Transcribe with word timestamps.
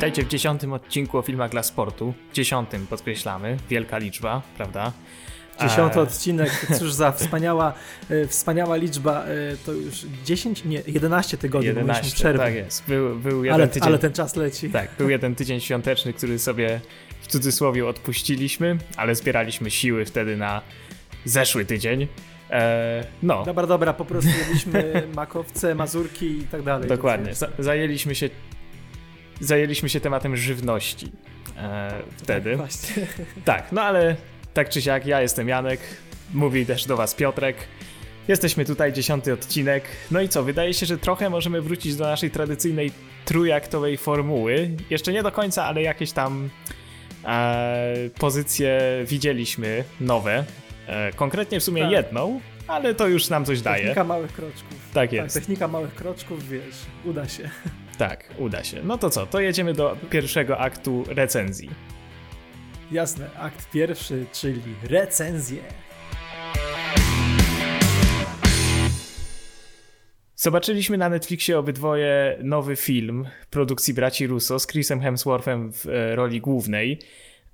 Witajcie 0.00 0.24
w 0.24 0.28
dziesiątym 0.28 0.72
odcinku 0.72 1.18
o 1.18 1.22
filmach 1.22 1.50
dla 1.50 1.62
sportu. 1.62 2.14
Dziesiątym 2.32 2.86
podkreślamy, 2.86 3.56
wielka 3.70 3.98
liczba, 3.98 4.42
prawda? 4.56 4.92
Dziesiąty 5.60 6.00
odcinek, 6.00 6.66
cóż 6.78 6.92
za 6.92 7.12
wspaniała, 7.12 7.72
e, 8.10 8.26
wspaniała 8.26 8.76
liczba, 8.76 9.24
e, 9.24 9.56
to 9.66 9.72
już 9.72 10.06
10, 10.24 10.64
nie, 10.64 10.82
11 10.86 11.38
tygodni 11.38 11.66
11, 11.66 12.14
przerwy. 12.14 12.38
tak 12.38 12.54
jest. 12.54 12.84
Był, 12.88 13.16
był 13.16 13.44
jeden 13.44 13.54
ale, 13.54 13.68
tydzień, 13.68 13.88
ale 13.88 13.98
ten 13.98 14.12
czas 14.12 14.36
leci. 14.36 14.70
Tak, 14.70 14.90
był 14.98 15.10
jeden 15.10 15.34
tydzień 15.34 15.60
świąteczny, 15.60 16.12
który 16.12 16.38
sobie 16.38 16.80
w 17.20 17.26
cudzysłowie 17.26 17.86
odpuściliśmy, 17.86 18.78
ale 18.96 19.14
zbieraliśmy 19.14 19.70
siły 19.70 20.04
wtedy 20.04 20.36
na 20.36 20.62
zeszły 21.24 21.64
tydzień. 21.64 22.06
E, 22.50 23.04
no. 23.22 23.44
Dobra, 23.44 23.66
dobra, 23.66 23.92
po 23.92 24.04
prostu 24.04 24.30
jedliśmy 24.40 25.02
makowce, 25.14 25.74
mazurki 25.74 26.26
i 26.26 26.42
tak 26.42 26.62
dalej. 26.62 26.88
Dokładnie. 26.88 27.32
Zajęliśmy 27.58 28.14
się 28.14 28.30
zajęliśmy 29.40 29.88
się 29.88 30.00
tematem 30.00 30.36
żywności 30.36 31.12
e, 31.56 31.92
wtedy. 32.16 32.56
Tak, 32.56 32.70
tak, 33.44 33.72
no 33.72 33.82
ale 33.82 34.16
tak 34.54 34.68
czy 34.68 34.82
siak, 34.82 35.06
ja 35.06 35.22
jestem 35.22 35.48
Janek, 35.48 35.80
mówi 36.34 36.66
też 36.66 36.86
do 36.86 36.96
Was 36.96 37.14
Piotrek. 37.14 37.56
Jesteśmy 38.28 38.64
tutaj, 38.64 38.92
dziesiąty 38.92 39.32
odcinek. 39.32 39.84
No 40.10 40.20
i 40.20 40.28
co, 40.28 40.42
wydaje 40.42 40.74
się, 40.74 40.86
że 40.86 40.98
trochę 40.98 41.30
możemy 41.30 41.62
wrócić 41.62 41.96
do 41.96 42.04
naszej 42.04 42.30
tradycyjnej 42.30 42.92
trójaktowej 43.24 43.96
formuły. 43.96 44.70
Jeszcze 44.90 45.12
nie 45.12 45.22
do 45.22 45.32
końca, 45.32 45.64
ale 45.64 45.82
jakieś 45.82 46.12
tam 46.12 46.50
e, 47.24 47.94
pozycje 48.18 48.80
widzieliśmy 49.06 49.84
nowe. 50.00 50.44
E, 50.86 51.12
konkretnie 51.12 51.60
w 51.60 51.64
sumie 51.64 51.82
tak. 51.82 51.92
jedną, 51.92 52.40
ale 52.66 52.94
to 52.94 53.08
już 53.08 53.28
nam 53.28 53.44
coś 53.44 53.60
daje. 53.60 53.82
Technika 53.82 54.04
małych 54.04 54.32
kroczków. 54.32 54.78
Tak 54.94 55.12
jest. 55.12 55.34
Tak, 55.34 55.42
technika 55.42 55.68
małych 55.68 55.94
kroczków, 55.94 56.48
wiesz, 56.48 56.76
uda 57.04 57.28
się. 57.28 57.50
Tak, 58.00 58.24
uda 58.38 58.64
się. 58.64 58.82
No 58.82 58.98
to 58.98 59.10
co, 59.10 59.26
to 59.26 59.40
jedziemy 59.40 59.72
do 59.72 59.96
pierwszego 60.10 60.58
aktu 60.58 61.04
recenzji. 61.08 61.70
Jasne, 62.92 63.30
akt 63.38 63.70
pierwszy, 63.70 64.26
czyli 64.32 64.74
recenzje. 64.82 65.62
Zobaczyliśmy 70.36 70.98
na 70.98 71.08
Netflixie 71.08 71.58
obydwoje 71.58 72.38
nowy 72.42 72.76
film 72.76 73.28
produkcji 73.50 73.94
braci 73.94 74.26
Russo 74.26 74.58
z 74.58 74.66
Chrisem 74.66 75.00
Hemsworthem 75.00 75.72
w 75.72 75.86
e, 75.86 76.16
roli 76.16 76.40
głównej. 76.40 76.98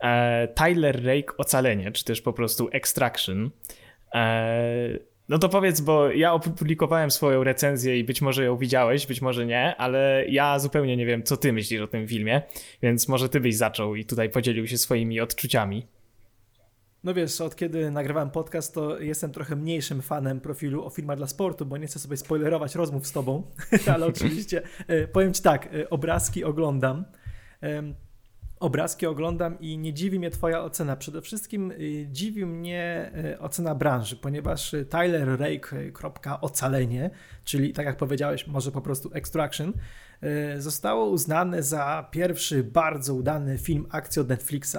E, 0.00 0.48
Tyler 0.48 1.04
Rake 1.04 1.36
Ocalenie, 1.36 1.92
czy 1.92 2.04
też 2.04 2.20
po 2.20 2.32
prostu 2.32 2.68
Extraction. 2.72 3.50
No 5.28 5.38
to 5.38 5.48
powiedz, 5.48 5.80
bo 5.80 6.10
ja 6.10 6.32
opublikowałem 6.32 7.10
swoją 7.10 7.44
recenzję 7.44 7.98
i 7.98 8.04
być 8.04 8.22
może 8.22 8.44
ją 8.44 8.56
widziałeś, 8.56 9.06
być 9.06 9.22
może 9.22 9.46
nie, 9.46 9.76
ale 9.76 10.24
ja 10.28 10.58
zupełnie 10.58 10.96
nie 10.96 11.06
wiem, 11.06 11.22
co 11.22 11.36
ty 11.36 11.52
myślisz 11.52 11.80
o 11.80 11.86
tym 11.86 12.08
filmie, 12.08 12.42
więc 12.82 13.08
może 13.08 13.28
ty 13.28 13.40
byś 13.40 13.56
zaczął 13.56 13.94
i 13.94 14.04
tutaj 14.04 14.30
podzielił 14.30 14.66
się 14.66 14.78
swoimi 14.78 15.20
odczuciami. 15.20 15.86
No 17.04 17.14
wiesz, 17.14 17.40
od 17.40 17.56
kiedy 17.56 17.90
nagrywałem 17.90 18.30
podcast, 18.30 18.74
to 18.74 19.00
jestem 19.00 19.32
trochę 19.32 19.56
mniejszym 19.56 20.02
fanem 20.02 20.40
profilu 20.40 20.84
o 20.84 20.90
filmach 20.90 21.16
dla 21.16 21.26
sportu, 21.26 21.66
bo 21.66 21.76
nie 21.76 21.86
chcę 21.86 21.98
sobie 21.98 22.16
spoilerować 22.16 22.74
rozmów 22.74 23.06
z 23.06 23.12
tobą, 23.12 23.50
ale 23.94 24.06
oczywiście 24.06 24.62
e, 24.86 25.08
powiem 25.08 25.34
ci 25.34 25.42
tak, 25.42 25.74
e, 25.74 25.90
obrazki 25.90 26.44
oglądam 26.44 27.04
obrazki 28.60 29.06
oglądam 29.06 29.60
i 29.60 29.78
nie 29.78 29.94
dziwi 29.94 30.18
mnie 30.18 30.30
Twoja 30.30 30.62
ocena. 30.62 30.96
Przede 30.96 31.22
wszystkim 31.22 31.70
y, 31.70 32.06
dziwi 32.10 32.46
mnie 32.46 33.12
y, 33.34 33.38
ocena 33.38 33.74
branży, 33.74 34.16
ponieważ 34.16 34.74
y, 34.74 34.84
Tyler 34.84 35.40
Rake, 35.40 35.76
ocalenie, 36.40 37.10
czyli 37.44 37.72
tak 37.72 37.86
jak 37.86 37.96
powiedziałeś, 37.96 38.46
może 38.46 38.72
po 38.72 38.80
prostu 38.80 39.10
Extraction, 39.12 39.72
zostało 40.58 41.06
uznane 41.06 41.62
za 41.62 42.08
pierwszy 42.10 42.64
bardzo 42.64 43.14
udany 43.14 43.58
film 43.58 43.86
akcji 43.90 44.22
od 44.22 44.28
Netflixa. 44.28 44.76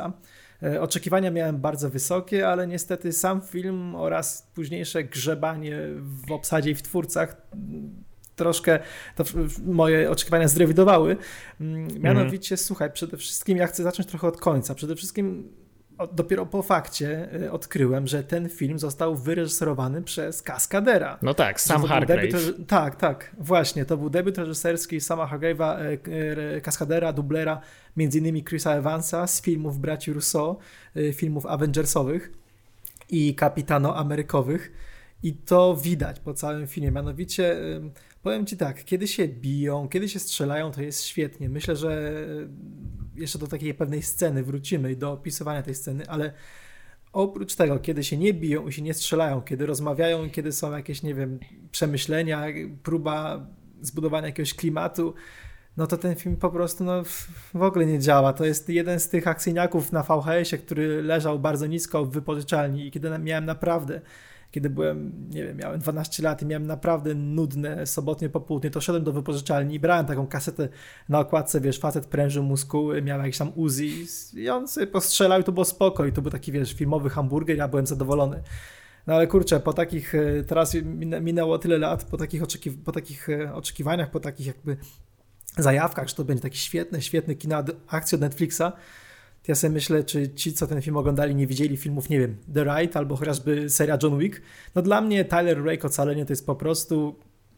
Oczekiwania 0.79 1.31
miałem 1.31 1.57
bardzo 1.57 1.89
wysokie, 1.89 2.47
ale 2.47 2.67
niestety 2.67 3.13
sam 3.13 3.41
film 3.41 3.95
oraz 3.95 4.51
późniejsze 4.55 5.03
grzebanie 5.03 5.77
w 6.01 6.31
obsadzie 6.31 6.71
i 6.71 6.75
w 6.75 6.81
twórcach 6.81 7.47
troszkę 8.37 8.79
to 9.15 9.23
moje 9.65 10.11
oczekiwania 10.11 10.47
zrewidowały. 10.47 11.17
Mm, 11.61 11.87
mianowicie, 12.01 12.55
mm. 12.55 12.57
słuchaj, 12.57 12.91
przede 12.91 13.17
wszystkim 13.17 13.57
ja 13.57 13.67
chcę 13.67 13.83
zacząć 13.83 14.09
trochę 14.09 14.27
od 14.27 14.37
końca. 14.37 14.75
Przede 14.75 14.95
wszystkim 14.95 15.49
dopiero 16.13 16.45
po 16.45 16.63
fakcie 16.63 17.29
y, 17.41 17.51
odkryłem, 17.51 18.07
że 18.07 18.23
ten 18.23 18.49
film 18.49 18.79
został 18.79 19.15
wyreżyserowany 19.15 20.01
przez 20.01 20.41
Kaskadera. 20.41 21.17
No 21.21 21.33
tak, 21.33 21.61
Sam 21.61 21.83
Hargrave. 21.83 22.31
Debiut, 22.31 22.67
tak, 22.67 22.95
tak, 22.95 23.35
właśnie. 23.39 23.85
To 23.85 23.97
był 23.97 24.09
debiut 24.09 24.37
reżyserski 24.37 25.01
Sama 25.01 25.27
Hargrave'a, 25.27 25.81
y, 26.57 26.61
Kaskadera, 26.61 27.13
dublera, 27.13 27.61
między 27.97 28.19
innymi 28.19 28.43
Chrisa 28.43 28.73
Evansa 28.73 29.27
z 29.27 29.41
filmów 29.41 29.79
braci 29.79 30.13
Russo, 30.13 30.57
y, 30.97 31.13
filmów 31.13 31.45
Avengersowych 31.45 32.31
i 33.09 33.35
Kapitano 33.35 33.95
Amerykowych. 33.95 34.71
I 35.23 35.33
to 35.33 35.75
widać 35.75 36.19
po 36.19 36.33
całym 36.33 36.67
filmie. 36.67 36.91
Mianowicie 36.91 37.55
Powiem 38.21 38.45
ci 38.45 38.57
tak, 38.57 38.83
kiedy 38.83 39.07
się 39.07 39.27
biją, 39.27 39.89
kiedy 39.89 40.09
się 40.09 40.19
strzelają, 40.19 40.71
to 40.71 40.81
jest 40.81 41.03
świetnie. 41.03 41.49
Myślę, 41.49 41.75
że 41.75 42.13
jeszcze 43.15 43.39
do 43.39 43.47
takiej 43.47 43.73
pewnej 43.73 44.01
sceny 44.01 44.43
wrócimy 44.43 44.91
i 44.91 44.97
do 44.97 45.11
opisywania 45.11 45.63
tej 45.63 45.75
sceny, 45.75 46.09
ale 46.09 46.33
oprócz 47.13 47.55
tego, 47.55 47.79
kiedy 47.79 48.03
się 48.03 48.17
nie 48.17 48.33
biją 48.33 48.67
i 48.67 48.73
się 48.73 48.81
nie 48.81 48.93
strzelają, 48.93 49.41
kiedy 49.41 49.65
rozmawiają, 49.65 50.29
kiedy 50.29 50.51
są 50.51 50.71
jakieś, 50.71 51.03
nie 51.03 51.15
wiem, 51.15 51.39
przemyślenia, 51.71 52.45
próba 52.83 53.47
zbudowania 53.81 54.27
jakiegoś 54.27 54.53
klimatu, 54.53 55.13
no 55.77 55.87
to 55.87 55.97
ten 55.97 56.15
film 56.15 56.35
po 56.35 56.49
prostu 56.49 56.83
no, 56.83 57.03
w 57.53 57.61
ogóle 57.61 57.85
nie 57.85 57.99
działa. 57.99 58.33
To 58.33 58.45
jest 58.45 58.69
jeden 58.69 58.99
z 58.99 59.09
tych 59.09 59.27
akcyjniaków 59.27 59.91
na 59.91 60.03
VHS-ie, 60.03 60.61
który 60.61 61.03
leżał 61.03 61.39
bardzo 61.39 61.67
nisko 61.67 62.05
w 62.05 62.11
wypożyczalni 62.11 62.87
i 62.87 62.91
kiedy 62.91 63.19
miałem 63.19 63.45
naprawdę 63.45 64.01
kiedy 64.51 64.69
byłem, 64.69 65.29
nie 65.29 65.43
wiem, 65.43 65.57
miałem 65.57 65.79
12 65.79 66.23
lat 66.23 66.41
i 66.41 66.45
miałem 66.45 66.67
naprawdę 66.67 67.15
nudne 67.15 67.85
sobotnie 67.85 68.29
popołudnie, 68.29 68.71
to 68.71 68.81
szedłem 68.81 69.03
do 69.03 69.13
wypożyczalni 69.13 69.75
i 69.75 69.79
brałem 69.79 70.05
taką 70.05 70.27
kasetę 70.27 70.69
na 71.09 71.19
okładce, 71.19 71.61
wiesz, 71.61 71.79
facet 71.79 72.05
prężył 72.05 72.43
muskuły, 72.43 73.01
miał 73.01 73.19
jakiś 73.19 73.37
tam 73.37 73.51
Uzi 73.55 74.05
i 74.33 74.49
on 74.49 74.67
sobie 74.67 74.87
postrzelał 74.87 75.41
i 75.41 75.43
to 75.43 75.51
było 75.51 75.65
spoko 75.65 76.05
i 76.05 76.11
to 76.11 76.21
był 76.21 76.31
taki, 76.31 76.51
wiesz, 76.51 76.73
filmowy 76.73 77.09
hamburger, 77.09 77.57
ja 77.57 77.67
byłem 77.67 77.87
zadowolony. 77.87 78.43
No 79.07 79.15
ale 79.15 79.27
kurczę, 79.27 79.59
po 79.59 79.73
takich, 79.73 80.15
e, 80.15 80.43
teraz 80.43 80.75
minęło 81.21 81.59
tyle 81.59 81.77
lat, 81.77 82.03
po 82.03 82.17
takich, 82.17 82.43
oczekiw 82.43 82.83
po 82.83 82.91
takich 82.91 83.29
e, 83.29 83.53
oczekiwaniach, 83.53 84.11
po 84.11 84.19
takich 84.19 84.47
jakby 84.47 84.77
zajawkach, 85.57 86.07
że 86.07 86.15
to 86.15 86.23
będzie 86.23 86.43
taki 86.43 86.57
świetny, 86.57 87.01
świetny 87.01 87.35
kino 87.35 87.63
akcji 87.87 88.15
od 88.15 88.21
Netflixa, 88.21 88.63
ja 89.47 89.55
sobie 89.55 89.73
myślę, 89.73 90.03
czy 90.03 90.33
ci, 90.33 90.53
co 90.53 90.67
ten 90.67 90.81
film 90.81 90.97
oglądali, 90.97 91.35
nie 91.35 91.47
widzieli 91.47 91.77
filmów, 91.77 92.09
nie 92.09 92.19
wiem, 92.19 92.37
The 92.53 92.63
Right 92.63 92.97
albo 92.97 93.15
chociażby 93.15 93.69
seria 93.69 93.97
John 94.03 94.19
Wick. 94.19 94.41
No 94.75 94.81
dla 94.81 95.01
mnie 95.01 95.25
Tyler 95.25 95.63
Rake 95.65 95.87
Ocalenie 95.87 96.25
to 96.25 96.33
jest 96.33 96.45
po 96.45 96.55
prostu 96.55 97.15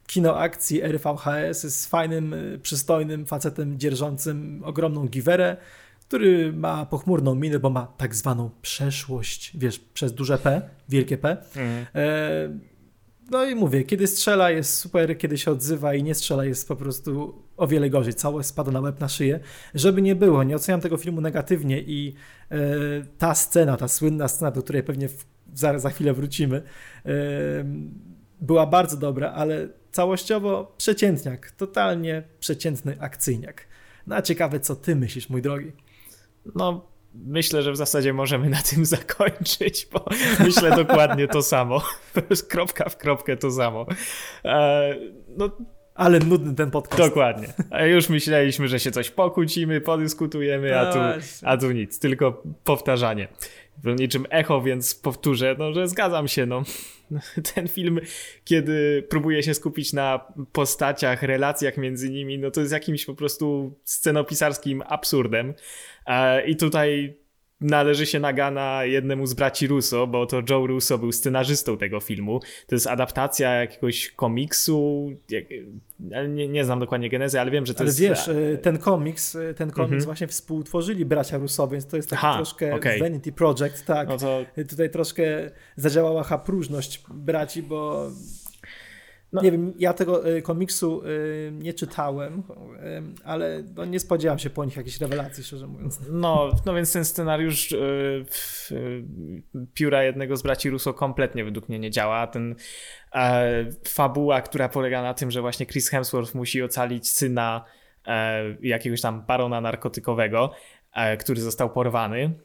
kino 0.07 0.37
akcji 0.37 0.81
RVHS 0.81 1.61
z 1.61 1.85
fajnym, 1.85 2.33
y, 2.33 2.59
przystojnym 2.63 3.25
facetem 3.25 3.79
dzierżącym 3.79 4.61
ogromną 4.65 5.07
giwerę, 5.07 5.57
który 6.07 6.53
ma 6.53 6.85
pochmurną 6.85 7.35
minę, 7.35 7.59
bo 7.59 7.69
ma 7.69 7.87
tak 7.97 8.15
zwaną 8.15 8.49
przeszłość, 8.61 9.51
wiesz, 9.57 9.79
przez 9.79 10.13
duże 10.13 10.37
P, 10.37 10.61
wielkie 10.89 11.17
P. 11.17 11.37
Mhm. 11.55 11.85
E 11.95 12.68
no 13.31 13.45
i 13.45 13.55
mówię, 13.55 13.83
kiedy 13.83 14.07
strzela 14.07 14.51
jest 14.51 14.73
super, 14.77 15.17
kiedy 15.17 15.37
się 15.37 15.51
odzywa 15.51 15.93
i 15.93 16.03
nie 16.03 16.15
strzela 16.15 16.45
jest 16.45 16.67
po 16.67 16.75
prostu 16.75 17.43
o 17.57 17.67
wiele 17.67 17.89
gorzej. 17.89 18.13
Całe 18.13 18.43
spada 18.43 18.71
na 18.71 18.79
łeb, 18.79 18.99
na 18.99 19.09
szyję. 19.09 19.39
Żeby 19.73 20.01
nie 20.01 20.15
było, 20.15 20.43
nie 20.43 20.55
oceniam 20.55 20.81
tego 20.81 20.97
filmu 20.97 21.21
negatywnie 21.21 21.81
i 21.81 22.13
e, 22.51 22.57
ta 23.17 23.35
scena, 23.35 23.77
ta 23.77 23.87
słynna 23.87 24.27
scena, 24.27 24.51
do 24.51 24.63
której 24.63 24.83
pewnie 24.83 25.09
w, 25.09 25.25
za, 25.53 25.79
za 25.79 25.89
chwilę 25.89 26.13
wrócimy, 26.13 26.61
e, 27.05 27.11
była 28.41 28.65
bardzo 28.65 28.97
dobra, 28.97 29.31
ale 29.31 29.67
całościowo 29.91 30.75
przeciętniak, 30.77 31.51
totalnie 31.51 32.23
przeciętny 32.39 33.01
akcyjniak. 33.01 33.67
No 34.07 34.15
a 34.15 34.21
ciekawe, 34.21 34.59
co 34.59 34.75
ty 34.75 34.95
myślisz, 34.95 35.29
mój 35.29 35.41
drogi? 35.41 35.71
No, 36.55 36.85
myślę, 37.13 37.61
że 37.61 37.71
w 37.71 37.77
zasadzie 37.77 38.13
możemy 38.13 38.49
na 38.49 38.61
tym 38.61 38.85
zakończyć, 38.95 39.87
bo 39.93 40.05
myślę 40.39 40.71
dokładnie 40.71 41.27
to 41.27 41.41
samo. 41.41 41.81
Kropka 42.49 42.89
w 42.89 42.97
kropkę 42.97 43.37
to 43.37 43.51
samo. 43.51 43.85
E, 44.45 44.95
no, 45.37 45.49
ale 45.95 46.19
nudny 46.19 46.55
ten 46.55 46.71
podcast. 46.71 47.09
Dokładnie. 47.09 47.47
A 47.71 47.85
już 47.85 48.09
myśleliśmy, 48.09 48.67
że 48.67 48.79
się 48.79 48.91
coś 48.91 49.11
pokłócimy, 49.11 49.81
podyskutujemy, 49.81 50.79
a 50.79 50.93
tu, 50.93 50.99
a 51.43 51.57
tu 51.57 51.71
nic, 51.71 51.99
tylko 51.99 52.43
powtarzanie. 52.63 53.27
Niczym 53.83 54.25
echo, 54.29 54.61
więc 54.61 54.95
powtórzę, 54.95 55.55
no, 55.59 55.73
że 55.73 55.87
zgadzam 55.87 56.27
się. 56.27 56.45
No. 56.45 56.63
Ten 57.53 57.67
film, 57.67 57.99
kiedy 58.43 59.07
próbuje 59.09 59.43
się 59.43 59.53
skupić 59.53 59.93
na 59.93 60.33
postaciach, 60.51 61.23
relacjach 61.23 61.77
między 61.77 62.09
nimi, 62.09 62.39
no 62.39 62.51
to 62.51 62.61
jest 62.61 62.73
jakimś 62.73 63.05
po 63.05 63.15
prostu 63.15 63.77
scenopisarskim 63.83 64.83
absurdem. 64.85 65.53
E, 66.05 66.47
I 66.47 66.55
tutaj 66.55 67.17
należy 67.61 68.05
się 68.05 68.19
nagana 68.19 68.85
jednemu 68.85 69.25
z 69.25 69.33
braci 69.33 69.67
Russo, 69.67 70.07
bo 70.07 70.25
to 70.25 70.41
Joe 70.49 70.67
Russo 70.67 70.97
był 70.97 71.11
scenarzystą 71.11 71.77
tego 71.77 71.99
filmu. 71.99 72.39
To 72.67 72.75
jest 72.75 72.87
adaptacja 72.87 73.53
jakiegoś 73.53 74.09
komiksu, 74.09 75.09
nie, 76.29 76.47
nie 76.47 76.65
znam 76.65 76.79
dokładnie 76.79 77.09
genezy, 77.09 77.39
ale 77.39 77.51
wiem, 77.51 77.65
że 77.65 77.73
to 77.73 77.79
ale 77.79 77.87
jest... 77.87 77.99
wiesz, 77.99 78.27
e, 78.27 78.57
ten 78.57 78.77
komiks, 78.77 79.35
e, 79.35 79.53
ten 79.53 79.71
komiks 79.71 79.91
mhm. 79.91 80.05
właśnie 80.05 80.27
współtworzyli 80.27 81.05
bracia 81.05 81.37
Russo, 81.37 81.67
więc 81.67 81.87
to 81.87 81.97
jest 81.97 82.09
taki 82.09 82.25
Aha, 82.25 82.35
troszkę 82.35 82.75
okay. 82.75 82.99
Vanity 82.99 83.31
Project, 83.31 83.85
tak. 83.85 84.09
No 84.09 84.17
to... 84.17 84.45
Tutaj 84.69 84.89
troszkę 84.89 85.51
zadziałała 85.75 86.23
próżność 86.23 87.03
braci, 87.13 87.63
bo 87.63 88.09
no. 89.33 89.41
Nie 89.41 89.51
wiem, 89.51 89.73
ja 89.79 89.93
tego 89.93 90.29
y, 90.29 90.41
komiksu 90.41 91.03
y, 91.05 91.51
nie 91.53 91.73
czytałem, 91.73 92.39
y, 92.39 93.23
ale 93.23 93.63
no, 93.75 93.85
nie 93.85 93.99
spodziewałem 93.99 94.39
się 94.39 94.49
po 94.49 94.65
nich 94.65 94.77
jakiejś 94.77 95.01
rewelacji, 95.01 95.43
szczerze 95.43 95.67
mówiąc. 95.67 95.99
No, 96.11 96.51
no 96.65 96.73
więc 96.73 96.93
ten 96.93 97.05
scenariusz 97.05 97.75
pióra 99.73 100.03
jednego 100.03 100.37
z 100.37 100.41
braci 100.41 100.69
Russo 100.69 100.93
kompletnie 100.93 101.43
według 101.43 101.69
mnie 101.69 101.79
nie 101.79 101.91
działa. 101.91 102.27
Ten 102.27 102.55
e, 103.13 103.65
fabuła, 103.87 104.41
która 104.41 104.69
polega 104.69 105.01
na 105.01 105.13
tym, 105.13 105.31
że 105.31 105.41
właśnie 105.41 105.65
Chris 105.65 105.89
Hemsworth 105.89 106.35
musi 106.35 106.63
ocalić 106.63 107.09
syna 107.09 107.65
e, 108.07 108.43
jakiegoś 108.61 109.01
tam 109.01 109.25
barona 109.25 109.61
narkotykowego, 109.61 110.51
e, 110.93 111.17
który 111.17 111.41
został 111.41 111.69
porwany 111.69 112.39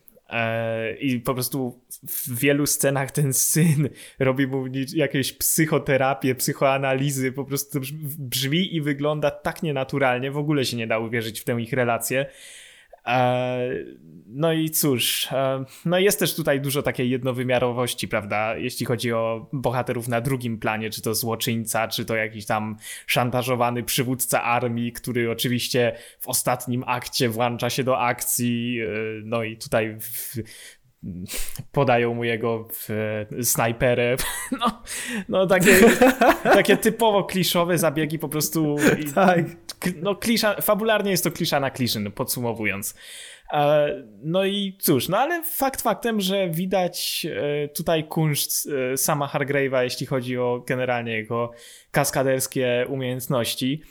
I 1.01 1.21
po 1.21 1.35
prostu 1.35 1.81
w 2.03 2.39
wielu 2.39 2.67
scenach 2.67 3.11
ten 3.11 3.33
syn 3.33 3.89
robi 4.19 4.47
mu 4.47 4.65
jakieś 4.95 5.33
psychoterapię, 5.33 6.35
psychoanalizy, 6.35 7.33
po 7.33 7.45
prostu 7.45 7.81
brzmi 8.19 8.77
i 8.77 8.81
wygląda 8.81 9.31
tak 9.31 9.63
nienaturalnie, 9.63 10.31
w 10.31 10.39
ogóle 10.39 10.65
się 10.65 10.77
nie 10.77 10.87
da 10.87 10.99
uwierzyć 10.99 11.41
w 11.41 11.45
tę 11.45 11.61
ich 11.61 11.73
relację. 11.73 12.27
E, 13.07 13.69
no 14.27 14.53
i 14.53 14.71
cóż, 14.71 15.29
e, 15.33 15.65
no 15.85 15.99
jest 15.99 16.19
też 16.19 16.35
tutaj 16.35 16.61
dużo 16.61 16.83
takiej 16.83 17.11
jednowymiarowości, 17.11 18.09
prawda? 18.09 18.57
Jeśli 18.57 18.87
chodzi 18.87 19.13
o 19.13 19.49
bohaterów 19.53 20.09
na 20.09 20.21
drugim 20.21 20.59
planie, 20.59 20.91
czy 20.91 21.03
to 21.03 21.15
złoczyńca, 21.15 21.89
czy 21.89 22.05
to 22.05 22.17
jakiś 22.17 22.47
tam 22.47 22.77
szantażowany 23.07 23.83
przywódca 23.83 24.43
armii, 24.43 24.93
który 24.93 25.31
oczywiście 25.31 25.97
w 26.21 26.29
ostatnim 26.29 26.85
akcie 26.87 27.29
włącza 27.29 27.71
się 27.71 27.85
do 27.85 28.01
akcji. 28.01 28.81
E, 28.81 28.87
no 29.25 29.43
i 29.43 29.57
tutaj 29.57 29.97
w, 30.01 30.35
podają 31.73 32.15
mu 32.15 32.25
jego 32.25 32.69
snajperę. 33.43 34.17
No, 34.61 34.83
no 35.29 35.47
takie, 35.47 35.77
takie 36.59 36.77
typowo 36.77 37.25
kliszowe 37.25 37.79
zabiegi 37.79 38.19
po 38.19 38.29
prostu. 38.29 38.77
tak. 39.15 39.45
No 40.03 40.15
klisza, 40.15 40.61
fabularnie 40.61 41.11
jest 41.11 41.25
to 41.25 41.31
klisza 41.31 41.61
na 41.61 41.71
kliszy, 41.71 42.01
no, 42.01 42.11
podsumowując. 42.11 42.95
E, 43.53 43.89
no 44.23 44.45
i 44.45 44.77
cóż, 44.81 45.09
no 45.09 45.19
ale 45.19 45.43
fakt 45.43 45.83
faktem, 45.83 46.21
że 46.21 46.51
widać 46.51 47.27
e, 47.31 47.69
tutaj 47.69 48.09
kunszt 48.09 48.69
e, 48.93 48.97
sama 48.97 49.27
Hargrave'a, 49.27 49.83
jeśli 49.83 50.07
chodzi 50.07 50.39
o 50.39 50.65
generalnie 50.69 51.13
jego 51.13 51.51
kaskaderskie 51.91 52.87
umiejętności. 52.89 53.83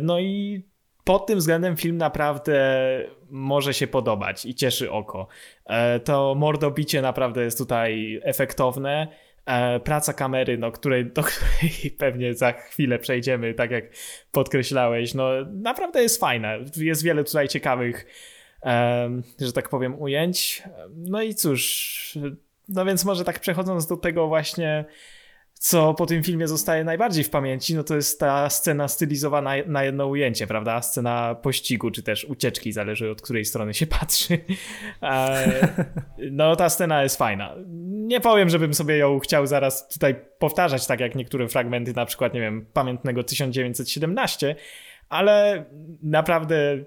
No 0.00 0.20
i 0.20 0.64
pod 1.06 1.26
tym 1.26 1.38
względem 1.38 1.76
film 1.76 1.96
naprawdę 1.96 2.80
może 3.30 3.74
się 3.74 3.86
podobać 3.86 4.46
i 4.46 4.54
cieszy 4.54 4.90
oko. 4.90 5.26
E, 5.66 6.00
to 6.00 6.34
mordobicie 6.34 7.02
naprawdę 7.02 7.44
jest 7.44 7.58
tutaj 7.58 8.20
efektowne. 8.22 9.08
E, 9.46 9.80
praca 9.80 10.12
kamery, 10.12 10.58
no, 10.58 10.72
której, 10.72 11.06
do 11.06 11.22
której 11.22 11.90
pewnie 11.98 12.34
za 12.34 12.52
chwilę 12.52 12.98
przejdziemy, 12.98 13.54
tak 13.54 13.70
jak 13.70 13.84
podkreślałeś, 14.32 15.14
no 15.14 15.28
naprawdę 15.52 16.02
jest 16.02 16.20
fajna. 16.20 16.52
Jest 16.76 17.02
wiele 17.02 17.24
tutaj 17.24 17.48
ciekawych, 17.48 18.06
że 19.40 19.52
tak 19.54 19.68
powiem, 19.68 20.00
ujęć. 20.02 20.62
No 20.94 21.22
i 21.22 21.34
cóż, 21.34 22.18
no 22.68 22.84
więc 22.84 23.04
może 23.04 23.24
tak 23.24 23.40
przechodząc 23.40 23.86
do 23.86 23.96
tego 23.96 24.28
właśnie 24.28 24.84
co 25.58 25.94
po 25.94 26.06
tym 26.06 26.22
filmie 26.22 26.48
zostaje 26.48 26.84
najbardziej 26.84 27.24
w 27.24 27.30
pamięci, 27.30 27.74
no 27.74 27.84
to 27.84 27.96
jest 27.96 28.20
ta 28.20 28.50
scena 28.50 28.88
stylizowana 28.88 29.50
na 29.66 29.84
jedno 29.84 30.06
ujęcie, 30.06 30.46
prawda? 30.46 30.82
Scena 30.82 31.34
pościgu, 31.34 31.90
czy 31.90 32.02
też 32.02 32.24
ucieczki, 32.24 32.72
zależy 32.72 33.10
od 33.10 33.22
której 33.22 33.44
strony 33.44 33.74
się 33.74 33.86
patrzy. 33.86 34.38
E, 35.02 35.68
no 36.30 36.56
ta 36.56 36.68
scena 36.68 37.02
jest 37.02 37.16
fajna. 37.16 37.54
Nie 37.86 38.20
powiem, 38.20 38.48
żebym 38.48 38.74
sobie 38.74 38.96
ją 38.96 39.18
chciał 39.18 39.46
zaraz 39.46 39.88
tutaj 39.88 40.14
powtarzać, 40.38 40.86
tak 40.86 41.00
jak 41.00 41.14
niektóre 41.14 41.48
fragmenty, 41.48 41.92
na 41.92 42.06
przykład, 42.06 42.34
nie 42.34 42.40
wiem, 42.40 42.66
pamiętnego 42.72 43.22
1917, 43.22 44.56
ale 45.08 45.64
naprawdę 46.02 46.78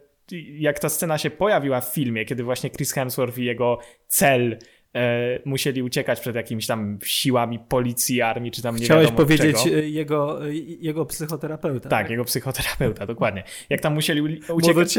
jak 0.54 0.80
ta 0.80 0.90
scena 0.90 1.18
się 1.18 1.30
pojawiła 1.30 1.82
w 1.82 1.94
filmie, 1.94 2.26
kiedy 2.26 2.44
właśnie 2.44 2.70
Chris 2.70 2.92
Hemsworth 2.92 3.38
i 3.38 3.46
jego 3.46 3.80
cel 4.08 4.60
e, 4.96 5.40
musieli 5.46 5.84
uciekać 5.84 6.20
przed 6.20 6.36
jakimiś 6.36 6.68
tam 6.68 7.00
siłami 7.04 7.60
policji, 7.60 8.22
armii, 8.22 8.52
czy 8.52 8.62
tam 8.62 8.76
nie 8.76 8.86
Chciałeś 8.86 9.12
powiedzieć 9.12 9.64
czego. 9.64 9.76
E, 9.76 9.90
jego, 9.90 10.46
e, 10.46 10.54
jego 10.80 11.06
psychoterapeuta. 11.06 11.90
Tak, 11.90 12.02
tak, 12.02 12.12
jego 12.12 12.26
psychoterapeuta, 12.26 13.06
dokładnie. 13.06 13.44
Jak 13.70 13.82
tam 13.82 13.94
musieli 13.94 14.42
uciekać. 14.50 14.98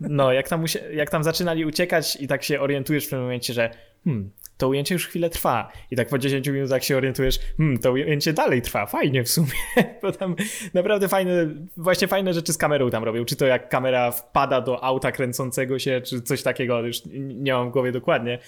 No, 0.00 0.32
jak 0.32 0.48
tam, 0.48 0.64
jak 0.94 1.10
tam 1.10 1.24
zaczynali 1.24 1.64
uciekać 1.64 2.16
i 2.20 2.28
tak 2.28 2.42
się 2.42 2.60
orientujesz 2.60 3.06
w 3.06 3.10
tym 3.10 3.20
momencie, 3.20 3.52
że 3.52 3.70
hmm, 4.04 4.30
to 4.56 4.68
ujęcie 4.68 4.94
już 4.94 5.06
chwilę 5.06 5.30
trwa. 5.30 5.72
I 5.90 5.96
tak 5.96 6.08
po 6.08 6.18
10 6.18 6.48
minutach 6.48 6.84
się 6.84 6.96
orientujesz, 6.96 7.38
hmm, 7.56 7.78
to 7.78 7.92
ujęcie 7.92 8.32
dalej 8.32 8.62
trwa, 8.62 8.86
fajnie 8.86 9.24
w 9.24 9.28
sumie, 9.28 9.48
bo 10.02 10.12
tam 10.12 10.36
naprawdę 10.74 11.08
fajne, 11.08 11.32
właśnie 11.76 12.08
fajne 12.08 12.34
rzeczy 12.34 12.52
z 12.52 12.58
kamerą 12.58 12.90
tam 12.90 13.04
robią. 13.04 13.24
Czy 13.24 13.36
to 13.36 13.46
jak 13.46 13.68
kamera 13.68 14.10
wpada 14.10 14.60
do 14.60 14.84
auta 14.84 15.12
kręcącego 15.12 15.78
się, 15.78 16.00
czy 16.00 16.22
coś 16.22 16.42
takiego, 16.42 16.80
już 16.80 17.02
nie 17.14 17.52
mam 17.52 17.68
w 17.68 17.72
głowie 17.72 17.92
dokładnie 17.92 18.38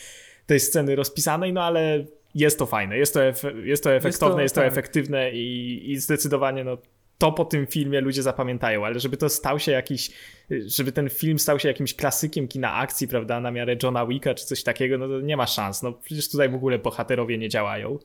tej 0.48 0.60
sceny 0.60 0.96
rozpisanej, 0.96 1.52
no 1.52 1.62
ale 1.62 2.04
jest 2.34 2.58
to 2.58 2.66
fajne, 2.66 2.98
jest 2.98 3.14
to, 3.14 3.20
jest 3.64 3.84
to 3.84 3.92
efektowne, 3.92 4.02
jest 4.02 4.20
to, 4.20 4.42
jest 4.42 4.54
to 4.54 4.60
tak. 4.60 4.72
efektywne 4.72 5.32
i, 5.32 5.82
i 5.92 5.96
zdecydowanie 5.96 6.64
no, 6.64 6.78
to 7.18 7.32
po 7.32 7.44
tym 7.44 7.66
filmie 7.66 8.00
ludzie 8.00 8.22
zapamiętają, 8.22 8.86
ale 8.86 9.00
żeby 9.00 9.16
to 9.16 9.28
stał 9.28 9.58
się 9.58 9.72
jakiś, 9.72 10.10
żeby 10.50 10.92
ten 10.92 11.10
film 11.10 11.38
stał 11.38 11.58
się 11.58 11.68
jakimś 11.68 11.94
klasykiem 11.94 12.48
kina 12.48 12.74
akcji, 12.74 13.08
prawda, 13.08 13.40
na 13.40 13.50
miarę 13.50 13.76
Johna 13.82 14.06
Wicka 14.06 14.34
czy 14.34 14.46
coś 14.46 14.62
takiego, 14.62 14.98
no 14.98 15.08
to 15.08 15.20
nie 15.20 15.36
ma 15.36 15.46
szans. 15.46 15.82
No 15.82 15.92
przecież 15.92 16.30
tutaj 16.30 16.48
w 16.48 16.54
ogóle 16.54 16.78
bohaterowie 16.78 17.38
nie 17.38 17.48
działają. 17.48 17.98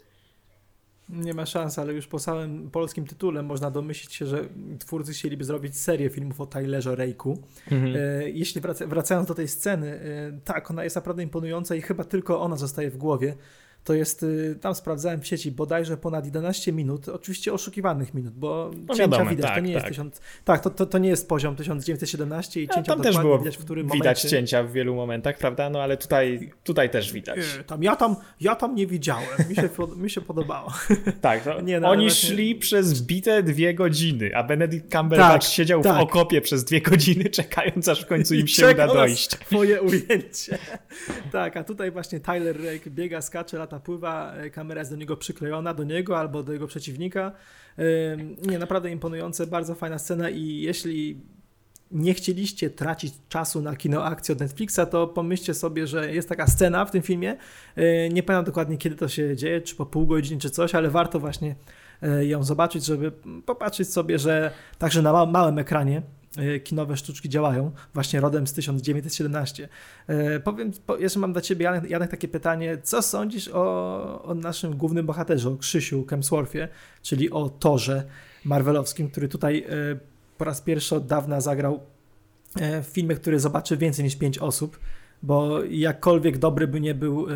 Nie 1.10 1.34
ma 1.34 1.46
szans, 1.46 1.80
ale 1.80 1.94
już 1.94 2.08
po 2.08 2.20
samym 2.20 2.72
polskim 2.72 3.06
tytule 3.06 3.44
można 3.44 3.72
domyślić 3.72 4.14
się, 4.14 4.26
że 4.26 4.50
twórcy 4.80 5.14
chcieliby 5.14 5.44
zrobić 5.44 5.78
serię 5.78 6.10
filmów 6.10 6.42
o 6.42 6.46
Tylerze 6.46 6.96
Rake'u. 6.96 7.38
Mhm. 7.72 7.96
E, 7.96 8.30
jeśli 8.30 8.62
wracając 8.88 9.28
do 9.28 9.36
tej 9.36 9.48
sceny, 9.48 9.88
e, 9.88 10.40
tak, 10.44 10.72
ona 10.72 10.84
jest 10.84 10.96
naprawdę 10.96 11.24
imponująca 11.24 11.76
i 11.76 11.82
chyba 11.82 12.04
tylko 12.04 12.42
ona 12.42 12.56
zostaje 12.56 12.92
w 12.92 12.98
głowie 12.98 13.36
to 13.84 13.94
jest, 13.94 14.24
y, 14.24 14.58
tam 14.62 14.76
sprawdzałem 14.76 15.22
w 15.22 15.28
sieci, 15.28 15.52
bodajże 15.52 15.98
ponad 15.98 16.26
11 16.26 16.74
minut, 16.74 17.10
oczywiście 17.10 17.54
oszukiwanych 17.54 18.14
minut, 18.14 18.34
bo 18.34 18.72
no 18.76 18.88
cięcia 18.88 19.04
wiadomo, 19.04 19.30
widać, 19.30 19.46
tak, 19.46 19.56
to 19.56 19.62
nie 19.62 19.74
tak. 19.74 19.84
jest 19.84 19.88
tysiąc, 19.88 20.22
tak, 20.46 20.62
to, 20.62 20.70
to, 20.70 20.86
to, 20.86 20.98
nie 20.98 21.10
jest 21.10 21.30
poziom 21.30 21.56
1917 21.56 22.62
i 22.62 22.68
cięcia 22.68 22.84
tam 22.84 23.02
też 23.02 23.18
było 23.18 23.40
widać, 23.40 23.58
w 23.58 23.64
którym 23.66 23.86
Widać 23.88 24.00
momencie... 24.00 24.30
cięcia 24.30 24.64
w 24.64 24.72
wielu 24.72 24.96
momentach, 24.96 25.38
prawda, 25.38 25.70
no 25.70 25.82
ale 25.82 25.98
tutaj, 25.98 26.52
tutaj 26.64 26.90
też 26.90 27.14
widać. 27.14 27.40
Tam, 27.68 27.84
ja, 27.84 27.96
tam, 27.96 28.16
ja 28.42 28.56
tam 28.56 28.76
nie 28.76 28.88
widziałem, 28.88 29.50
mi 29.50 29.56
się, 29.56 29.70
mi 29.98 30.10
się 30.10 30.22
podobało. 30.22 30.74
Tak, 31.22 31.46
no, 31.46 31.62
nie, 31.70 31.80
no, 31.80 31.90
oni 31.90 32.06
właśnie... 32.08 32.30
szli 32.30 32.56
przez 32.56 33.02
bite 33.02 33.44
dwie 33.44 33.74
godziny, 33.74 34.32
a 34.36 34.44
Benedict 34.44 34.92
Cumberbatch 34.92 35.34
tak, 35.34 35.44
siedział 35.44 35.82
tak. 35.82 35.98
w 35.98 36.00
okopie 36.00 36.42
przez 36.42 36.64
dwie 36.64 36.82
godziny, 36.82 37.30
czekając 37.40 37.88
aż 37.88 38.04
w 38.04 38.08
końcu 38.08 38.36
im 38.36 38.48
się 38.48 38.72
uda 38.72 38.88
dojść. 38.88 39.38
Moje 39.52 39.82
ujęcie. 39.82 40.58
tak, 41.32 41.58
a 41.58 41.64
tutaj 41.64 41.92
właśnie 41.92 42.20
Tyler 42.20 42.64
Rake 42.66 42.90
biega, 42.90 43.22
skacze, 43.22 43.58
lata 43.58 43.73
pływa, 43.80 44.34
e, 44.34 44.50
kamera 44.50 44.82
jest 44.82 44.92
do 44.92 44.98
niego 44.98 45.18
przyklejona, 45.18 45.74
do 45.74 45.84
niego 45.84 46.20
albo 46.20 46.44
do 46.44 46.54
jego 46.54 46.68
przeciwnika. 46.68 47.32
Nie, 48.48 48.60
naprawdę 48.60 48.92
imponujące, 48.92 49.48
bardzo 49.48 49.76
fajna 49.76 50.00
scena 50.00 50.30
i 50.30 50.62
jeśli 50.62 51.22
nie 51.94 52.14
chcieliście 52.14 52.70
tracić 52.70 53.14
czasu 53.30 53.62
na 53.62 53.76
kino 53.76 54.06
akcji 54.06 54.32
od 54.32 54.40
Netflixa, 54.40 54.80
to 54.92 55.08
pomyślcie 55.08 55.54
sobie, 55.54 55.88
że 55.88 56.14
jest 56.14 56.30
taka 56.30 56.48
scena 56.48 56.86
w 56.86 56.92
tym 56.92 57.02
filmie. 57.02 57.38
E, 57.76 58.10
nie 58.10 58.24
pamiętam 58.24 58.46
dokładnie 58.46 58.78
kiedy 58.78 58.96
to 58.96 59.08
się 59.08 59.36
dzieje, 59.36 59.62
czy 59.62 59.76
po 59.76 59.86
pół 59.86 60.08
godziny, 60.08 60.42
czy 60.42 60.50
coś, 60.50 60.76
ale 60.76 60.90
warto 60.90 61.20
właśnie 61.20 61.56
e, 62.02 62.26
ją 62.26 62.44
zobaczyć, 62.44 62.86
żeby 62.86 63.12
popatrzeć 63.46 63.90
sobie, 63.90 64.20
że 64.20 64.52
także 64.78 65.02
na 65.02 65.26
małym 65.26 65.60
ekranie 65.60 66.02
kinowe 66.64 66.98
sztuczki 66.98 67.30
działają, 67.30 67.72
właśnie 67.94 68.20
rodem 68.20 68.48
z 68.48 68.54
1917. 68.54 69.70
E, 70.08 70.40
powiem, 70.40 70.72
jeszcze 71.00 71.20
mam 71.20 71.34
dla 71.34 71.42
Ciebie, 71.42 71.64
Janek, 71.64 71.90
Janek, 71.90 72.12
takie 72.12 72.28
pytanie, 72.28 72.78
co 72.84 73.02
sądzisz 73.02 73.50
o, 73.54 74.24
o 74.24 74.36
naszym 74.36 74.78
głównym 74.78 75.06
bohaterze, 75.06 75.50
o 75.50 75.58
Krzysiu 75.58 76.04
Kemsworthie, 76.04 76.68
czyli 77.02 77.32
o 77.32 77.50
Torze 77.50 78.04
Marvelowskim, 78.46 79.10
który 79.10 79.28
tutaj 79.28 79.66
e, 79.70 79.70
po 80.38 80.46
raz 80.46 80.62
pierwszy 80.62 80.96
od 80.96 81.08
dawna 81.08 81.42
zagrał 81.42 81.80
w 82.56 82.88
filmie, 82.92 83.16
który 83.16 83.40
zobaczy 83.40 83.78
więcej 83.78 84.06
niż 84.06 84.16
pięć 84.16 84.38
osób, 84.38 84.80
bo 85.24 85.64
jakkolwiek 85.64 86.38
dobry 86.38 86.68
by 86.68 86.82
nie 86.82 86.96
był, 86.96 87.28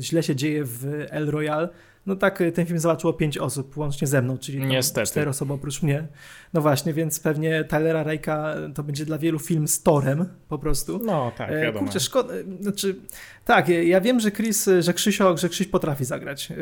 źle 0.00 0.22
się 0.22 0.36
dzieje 0.36 0.64
w 0.64 1.06
El 1.10 1.30
Royale, 1.30 1.68
No 2.06 2.16
tak, 2.16 2.42
ten 2.54 2.66
film 2.66 2.78
zobaczyło 2.78 3.12
pięć 3.12 3.38
osób, 3.38 3.76
łącznie 3.76 4.06
ze 4.08 4.22
mną, 4.22 4.38
czyli 4.38 4.58
Niestety. 4.66 5.06
cztery 5.06 5.30
osoby 5.30 5.52
oprócz 5.52 5.82
mnie. 5.82 6.06
No 6.52 6.60
właśnie, 6.60 6.92
więc 6.94 7.20
pewnie 7.20 7.64
Tylera 7.64 8.04
Rake'a 8.04 8.72
to 8.72 8.82
będzie 8.82 9.04
dla 9.06 9.18
wielu 9.18 9.38
film 9.38 9.68
z 9.68 9.82
Torem 9.82 10.26
po 10.48 10.58
prostu. 10.58 11.00
No 11.04 11.32
tak, 11.36 11.50
E, 11.50 11.62
wiadomo. 11.62 11.84
Kurczę, 11.84 12.00
szkoda, 12.00 12.34
znaczy, 12.60 12.96
tak, 13.44 13.68
ja 13.68 14.00
wiem, 14.00 14.20
że 14.20 14.30
Chris, 14.30 14.70
że 14.80 14.92
Krzysio, 14.94 15.36
że 15.36 15.48
Krzyś 15.48 15.66
potrafi 15.66 16.04
zagrać. 16.04 16.52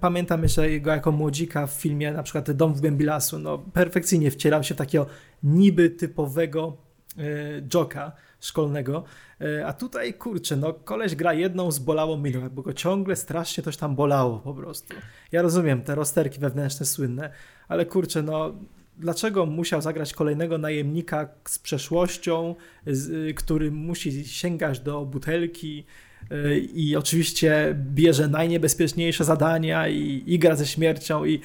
Pamiętam 0.00 0.42
jeszcze 0.42 0.70
jego 0.70 0.90
jako 0.90 1.12
młodzika 1.12 1.66
w 1.66 1.72
filmie 1.72 2.12
na 2.12 2.22
przykład 2.22 2.50
Dom 2.52 2.74
w 2.74 2.80
głębi 2.80 3.04
lasu, 3.04 3.38
no 3.38 3.58
perfekcyjnie 3.58 4.30
wcierał 4.30 4.62
się 4.64 4.74
w 4.74 4.78
takiego 4.78 5.06
niby 5.42 5.90
typowego 5.90 6.76
joka 7.74 8.12
szkolnego, 8.40 9.04
e, 9.40 9.66
a 9.66 9.72
tutaj, 9.72 10.14
kurczę, 10.14 10.56
no 10.56 10.72
koleś 10.72 11.14
gra 11.14 11.34
jedną, 11.34 11.72
zbolało 11.72 12.18
milion, 12.18 12.50
bo 12.50 12.62
go 12.62 12.72
ciągle 12.72 13.16
strasznie 13.16 13.64
coś 13.64 13.76
tam 13.76 13.96
bolało 13.96 14.38
po 14.38 14.54
prostu. 14.54 14.94
Ja 15.32 15.42
rozumiem 15.42 15.82
te 15.82 15.94
rozterki 15.94 16.40
wewnętrzne 16.40 16.86
słynne, 16.86 17.30
ale 17.68 17.86
kurczę, 17.86 18.22
no 18.22 18.54
dlaczego 18.98 19.46
musiał 19.46 19.80
zagrać 19.80 20.14
kolejnego 20.14 20.58
najemnika 20.58 21.28
z 21.48 21.58
przeszłością, 21.58 22.54
z, 22.86 23.36
który 23.36 23.70
musi 23.70 24.24
sięgać 24.24 24.80
do 24.80 25.04
butelki 25.04 25.78
y, 25.78 26.09
i 26.74 26.96
oczywiście 26.96 27.76
bierze 27.94 28.28
najniebezpieczniejsze 28.28 29.24
zadania 29.24 29.88
i, 29.88 30.22
i 30.26 30.38
gra 30.38 30.56
ze 30.56 30.66
śmiercią 30.66 31.24
i 31.24 31.40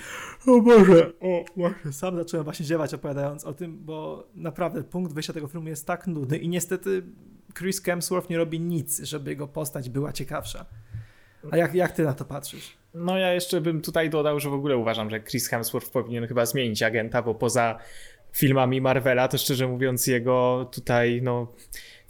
o 0.47 0.61
Boże, 0.61 1.11
o 1.19 1.45
właśnie, 1.55 1.93
sam 1.93 2.15
zacząłem 2.15 2.43
właśnie 2.43 2.65
ziewać 2.65 2.93
opowiadając 2.93 3.43
o 3.43 3.53
tym, 3.53 3.77
bo 3.85 4.27
naprawdę 4.35 4.83
punkt 4.83 5.13
wyjścia 5.13 5.33
tego 5.33 5.47
filmu 5.47 5.67
jest 5.67 5.87
tak 5.87 6.07
nudny 6.07 6.37
i 6.37 6.49
niestety 6.49 7.03
Chris 7.57 7.83
Hemsworth 7.83 8.29
nie 8.29 8.37
robi 8.37 8.59
nic, 8.59 9.03
żeby 9.03 9.31
jego 9.31 9.47
postać 9.47 9.89
była 9.89 10.13
ciekawsza. 10.13 10.65
A 11.51 11.57
jak, 11.57 11.75
jak 11.75 11.91
ty 11.91 12.03
na 12.03 12.13
to 12.13 12.25
patrzysz? 12.25 12.77
No 12.93 13.17
ja 13.17 13.33
jeszcze 13.33 13.61
bym 13.61 13.81
tutaj 13.81 14.09
dodał, 14.09 14.39
że 14.39 14.49
w 14.49 14.53
ogóle 14.53 14.77
uważam, 14.77 15.09
że 15.09 15.19
Chris 15.19 15.47
Hemsworth 15.47 15.91
powinien 15.91 16.27
chyba 16.27 16.45
zmienić 16.45 16.83
agenta, 16.83 17.21
bo 17.21 17.35
poza 17.35 17.79
filmami 18.31 18.81
Marvela, 18.81 19.27
to 19.27 19.37
szczerze 19.37 19.67
mówiąc 19.67 20.07
jego 20.07 20.69
tutaj 20.71 21.19
no 21.23 21.47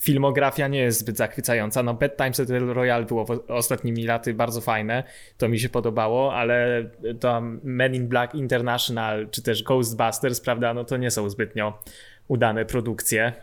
filmografia 0.06 0.68
nie 0.68 0.80
jest 0.80 1.00
zbyt 1.00 1.18
zachwycająca. 1.18 1.84
No 1.84 1.94
Bedtime 1.94 2.30
Battle 2.30 2.74
Royale 2.74 3.06
było 3.06 3.26
ostatnimi 3.48 4.04
laty 4.04 4.34
bardzo 4.34 4.62
fajne, 4.62 5.04
to 5.38 5.50
mi 5.50 5.60
się 5.60 5.70
podobało, 5.70 6.36
ale 6.36 6.90
to 7.20 7.42
Men 7.64 7.96
in 7.96 8.08
Black 8.08 8.36
International 8.36 9.28
czy 9.32 9.42
też 9.42 9.64
Ghostbusters, 9.64 10.42
prawda, 10.42 10.74
no 10.74 10.84
to 10.84 10.98
nie 10.98 11.12
są 11.12 11.30
zbytnio 11.30 11.80
udane 12.28 12.66
produkcje. 12.66 13.34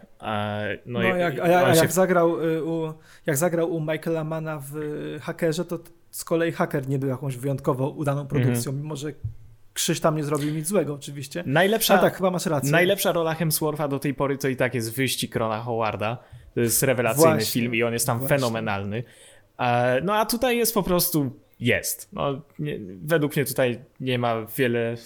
No, 0.87 1.01
no 1.01 1.03
jak, 1.03 1.39
a, 1.39 1.43
a, 1.43 1.67
a 1.67 1.75
jak, 1.75 1.93
zagrał 1.93 2.33
u, 2.65 2.93
jak 3.27 3.37
zagrał 3.37 3.75
u 3.75 3.81
Michaela 3.81 4.25
Mana 4.25 4.63
w 4.73 4.75
Hackerze, 5.23 5.65
to 5.65 5.79
z 6.11 6.25
kolei 6.25 6.53
Hacker 6.53 6.89
nie 6.89 6.99
był 6.99 7.09
jakąś 7.09 7.37
wyjątkowo 7.37 7.89
udaną 7.89 8.27
produkcją, 8.27 8.73
mm 8.73 8.81
-hmm. 8.81 8.85
mimo 8.85 8.97
że 8.97 9.13
Krzyś 9.75 10.01
tam 10.01 10.17
nie 10.17 10.25
zrobił 10.25 10.55
nic 10.55 10.69
złego 10.69 10.95
oczywiście. 10.95 11.45
Najlepsza, 11.47 11.95
a 11.95 11.99
tak, 11.99 12.17
chyba 12.17 12.31
masz 12.31 12.47
rację. 12.47 12.71
Najlepsza 12.71 13.13
rola 13.13 13.35
Hemswortha 13.35 13.89
do 13.89 13.99
tej 13.99 14.15
pory 14.15 14.39
to 14.39 14.49
i 14.49 14.57
tak 14.57 14.75
jest 14.75 14.97
wyścig 14.97 15.37
Rona 15.37 15.61
Howarda. 15.61 16.19
To 16.55 16.61
jest 16.61 16.83
rewelacyjny 16.83 17.31
właśnie, 17.31 17.61
film 17.61 17.75
i 17.75 17.83
on 17.83 17.93
jest 17.93 18.07
tam 18.07 18.19
właśnie. 18.19 18.37
fenomenalny. 18.37 19.05
No 20.03 20.15
a 20.15 20.27
tutaj 20.27 20.59
jest 20.59 20.75
po 20.75 20.83
prostu 20.83 21.31
jest. 21.61 22.09
No, 22.13 22.43
nie, 22.59 22.79
według 23.03 23.37
mnie 23.37 23.45
tutaj 23.45 23.79
nie 24.01 24.19
ma 24.19 24.47
wiele 24.57 24.97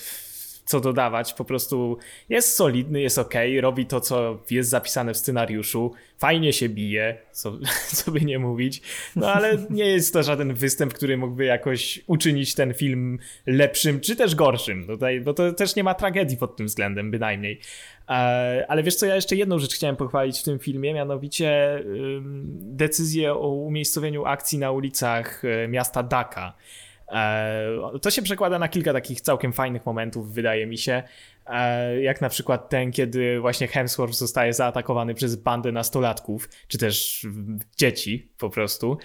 co 0.66 0.80
dodawać. 0.80 1.34
Po 1.34 1.44
prostu 1.44 1.98
jest 2.28 2.54
solidny, 2.54 3.00
jest 3.00 3.18
ok, 3.18 3.34
robi 3.60 3.86
to, 3.86 4.00
co 4.00 4.42
jest 4.50 4.70
zapisane 4.70 5.14
w 5.14 5.16
scenariuszu, 5.16 5.92
fajnie 6.18 6.52
się 6.52 6.68
bije, 6.68 7.18
co, 7.32 7.58
co 7.96 8.10
by 8.10 8.20
nie 8.20 8.38
mówić, 8.38 8.82
no 9.16 9.32
ale 9.32 9.66
nie 9.70 9.86
jest 9.86 10.12
to 10.12 10.22
żaden 10.22 10.54
występ, 10.54 10.94
który 10.94 11.16
mógłby 11.16 11.44
jakoś 11.44 12.00
uczynić 12.06 12.54
ten 12.54 12.74
film 12.74 13.18
lepszym, 13.46 14.00
czy 14.00 14.16
też 14.16 14.34
gorszym, 14.34 14.86
tutaj, 14.86 15.20
bo 15.20 15.34
to 15.34 15.52
też 15.52 15.76
nie 15.76 15.84
ma 15.84 15.94
tragedii 15.94 16.36
pod 16.36 16.56
tym 16.56 16.66
względem, 16.66 17.10
bynajmniej. 17.10 17.60
E, 18.08 18.64
ale 18.68 18.82
wiesz 18.82 18.96
co, 18.96 19.06
ja 19.06 19.14
jeszcze 19.14 19.36
jedną 19.36 19.58
rzecz 19.58 19.74
chciałem 19.74 19.96
pochwalić 19.96 20.40
w 20.40 20.44
tym 20.44 20.58
filmie, 20.58 20.94
mianowicie 20.94 21.82
decyzję 22.60 23.32
o 23.32 23.48
umiejscowieniu 23.48 24.24
akcji 24.24 24.58
na 24.58 24.70
ulicach 24.70 25.42
e, 25.44 25.68
miasta 25.68 26.02
Daka. 26.02 26.56
E, 27.08 27.98
to 28.02 28.10
się 28.10 28.22
przekłada 28.22 28.58
na 28.58 28.68
kilka 28.68 28.92
takich 28.92 29.20
całkiem 29.20 29.52
fajnych 29.52 29.86
momentów, 29.86 30.34
wydaje 30.34 30.66
mi 30.66 30.78
się. 30.78 31.02
Jak 32.00 32.20
na 32.20 32.28
przykład 32.28 32.68
ten, 32.68 32.92
kiedy 32.92 33.40
właśnie 33.40 33.68
Hemsworth 33.68 34.14
zostaje 34.14 34.52
zaatakowany 34.52 35.14
przez 35.14 35.36
bandę 35.36 35.72
nastolatków, 35.72 36.48
czy 36.68 36.78
też 36.78 37.26
dzieci 37.76 38.28
po 38.38 38.50
prostu. 38.50 38.98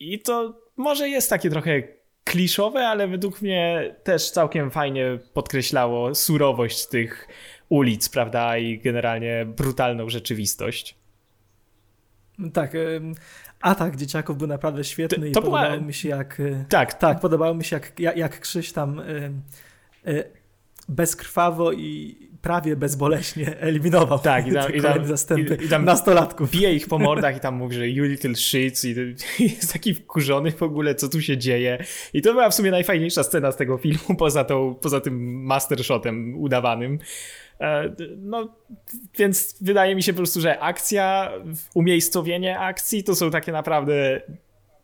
I 0.00 0.18
to 0.18 0.60
może 0.76 1.08
jest 1.08 1.30
takie 1.30 1.50
trochę 1.50 1.82
kliszowe, 2.24 2.88
ale 2.88 3.08
według 3.08 3.42
mnie 3.42 3.94
też 4.02 4.30
całkiem 4.30 4.70
fajnie 4.70 5.18
podkreślało 5.34 6.14
surowość 6.14 6.86
tych 6.86 7.28
ulic, 7.68 8.08
prawda, 8.08 8.58
i 8.58 8.78
generalnie 8.78 9.46
brutalną 9.46 10.08
rzeczywistość. 10.08 10.96
Tak, 12.52 12.72
atak 13.60 13.96
dzieciaków 13.96 14.38
był 14.38 14.46
naprawdę 14.46 14.84
świetny 14.84 15.16
to, 15.16 15.22
to 15.22 15.26
i 15.26 15.32
podobało 15.32 15.70
była... 15.70 15.86
mi 15.86 15.94
się 15.94 16.08
jak... 16.08 16.40
E, 16.40 16.64
tak. 16.68 16.94
Tak, 16.94 17.20
podobało 17.20 17.54
mi 17.54 17.64
się 17.64 17.76
jak, 17.76 18.16
jak, 18.16 18.40
Krzyś 18.40 18.72
tam 18.72 18.98
y, 18.98 19.32
bezkrwawo 20.88 21.72
i 21.72 22.16
prawie 22.42 22.76
bezboleśnie 22.76 23.58
eliminował 23.60 24.18
tak, 24.18 24.46
i 24.46 24.52
tam, 24.52 24.74
i 24.74 24.80
tam, 24.80 25.06
zastępy 25.06 25.58
i, 25.62 25.64
i 25.64 25.68
tam 25.68 25.84
nastolatków. 25.84 26.50
Bije 26.50 26.74
ich 26.74 26.88
po 26.88 26.98
mordach 26.98 27.36
i 27.36 27.40
tam 27.40 27.54
mówi, 27.54 27.76
że 27.76 27.88
you 27.88 28.04
little 28.04 28.34
shits 28.34 28.84
i, 28.84 28.94
jest 29.38 29.72
taki 29.72 29.94
wkurzony 29.94 30.52
w 30.52 30.62
ogóle, 30.62 30.94
co 30.94 31.08
tu 31.08 31.22
się 31.22 31.38
dzieje. 31.38 31.84
I 32.12 32.22
to 32.22 32.32
była 32.32 32.50
w 32.50 32.54
sumie 32.54 32.70
najfajniejsza 32.70 33.22
scena 33.22 33.52
z 33.52 33.56
tego 33.56 33.78
filmu, 33.78 34.16
poza, 34.18 34.44
tą, 34.44 34.74
poza 34.74 35.00
tym 35.00 35.44
mastershotem 35.44 36.38
udawanym. 36.38 36.98
E, 37.60 37.94
no, 38.16 38.48
więc 39.18 39.56
wydaje 39.60 39.94
mi 39.94 40.02
się 40.02 40.12
po 40.12 40.16
prostu, 40.16 40.40
że 40.40 40.60
akcja, 40.60 41.32
umiejscowienie 41.74 42.58
akcji 42.58 43.04
to 43.04 43.14
są 43.14 43.30
takie 43.30 43.52
naprawdę 43.52 44.20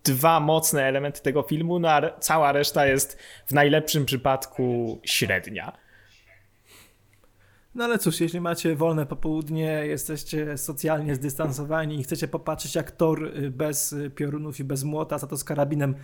dwa 0.04 0.40
mocne 0.40 0.84
elementy 0.84 1.22
tego 1.22 1.42
filmu, 1.42 1.78
no 1.78 1.90
a 1.90 2.18
cała 2.18 2.52
reszta 2.52 2.86
jest 2.86 3.18
w 3.46 3.52
najlepszym 3.52 4.04
przypadku 4.04 4.98
średnia. 5.04 5.85
No 7.76 7.84
ale 7.84 7.98
cóż, 7.98 8.20
jeśli 8.20 8.40
macie 8.40 8.76
wolne 8.76 9.06
popołudnie, 9.06 9.82
jesteście 9.86 10.58
socjalnie 10.58 11.14
zdystansowani 11.14 12.00
i 12.00 12.02
chcecie 12.02 12.28
popatrzeć 12.28 12.74
jak 12.74 12.90
Thor 12.90 13.24
y, 13.24 13.50
bez 13.50 13.92
y, 13.92 14.10
piorunów 14.10 14.60
i 14.60 14.64
bez 14.64 14.84
młota, 14.84 15.18
za 15.18 15.26
to 15.26 15.36
z 15.36 15.44
karabinem 15.44 15.94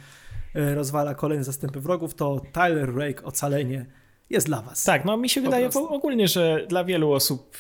y, 0.56 0.74
rozwala 0.74 1.14
kolejne 1.14 1.44
zastępy 1.44 1.80
wrogów, 1.80 2.14
to 2.14 2.40
Tyler 2.52 2.94
Rake 2.94 3.24
Ocalenie 3.24 3.86
jest 4.30 4.46
dla 4.46 4.62
was. 4.62 4.84
Tak, 4.84 5.04
no 5.04 5.16
mi 5.16 5.28
się 5.28 5.40
wydaje 5.40 5.70
ogólnie, 5.88 6.28
że 6.28 6.66
dla 6.68 6.84
wielu 6.84 7.12
osób 7.12 7.56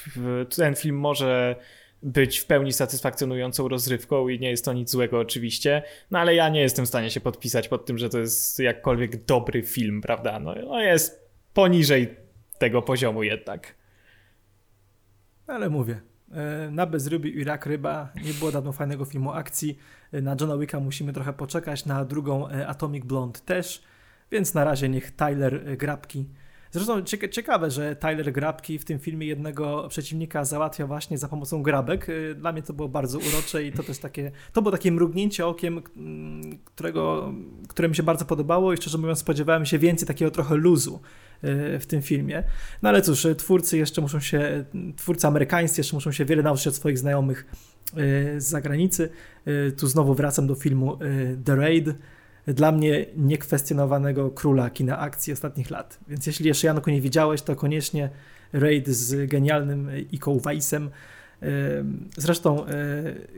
ten 0.56 0.74
film 0.74 0.98
może 0.98 1.56
być 2.02 2.38
w 2.38 2.46
pełni 2.46 2.72
satysfakcjonującą 2.72 3.68
rozrywką 3.68 4.28
i 4.28 4.38
nie 4.38 4.50
jest 4.50 4.64
to 4.64 4.72
nic 4.72 4.90
złego 4.90 5.18
oczywiście, 5.18 5.82
no 6.10 6.18
ale 6.18 6.34
ja 6.34 6.48
nie 6.48 6.60
jestem 6.60 6.84
w 6.84 6.88
stanie 6.88 7.10
się 7.10 7.20
podpisać 7.20 7.68
pod 7.68 7.86
tym, 7.86 7.98
że 7.98 8.08
to 8.08 8.18
jest 8.18 8.58
jakkolwiek 8.58 9.24
dobry 9.24 9.62
film, 9.62 10.00
prawda? 10.00 10.40
No, 10.40 10.54
no 10.66 10.80
jest 10.80 11.30
poniżej 11.54 12.16
tego 12.58 12.82
poziomu 12.82 13.22
jednak. 13.22 13.81
Ale 15.46 15.70
mówię, 15.70 16.00
e, 16.32 16.70
na 16.70 16.86
Bezrybi 16.86 17.38
i 17.38 17.44
Rak 17.44 17.66
Ryba 17.66 18.12
nie 18.24 18.34
było 18.34 18.52
dawno 18.52 18.72
fajnego 18.72 19.04
filmu 19.04 19.32
akcji. 19.32 19.78
E, 20.12 20.20
na 20.20 20.36
Johna 20.40 20.56
Wicka 20.58 20.80
musimy 20.80 21.12
trochę 21.12 21.32
poczekać, 21.32 21.86
na 21.86 22.04
drugą 22.04 22.48
e, 22.48 22.68
Atomic 22.68 23.04
Blonde 23.04 23.40
też, 23.40 23.82
więc 24.30 24.54
na 24.54 24.64
razie 24.64 24.88
niech 24.88 25.10
Tyler 25.10 25.76
Grabki 25.76 26.28
Zresztą 26.72 27.02
ciekawe, 27.30 27.70
że 27.70 27.96
Tyler 27.96 28.32
Grabki 28.32 28.78
w 28.78 28.84
tym 28.84 28.98
filmie 28.98 29.26
jednego 29.26 29.88
przeciwnika 29.88 30.44
załatwia 30.44 30.86
właśnie 30.86 31.18
za 31.18 31.28
pomocą 31.28 31.62
grabek. 31.62 32.08
Y, 32.08 32.34
dla 32.34 32.52
mnie 32.52 32.62
to 32.62 32.72
było 32.72 32.88
bardzo 32.88 33.18
urocze 33.18 33.64
i 33.64 33.72
to 33.72 33.82
też 33.82 33.98
takie, 33.98 34.32
to 34.52 34.62
było 34.62 34.72
takie 34.72 34.92
mrugnięcie 34.92 35.46
okiem, 35.46 35.82
mm, 35.96 36.58
którego, 36.64 37.32
które 37.68 37.88
mi 37.88 37.96
się 37.96 38.02
bardzo 38.02 38.24
podobało 38.24 38.72
i 38.72 38.76
szczerze 38.76 38.98
mówiąc 38.98 39.18
spodziewałem 39.18 39.66
się 39.66 39.78
więcej 39.78 40.08
takiego 40.08 40.30
trochę 40.30 40.54
luzu 40.54 41.00
y, 41.44 41.78
w 41.78 41.86
tym 41.86 42.02
filmie. 42.02 42.44
No 42.82 42.88
ale 42.88 43.02
cóż, 43.02 43.26
twórcy 43.38 43.78
jeszcze 43.78 44.00
muszą 44.00 44.20
się, 44.20 44.64
twórcy 44.96 45.26
amerykańscy 45.26 45.80
jeszcze 45.80 45.96
muszą 45.96 46.12
się 46.12 46.24
wiele 46.24 46.42
nauczyć 46.42 46.66
od 46.66 46.74
swoich 46.74 46.98
znajomych 46.98 47.46
y, 47.46 48.40
z 48.40 48.44
zagranicy. 48.44 49.10
Tu 49.78 49.86
znowu 49.86 50.14
wracam 50.14 50.46
do 50.46 50.54
filmu 50.54 50.98
The 51.44 51.56
Raid, 51.56 51.88
dla 52.46 52.72
mnie 52.72 53.06
niekwestionowanego 53.16 54.30
króla 54.30 54.70
kina 54.70 54.98
akcji 54.98 55.32
ostatnich 55.32 55.70
lat. 55.70 55.98
Więc 56.08 56.26
jeśli 56.26 56.46
jeszcze 56.46 56.66
Janku 56.66 56.90
nie 56.90 57.00
widziałeś, 57.00 57.42
to 57.42 57.56
koniecznie 57.56 58.10
Raid 58.52 58.88
z 58.88 59.30
genialnym 59.30 59.90
Iko 60.12 60.34
Weissem. 60.34 60.90
Zresztą 62.16 62.66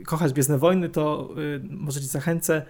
kochać 0.05 0.33
Gwiezdne 0.33 0.57
Wojny, 0.57 0.89
to 0.89 1.29
może 1.69 2.01
ci 2.01 2.07
zachęcę. 2.07 2.65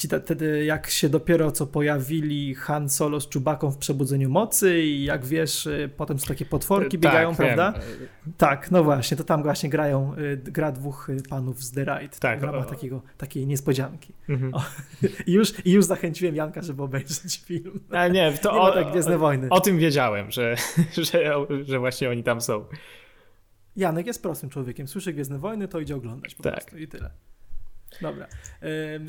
Ci 0.00 0.08
wtedy 0.24 0.64
jak 0.64 0.90
się 0.90 1.08
dopiero 1.08 1.52
co 1.52 1.66
pojawili 1.66 2.54
Han 2.54 2.88
Solo 2.90 3.20
z 3.20 3.28
Czubaką 3.28 3.70
w 3.70 3.76
Przebudzeniu 3.78 4.30
Mocy 4.30 4.80
i 4.82 5.04
jak 5.04 5.24
wiesz, 5.26 5.66
y, 5.66 5.90
potem 5.96 6.18
są 6.18 6.26
takie 6.26 6.44
potworki 6.46 6.98
Tak, 6.98 7.00
biegają, 7.00 7.28
wiem. 7.28 7.36
prawda? 7.36 7.74
Tak, 8.38 8.70
no 8.70 8.84
właśnie, 8.84 9.16
to 9.16 9.24
tam 9.24 9.42
właśnie 9.42 9.70
grają, 9.70 10.14
y, 10.18 10.36
gra 10.36 10.72
dwóch 10.72 11.08
y, 11.10 11.16
panów 11.28 11.62
z 11.64 11.72
The 11.72 11.80
Ride 11.84 12.16
Tak, 12.20 12.40
w 12.40 12.42
ramach 12.42 12.66
o- 12.66 12.70
takiego, 12.70 13.02
takiej 13.18 13.46
niespodzianki. 13.46 14.12
Mhm. 14.28 14.54
O, 14.54 14.62
I 15.26 15.32
już, 15.32 15.66
I 15.66 15.72
już 15.72 15.84
zachęciłem 15.84 16.36
Janka, 16.36 16.62
żeby 16.62 16.82
obejrzeć 16.82 17.40
film. 17.44 17.80
A 17.90 18.08
nie, 18.08 18.32
to 18.32 18.52
Nie 18.54 18.60
o, 18.60 18.72
tak 18.72 18.90
Gwiezdne 18.90 19.18
Wojny. 19.18 19.48
o 19.50 19.60
tym 19.60 19.78
wiedziałem, 19.78 20.30
że, 20.30 20.56
że, 21.12 21.34
że 21.64 21.78
właśnie 21.78 22.10
oni 22.10 22.22
tam 22.22 22.40
są. 22.40 22.64
Janek 23.76 24.06
jest 24.06 24.22
prostym 24.22 24.50
człowiekiem. 24.50 24.88
Słyszy 24.88 25.12
Gwiezdne 25.12 25.38
Wojny, 25.38 25.68
to 25.68 25.80
idzie 25.80 25.96
oglądać 25.96 26.34
po 26.34 26.42
Tak. 26.42 26.54
prostu 26.54 26.78
i 26.78 26.88
tyle. 26.88 27.10
Dobra. 28.02 28.26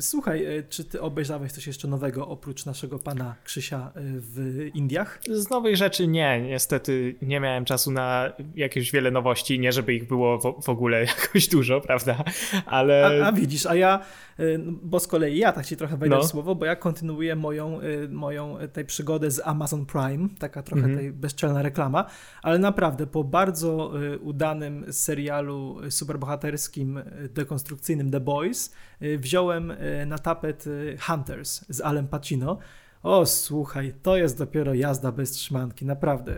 Słuchaj, 0.00 0.44
e, 0.58 0.62
czy 0.62 0.84
ty 0.84 1.00
obejrzałeś 1.00 1.52
coś 1.52 1.66
jeszcze 1.66 1.88
nowego 1.88 2.28
oprócz 2.28 2.66
naszego 2.66 2.98
pana 2.98 3.34
Krzysia 3.44 3.92
e, 3.94 4.00
w 4.04 4.66
Indiach? 4.74 5.20
Z 5.30 5.50
nowych 5.50 5.76
rzeczy 5.76 6.06
nie, 6.06 6.40
niestety 6.40 7.14
nie 7.22 7.40
miałem 7.40 7.64
czasu 7.64 7.90
na 7.90 8.32
jakieś 8.54 8.92
wiele 8.92 9.10
nowości, 9.10 9.60
nie 9.60 9.72
żeby 9.72 9.94
ich 9.94 10.06
było 10.08 10.38
w, 10.38 10.64
w 10.64 10.68
ogóle 10.68 11.04
jakoś 11.18 11.48
dużo, 11.48 11.80
prawda? 11.80 12.24
Ale 12.66 13.20
A, 13.24 13.26
a 13.28 13.32
widzisz, 13.32 13.66
a 13.66 13.74
ja, 13.74 14.00
e, 14.38 14.58
no, 14.58 14.72
bo 14.82 15.00
z 15.00 15.06
kolei 15.06 15.38
ja 15.38 15.52
tak 15.52 15.66
ci 15.66 15.76
trochę 15.76 15.96
wejdę 15.96 16.16
No. 16.16 16.22
w 16.22 16.26
słowo, 16.26 16.54
bo 16.54 16.64
ja 16.66 16.76
kontynuuję 16.76 17.36
moją, 17.36 17.80
moją 18.10 18.56
tej 18.72 18.84
przygodę 18.84 19.30
z 19.30 19.40
Amazon 19.44 19.86
Prime, 19.86 20.28
taka 20.38 20.62
trochę 20.62 20.82
Mhm. 20.82 20.98
tej 20.98 21.12
bezczelna 21.12 21.62
reklama, 21.62 22.04
ale 22.42 22.58
naprawdę 22.58 23.06
po 23.06 23.24
bardzo 23.24 23.92
udanym 24.20 24.92
serialu 24.92 25.76
superbohaterskim, 25.90 27.00
dekonstrukcyjnym 27.34 28.10
The 28.10 28.20
Boys, 28.20 28.71
e, 29.00 29.18
wziąłem 29.18 29.70
e, 29.70 30.06
na 30.06 30.18
tapet 30.18 30.64
e, 30.66 30.96
Hunters 30.96 31.64
z 31.68 31.80
Alem 31.80 32.08
Pacino. 32.08 32.58
O, 33.02 33.26
słuchaj, 33.26 33.94
to 34.02 34.16
jest 34.16 34.38
dopiero 34.38 34.74
jazda 34.74 35.12
bez 35.12 35.30
trzymanki, 35.30 35.84
naprawdę. 35.86 36.34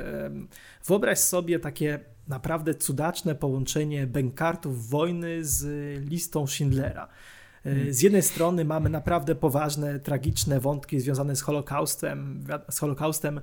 Wyobraź 0.86 1.18
sobie 1.18 1.58
takie 1.58 2.00
naprawdę 2.28 2.74
cudaczne 2.74 3.34
połączenie 3.34 4.06
bękartów 4.06 4.88
wojny 4.88 5.44
z 5.44 5.64
listą 6.10 6.46
Schindlera. 6.46 7.08
E, 7.64 7.92
Z 7.92 8.02
jednej 8.02 8.22
strony 8.22 8.64
mamy 8.64 8.90
naprawdę 8.90 9.34
poważne, 9.34 10.00
tragiczne 10.00 10.60
wątki 10.60 11.00
związane 11.00 11.36
z 11.36 11.42
Holokaustem, 11.42 12.44
z 12.70 12.78
Holokaustem 12.78 13.40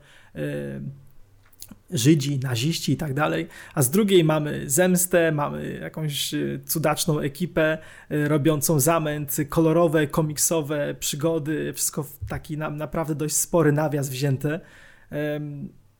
Żydzi, 1.92 2.40
naziści 2.40 2.92
i 2.92 2.98
tak 2.98 3.14
dalej, 3.14 3.48
a 3.74 3.82
z 3.82 3.90
drugiej 3.90 4.24
mamy 4.24 4.70
zemstę, 4.70 5.32
mamy 5.32 5.80
jakąś 5.82 6.34
e, 6.34 6.60
cudaczną 6.66 7.20
ekipę 7.20 7.78
e, 8.10 8.28
robiącą 8.28 8.80
zamęt, 8.80 9.38
kolorowe, 9.50 10.08
komiksowe 10.08 10.96
przygody, 11.00 11.74
wszystko 11.74 12.04
w 12.04 12.20
taki 12.30 12.58
naprawdę 12.58 13.16
dość 13.16 13.36
spory 13.36 13.72
nawias 13.72 14.10
wzięte. 14.10 14.60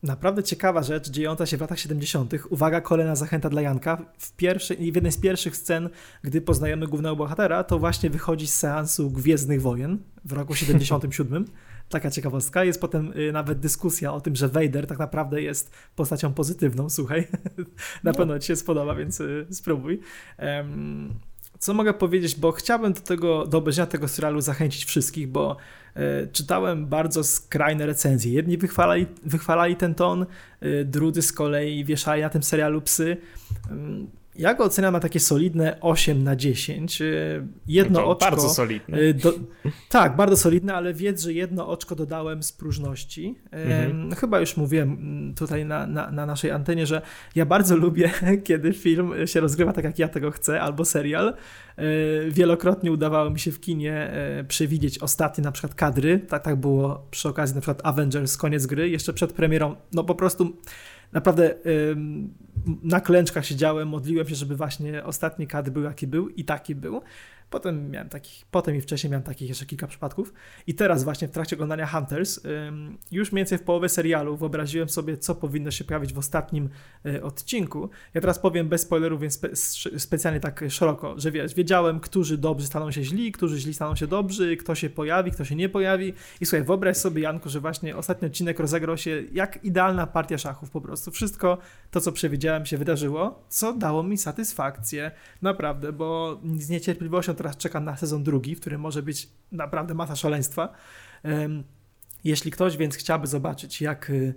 Naprawdę 0.02 0.42
ciekawa 0.42 0.82
rzecz, 0.82 1.10
dziejąca 1.10 1.46
się 1.46 1.56
w 1.56 1.60
latach 1.60 1.78
70. 1.78 2.34
Uwaga, 2.50 2.80
kolejna 2.80 3.16
zachęta 3.16 3.50
dla 3.50 3.62
Janka. 3.62 3.98
W, 4.18 4.36
pierwszej, 4.36 4.92
w 4.92 4.94
jednej 4.94 5.12
z 5.12 5.18
pierwszych 5.18 5.56
scen, 5.56 5.88
gdy 6.22 6.40
poznajemy 6.40 6.86
głównego 6.86 7.16
bohatera, 7.16 7.64
to 7.64 7.78
właśnie 7.78 8.10
wychodzi 8.10 8.46
z 8.46 8.54
seansu 8.54 9.10
Gwiezdnych 9.10 9.62
Wojen 9.62 9.98
w 10.24 10.32
roku 10.32 10.54
77. 10.54 11.44
Taka 11.92 12.10
ciekawostka. 12.10 12.64
Jest 12.64 12.80
potem 12.80 13.12
y, 13.16 13.32
nawet 13.32 13.58
dyskusja 13.58 14.12
o 14.12 14.20
tym, 14.20 14.36
że 14.36 14.48
Vader 14.48 14.86
tak 14.86 14.98
naprawdę 14.98 15.42
jest 15.42 15.70
postacią 15.96 16.34
pozytywną, 16.34 16.90
słuchaj. 16.90 17.28
Na 18.04 18.10
No. 18.10 18.14
pewno 18.14 18.38
ci 18.38 18.46
się 18.46 18.56
spodoba, 18.56 18.94
więc 18.94 19.20
y, 19.20 19.46
spróbuj. 19.50 20.00
Co 21.58 21.74
mogę 21.74 21.94
powiedzieć, 21.94 22.36
bo 22.36 22.52
chciałbym 22.52 22.92
do 22.92 23.00
tego, 23.00 23.46
do 23.46 23.58
obejrzenia 23.58 23.86
tego 23.86 24.08
serialu 24.08 24.40
zachęcić 24.40 24.84
wszystkich, 24.84 25.28
bo 25.28 25.56
e, 25.94 26.26
czytałem 26.26 26.86
bardzo 26.86 27.24
skrajne 27.24 27.86
recenzje. 27.86 28.32
Jedni 28.32 28.58
wychwalali, 28.58 29.06
wychwalali 29.24 29.76
ten 29.76 29.94
ton, 29.94 30.26
drudzy 30.84 31.22
z 31.22 31.32
kolei 31.32 31.84
wieszali 31.84 32.22
na 32.22 32.28
tym 32.28 32.42
serialu 32.42 32.80
psy. 32.80 33.16
Ja 34.34 34.54
go 34.54 34.64
oceniam 34.64 34.92
na 34.92 35.00
takie 35.00 35.20
solidne 35.20 35.76
8 35.80 36.24
na 36.24 36.36
10. 36.36 37.02
E, 37.02 37.04
Jedno 37.66 37.98
to 38.00 38.06
oczko. 38.06 38.30
bardzo 38.30 38.48
solidne. 38.48 38.98
E, 38.98 39.14
Do, 39.14 39.32
tak, 39.88 40.16
bardzo 40.16 40.36
solidne, 40.36 40.74
ale 40.74 40.94
wiedz, 40.94 41.22
że 41.22 41.32
jedno 41.32 41.68
oczko 41.68 41.94
dodałem 41.94 42.42
z 42.42 42.52
próżności. 42.52 43.38
Mhm. 43.50 44.14
Chyba 44.14 44.40
już 44.40 44.56
mówiłem 44.56 44.90
mm, 44.92 45.34
tutaj 45.34 45.64
na, 45.66 45.86
na, 45.86 46.10
na 46.10 46.26
naszej 46.26 46.50
antenie, 46.50 46.86
że 46.86 47.02
ja 47.34 47.46
bardzo 47.46 47.76
lubię, 47.76 48.10
kiedy 48.44 48.72
film 48.72 49.12
się 49.26 49.40
rozgrywa 49.40 49.72
tak, 49.72 49.84
jak 49.84 49.98
ja 49.98 50.08
tego 50.08 50.30
chcę, 50.30 50.60
albo 50.60 50.84
serial. 50.84 51.28
E, 51.76 51.84
Wielokrotnie 52.30 52.92
udawało 52.92 53.30
mi 53.30 53.40
się 53.40 53.52
w 53.52 53.60
kinie 53.60 53.94
e, 53.94 54.44
przewidzieć 54.44 54.98
ostatnie 54.98 55.44
na 55.44 55.52
przykład 55.52 55.74
kadry. 55.74 56.18
Tak, 56.18 56.44
tak 56.44 56.56
było 56.56 57.06
przy 57.10 57.28
okazji 57.28 57.54
na 57.54 57.60
przykład 57.60 57.80
Avengers, 57.84 58.36
koniec 58.36 58.66
gry, 58.66 58.88
jeszcze 58.90 59.12
przed 59.12 59.32
premierą. 59.32 59.76
No 59.92 60.04
po 60.04 60.14
prostu 60.14 60.56
naprawdę 61.12 61.54
na 62.82 63.00
klęczkach 63.00 63.46
siedziałem, 63.46 63.88
modliłem 63.88 64.28
się, 64.28 64.34
żeby 64.34 64.56
właśnie 64.56 65.04
ostatni 65.04 65.46
kadr 65.46 65.70
był 65.70 65.82
jaki 65.82 66.06
był 66.06 66.28
i 66.28 66.44
taki 66.44 66.74
był. 66.74 67.02
Potem 67.52 67.90
miałem 67.90 68.08
takich, 68.08 68.44
potem 68.50 68.76
i 68.76 68.80
wcześniej 68.80 69.10
miałem 69.10 69.22
takich 69.22 69.48
jeszcze 69.48 69.66
kilka 69.66 69.86
przypadków. 69.86 70.32
I 70.66 70.74
teraz 70.74 71.04
właśnie 71.04 71.28
w 71.28 71.30
trakcie 71.30 71.56
oglądania 71.56 71.86
Hunters, 71.86 72.40
już 73.10 73.32
mniej 73.32 73.40
więcej 73.40 73.58
w 73.58 73.62
połowie 73.62 73.88
serialu 73.88 74.36
wyobraziłem 74.36 74.88
sobie, 74.88 75.16
co 75.16 75.34
powinno 75.34 75.70
się 75.70 75.84
pojawić 75.84 76.12
w 76.12 76.18
ostatnim 76.18 76.68
y, 77.06 77.22
odcinku. 77.22 77.90
Ja 78.14 78.20
teraz 78.20 78.38
powiem 78.38 78.68
bez 78.68 78.80
spoilerów, 78.80 79.20
więc 79.20 79.34
spe, 79.34 79.48
specjalnie 79.98 80.40
tak 80.40 80.64
szeroko, 80.68 81.14
że 81.18 81.30
wiesz, 81.30 81.54
wiedziałem, 81.54 82.00
którzy 82.00 82.38
dobrzy 82.38 82.66
staną 82.66 82.90
się 82.90 83.04
źli, 83.04 83.32
którzy 83.32 83.58
źli 83.58 83.74
staną 83.74 83.96
się 83.96 84.06
dobrzy, 84.06 84.56
kto 84.56 84.74
się 84.74 84.90
pojawi, 84.90 85.30
kto 85.30 85.44
się 85.44 85.54
nie 85.54 85.68
pojawi. 85.68 86.12
I 86.40 86.46
słuchaj, 86.46 86.66
wyobraź 86.66 86.96
sobie, 86.96 87.22
Janku, 87.22 87.48
że 87.48 87.60
właśnie 87.60 87.96
ostatni 87.96 88.28
odcinek 88.28 88.60
rozegrał 88.60 88.96
się 88.96 89.22
jak 89.32 89.64
idealna 89.64 90.06
partia 90.06 90.38
szachów 90.38 90.70
po 90.70 90.80
prostu. 90.80 91.10
Wszystko 91.10 91.58
to, 91.90 92.00
co 92.00 92.12
przewidziałem, 92.12 92.66
się 92.66 92.78
wydarzyło, 92.78 93.44
co 93.48 93.72
dało 93.72 94.02
mi 94.02 94.18
satysfakcję. 94.18 95.10
Naprawdę, 95.42 95.92
bo 95.92 96.40
z 96.58 96.68
niecierpliwością 96.68 97.34
teraz 97.42 97.56
czekam 97.56 97.84
na 97.84 97.96
sezon 97.96 98.22
drugi, 98.22 98.54
w 98.54 98.60
którym 98.60 98.80
może 98.80 99.02
być 99.02 99.28
naprawdę 99.52 99.94
masa 99.94 100.16
szaleństwa. 100.16 100.74
Jeśli 102.24 102.50
ktoś 102.50 102.76
więc 102.76 102.96
chciałby 102.96 103.26
zobaczyć, 103.26 103.80
jak 103.80 104.10
y, 104.10 104.34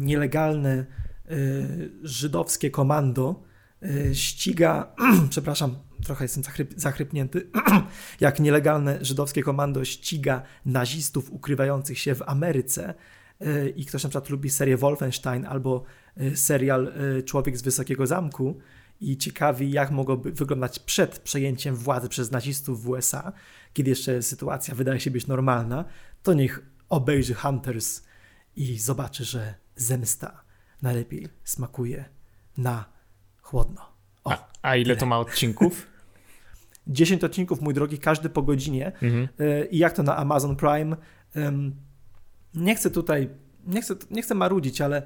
nielegalne 0.00 0.86
y, 1.30 1.90
żydowskie 2.02 2.70
komando 2.70 3.42
y, 3.82 4.14
ściga, 4.14 4.94
przepraszam, 5.30 5.76
trochę 6.04 6.24
jestem 6.24 6.44
zachryp, 6.44 6.74
zachrypnięty, 6.76 7.50
jak 8.20 8.40
nielegalne 8.40 8.98
żydowskie 9.04 9.42
komando 9.42 9.84
ściga 9.84 10.42
nazistów 10.64 11.32
ukrywających 11.32 11.98
się 11.98 12.14
w 12.14 12.22
Ameryce 12.22 12.94
i 13.76 13.86
ktoś 13.86 14.02
na 14.04 14.08
przykład 14.08 14.30
lubi 14.30 14.50
serię 14.50 14.76
Wolfenstein 14.76 15.46
albo 15.46 15.84
serial 16.34 16.92
Człowiek 17.24 17.56
z 17.56 17.62
Wysokiego 17.62 18.06
Zamku 18.06 18.60
i 19.00 19.16
ciekawi, 19.16 19.70
jak 19.70 19.90
mogłoby 19.90 20.32
wyglądać 20.32 20.78
przed 20.78 21.18
przejęciem 21.18 21.76
władzy 21.76 22.08
przez 22.08 22.30
nazistów 22.30 22.82
w 22.82 22.88
USA, 22.88 23.32
kiedy 23.72 23.90
jeszcze 23.90 24.22
sytuacja 24.22 24.74
wydaje 24.74 25.00
się 25.00 25.10
być 25.10 25.26
normalna, 25.26 25.84
to 26.22 26.34
niech 26.34 26.62
obejrzy 26.88 27.34
Hunters 27.34 28.02
i 28.56 28.78
zobaczy, 28.78 29.24
że 29.24 29.54
zemsta 29.76 30.42
najlepiej 30.82 31.28
smakuje 31.44 32.04
na 32.58 32.84
chłodno. 33.40 33.80
O, 34.24 34.32
A, 34.32 34.48
a 34.62 34.76
ile 34.76 34.96
to 34.96 35.06
ma 35.06 35.18
odcinków? 35.18 35.86
10 36.86 37.24
odcinków, 37.24 37.60
mój 37.60 37.74
drogi, 37.74 37.98
każdy 37.98 38.28
po 38.28 38.42
godzinie. 38.42 38.92
Mhm. 39.02 39.28
E, 39.38 39.66
I 39.66 39.78
jak 39.78 39.92
to 39.92 40.02
na 40.02 40.16
Amazon 40.16 40.56
Prime? 40.56 40.96
Nie 42.54 42.74
chcę 42.74 42.90
tutaj, 42.90 43.28
nie 43.66 43.82
chcę, 43.82 43.94
nie 44.10 44.22
chcę 44.22 44.34
marudzić, 44.34 44.80
ale 44.80 45.02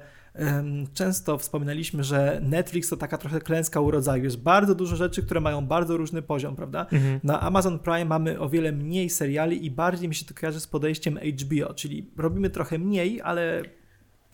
często 0.93 1.37
wspominaliśmy, 1.37 2.03
że 2.03 2.41
Netflix 2.43 2.89
to 2.89 2.97
taka 2.97 3.17
trochę 3.17 3.39
klęska 3.39 3.79
urodzaju. 3.79 4.23
Jest 4.23 4.37
bardzo 4.37 4.75
dużo 4.75 4.95
rzeczy, 4.95 5.23
które 5.23 5.41
mają 5.41 5.65
bardzo 5.65 5.97
różny 5.97 6.21
poziom, 6.21 6.55
prawda? 6.55 6.87
Mhm. 6.91 7.19
Na 7.23 7.41
Amazon 7.41 7.79
Prime 7.79 8.05
mamy 8.05 8.39
o 8.39 8.49
wiele 8.49 8.71
mniej 8.71 9.09
seriali 9.09 9.65
i 9.65 9.71
bardziej 9.71 10.09
mi 10.09 10.15
się 10.15 10.25
to 10.25 10.33
kojarzy 10.33 10.59
z 10.59 10.67
podejściem 10.67 11.17
HBO, 11.17 11.73
czyli 11.73 12.09
robimy 12.17 12.49
trochę 12.49 12.79
mniej, 12.79 13.21
ale 13.21 13.61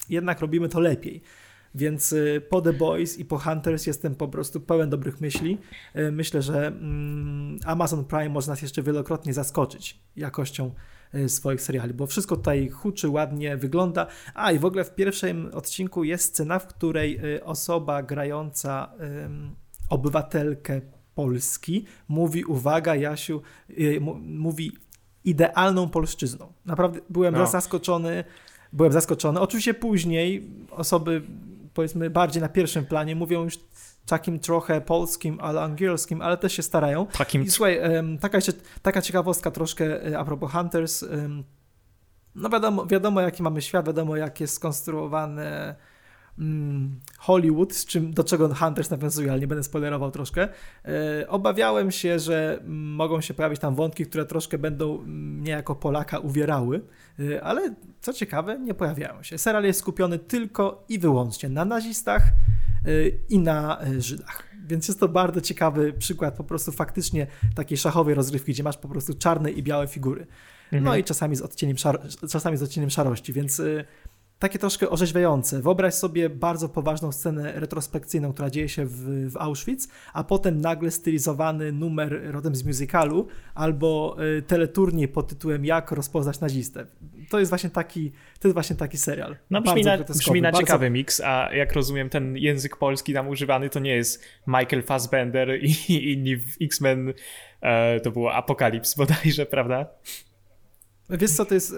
jednak 0.09 0.41
robimy 0.41 0.69
to 0.69 0.79
lepiej. 0.79 1.21
Więc 1.75 2.13
y, 2.13 2.41
po 2.49 2.61
The 2.61 2.73
Boys 2.73 3.19
i 3.19 3.25
po 3.25 3.37
Hunters 3.37 3.87
jestem 3.87 4.15
po 4.15 4.27
prostu 4.27 4.61
pełen 4.61 4.89
dobrych 4.89 5.21
myśli. 5.21 5.57
Y, 5.95 6.11
Myślę, 6.11 6.41
że 6.41 6.67
mm, 6.67 7.59
Amazon 7.65 8.05
Prime 8.05 8.29
może 8.29 8.51
nas 8.51 8.61
jeszcze 8.61 8.83
wielokrotnie 8.83 9.33
zaskoczyć 9.33 9.99
jakością 10.15 10.71
swoich 11.27 11.61
seriali, 11.61 11.93
bo 11.93 12.07
wszystko 12.07 12.35
tutaj 12.35 12.69
huczy, 12.69 13.09
ładnie 13.09 13.57
wygląda. 13.57 14.07
A 14.33 14.51
i 14.51 14.59
w 14.59 14.65
ogóle 14.65 14.83
w 14.83 14.95
pierwszym 14.95 15.49
odcinku 15.53 16.03
jest 16.03 16.33
scena, 16.33 16.59
w 16.59 16.67
której 16.67 17.35
y, 17.35 17.43
osoba 17.43 18.03
grająca 18.03 18.91
obywatelkę 19.89 20.81
Polski 21.15 21.85
mówi, 22.07 22.45
uwaga 22.45 22.95
Jasiu, 22.95 23.41
y, 23.69 23.99
mówi 24.21 24.71
idealną 25.23 25.89
polszczyzną. 25.89 26.53
Naprawdę 26.65 26.99
byłem 27.09 27.33
No. 27.33 27.47
zaskoczony, 27.47 28.23
byłem 28.73 28.91
zaskoczony. 28.91 29.39
Oczywiście 29.39 29.73
później 29.73 30.49
osoby 30.71 31.21
powiedzmy 31.73 32.09
bardziej 32.09 32.41
na 32.41 32.49
pierwszym 32.49 32.85
planie 32.85 33.15
mówią 33.15 33.43
już 33.43 33.59
takim 34.07 34.39
trochę 34.39 34.81
polskim, 34.81 35.39
ale 35.41 35.61
angielskim, 35.61 36.21
ale 36.21 36.37
też 36.37 36.53
się 36.53 36.63
starają. 36.63 37.05
Takim... 37.05 37.43
I 37.43 37.49
słuchaj, 37.49 37.79
taka, 38.21 38.37
jeszcze, 38.37 38.53
taka 38.81 39.01
ciekawostka 39.01 39.51
troszkę 39.51 40.11
e, 40.11 40.19
a 40.19 40.25
propos 40.25 40.51
Hunters. 40.51 41.05
No 42.35 42.49
wiadomo, 42.49 42.85
wiadomo 42.85 43.21
jaki 43.21 43.43
mamy 43.43 43.61
świat, 43.61 43.85
wiadomo 43.85 44.15
jak 44.15 44.41
jest 44.41 44.53
skonstruowane 44.53 45.45
mm, 45.47 45.75
Hollywood, 47.17 47.73
z 47.73 47.85
czym, 47.85 48.13
do 48.13 48.23
czego 48.23 48.55
Hunters 48.55 48.89
nawiązuje, 48.89 49.31
ale 49.31 49.39
nie 49.39 49.47
będę 49.47 49.63
spoilerował 49.63 50.11
troszkę. 50.11 50.49
E, 50.85 51.27
obawiałem 51.27 51.91
się, 51.91 52.19
że 52.19 52.59
mm, 52.59 52.93
mogą 52.93 53.21
się 53.21 53.33
pojawić 53.33 53.59
tam 53.59 53.75
wątki, 53.75 54.05
które 54.05 54.25
troszkę 54.25 54.57
będą 54.57 55.01
mnie 55.05 55.51
jako 55.51 55.75
Polaka 55.75 56.19
uwierały, 56.19 56.81
e, 57.19 57.43
ale 57.43 57.75
co 58.01 58.13
ciekawe, 58.13 58.59
nie 58.59 58.73
pojawiają 58.73 59.23
się. 59.23 59.37
Serial 59.37 59.63
jest 59.63 59.79
skupiony 59.79 60.19
tylko 60.19 60.85
i 60.89 60.99
wyłącznie 60.99 61.49
na 61.49 61.65
nazistach 61.65 62.23
e, 62.23 63.07
i 63.29 63.39
na 63.39 63.79
Żydach. 63.97 64.43
Więc 64.67 64.87
jest 64.87 64.99
to 64.99 65.07
bardzo 65.07 65.41
ciekawy 65.41 65.93
przykład 65.93 66.37
po 66.37 66.43
prostu 66.43 66.71
faktycznie 66.71 67.27
takiej 67.55 67.77
szachowej 67.77 68.15
rozrywki, 68.15 68.51
gdzie 68.51 68.63
masz 68.63 68.77
po 68.77 68.87
prostu 68.87 69.13
czarne 69.13 69.51
i 69.51 69.63
białe 69.63 69.87
figury. 69.87 70.27
No 70.71 70.77
mhm. 70.77 70.99
i 70.99 71.03
czasami 71.03 71.35
z 71.35 71.41
odcieniem, 71.41 71.77
czasami 72.31 72.57
z 72.57 72.63
odcieniem 72.63 72.89
szarości, 72.89 73.33
więc 73.33 73.61
takie 74.39 74.59
troszkę 74.59 74.89
orzeźwiające. 74.89 75.61
Wyobraź 75.61 75.93
sobie 75.93 76.29
bardzo 76.29 76.69
poważną 76.69 77.11
scenę 77.11 77.51
retrospekcyjną, 77.55 78.33
która 78.33 78.49
dzieje 78.49 78.69
się 78.69 78.85
w, 78.85 79.31
w, 79.31 79.37
Auschwitz, 79.37 79.87
a 80.13 80.23
potem 80.23 80.61
nagle 80.61 80.91
stylizowany 80.91 81.71
numer 81.71 82.21
rodem 82.31 82.55
z 82.55 82.63
musicalu 82.63 83.27
albo 83.55 84.17
y, 84.37 84.41
teleturniej 84.41 85.07
pod 85.07 85.27
tytułem 85.27 85.65
Jak 85.65 85.91
rozpoznać 85.91 86.39
nazistę. 86.39 86.85
To 87.29 87.39
jest 87.39 87.51
właśnie 87.51 87.69
taki, 87.69 88.11
to 88.39 88.47
jest 88.47 88.53
właśnie 88.53 88.75
taki 88.75 88.97
serial. 88.97 89.35
No 89.49 89.61
brzmi 89.61 89.83
na, 89.83 89.97
brzmi 89.97 90.41
na 90.41 90.51
bardzo... 90.51 90.59
ciekawy 90.59 90.89
miks, 90.89 91.21
a 91.21 91.49
jak 91.53 91.73
rozumiem 91.73 92.09
ten 92.09 92.37
język 92.37 92.77
polski 92.77 93.13
tam 93.13 93.27
używany 93.27 93.69
to 93.69 93.79
nie 93.79 93.95
jest 93.95 94.23
Michael 94.47 94.83
Fassbender 94.83 95.59
i, 95.63 96.13
inni 96.13 96.37
w 96.37 96.55
X-Men 96.61 97.13
e, 97.61 97.99
to 97.99 98.11
było 98.11 98.33
Apokalips 98.33 98.95
bodajże, 98.95 99.45
prawda? 99.45 99.85
Wiesz 101.09 101.31
co, 101.31 101.45
to 101.45 101.53
jest 101.53 101.71
y, 101.71 101.75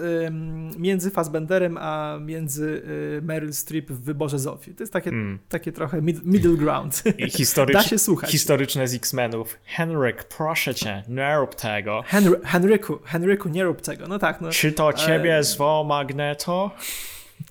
między 0.78 1.10
Fassbenderem, 1.10 1.78
a 1.80 2.18
między 2.20 2.82
y, 3.18 3.22
Meryl 3.22 3.52
Streep 3.52 3.90
w 3.90 4.00
wyborze 4.00 4.38
Zofii. 4.38 4.74
To 4.74 4.82
jest 4.82 4.92
takie, 4.92 5.10
mm. 5.10 5.38
takie 5.48 5.72
trochę 5.72 6.02
mid, 6.02 6.24
middle 6.24 6.54
ground. 6.54 7.02
Historycz, 7.38 7.74
da 7.74 7.82
się 7.82 7.98
słuchać. 7.98 8.30
Historyczne 8.30 8.88
z 8.88 8.94
X-Menów. 8.94 9.58
Henryk, 9.64 10.24
proszę 10.24 10.74
cię, 10.74 11.02
nie 11.08 11.36
rób 11.36 11.54
tego. 11.54 12.02
Henry, 12.06 12.40
Henryku, 12.44 12.98
Henryku, 13.04 13.48
nie 13.48 13.64
rób 13.64 13.80
tego. 13.80 14.08
No 14.08 14.18
tak. 14.18 14.40
No. 14.40 14.50
Czy 14.50 14.72
to 14.72 14.92
ciebie 14.92 15.36
e... 15.36 15.44
zwo 15.44 15.84
Magneto? 15.88 16.70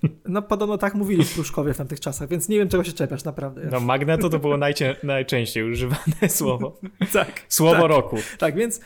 No 0.28 0.42
podobno 0.42 0.78
tak 0.78 0.94
mówili 0.94 1.24
w 1.24 1.34
Pruszkowie 1.34 1.74
w 1.74 1.76
tamtych 1.76 2.00
czasach, 2.00 2.28
więc 2.28 2.48
nie 2.48 2.58
wiem 2.58 2.68
czego 2.68 2.84
się 2.84 2.92
czepiasz, 2.92 3.24
naprawdę. 3.24 3.62
No 3.70 3.80
Magneto 3.80 4.28
to 4.28 4.38
było 4.38 4.56
najcie, 4.56 4.96
najczęściej 5.02 5.64
używane 5.64 6.28
słowo. 6.28 6.78
tak. 7.12 7.42
Słowo 7.48 7.82
tak, 7.82 7.90
roku. 7.90 8.16
Tak, 8.38 8.54
więc 8.54 8.80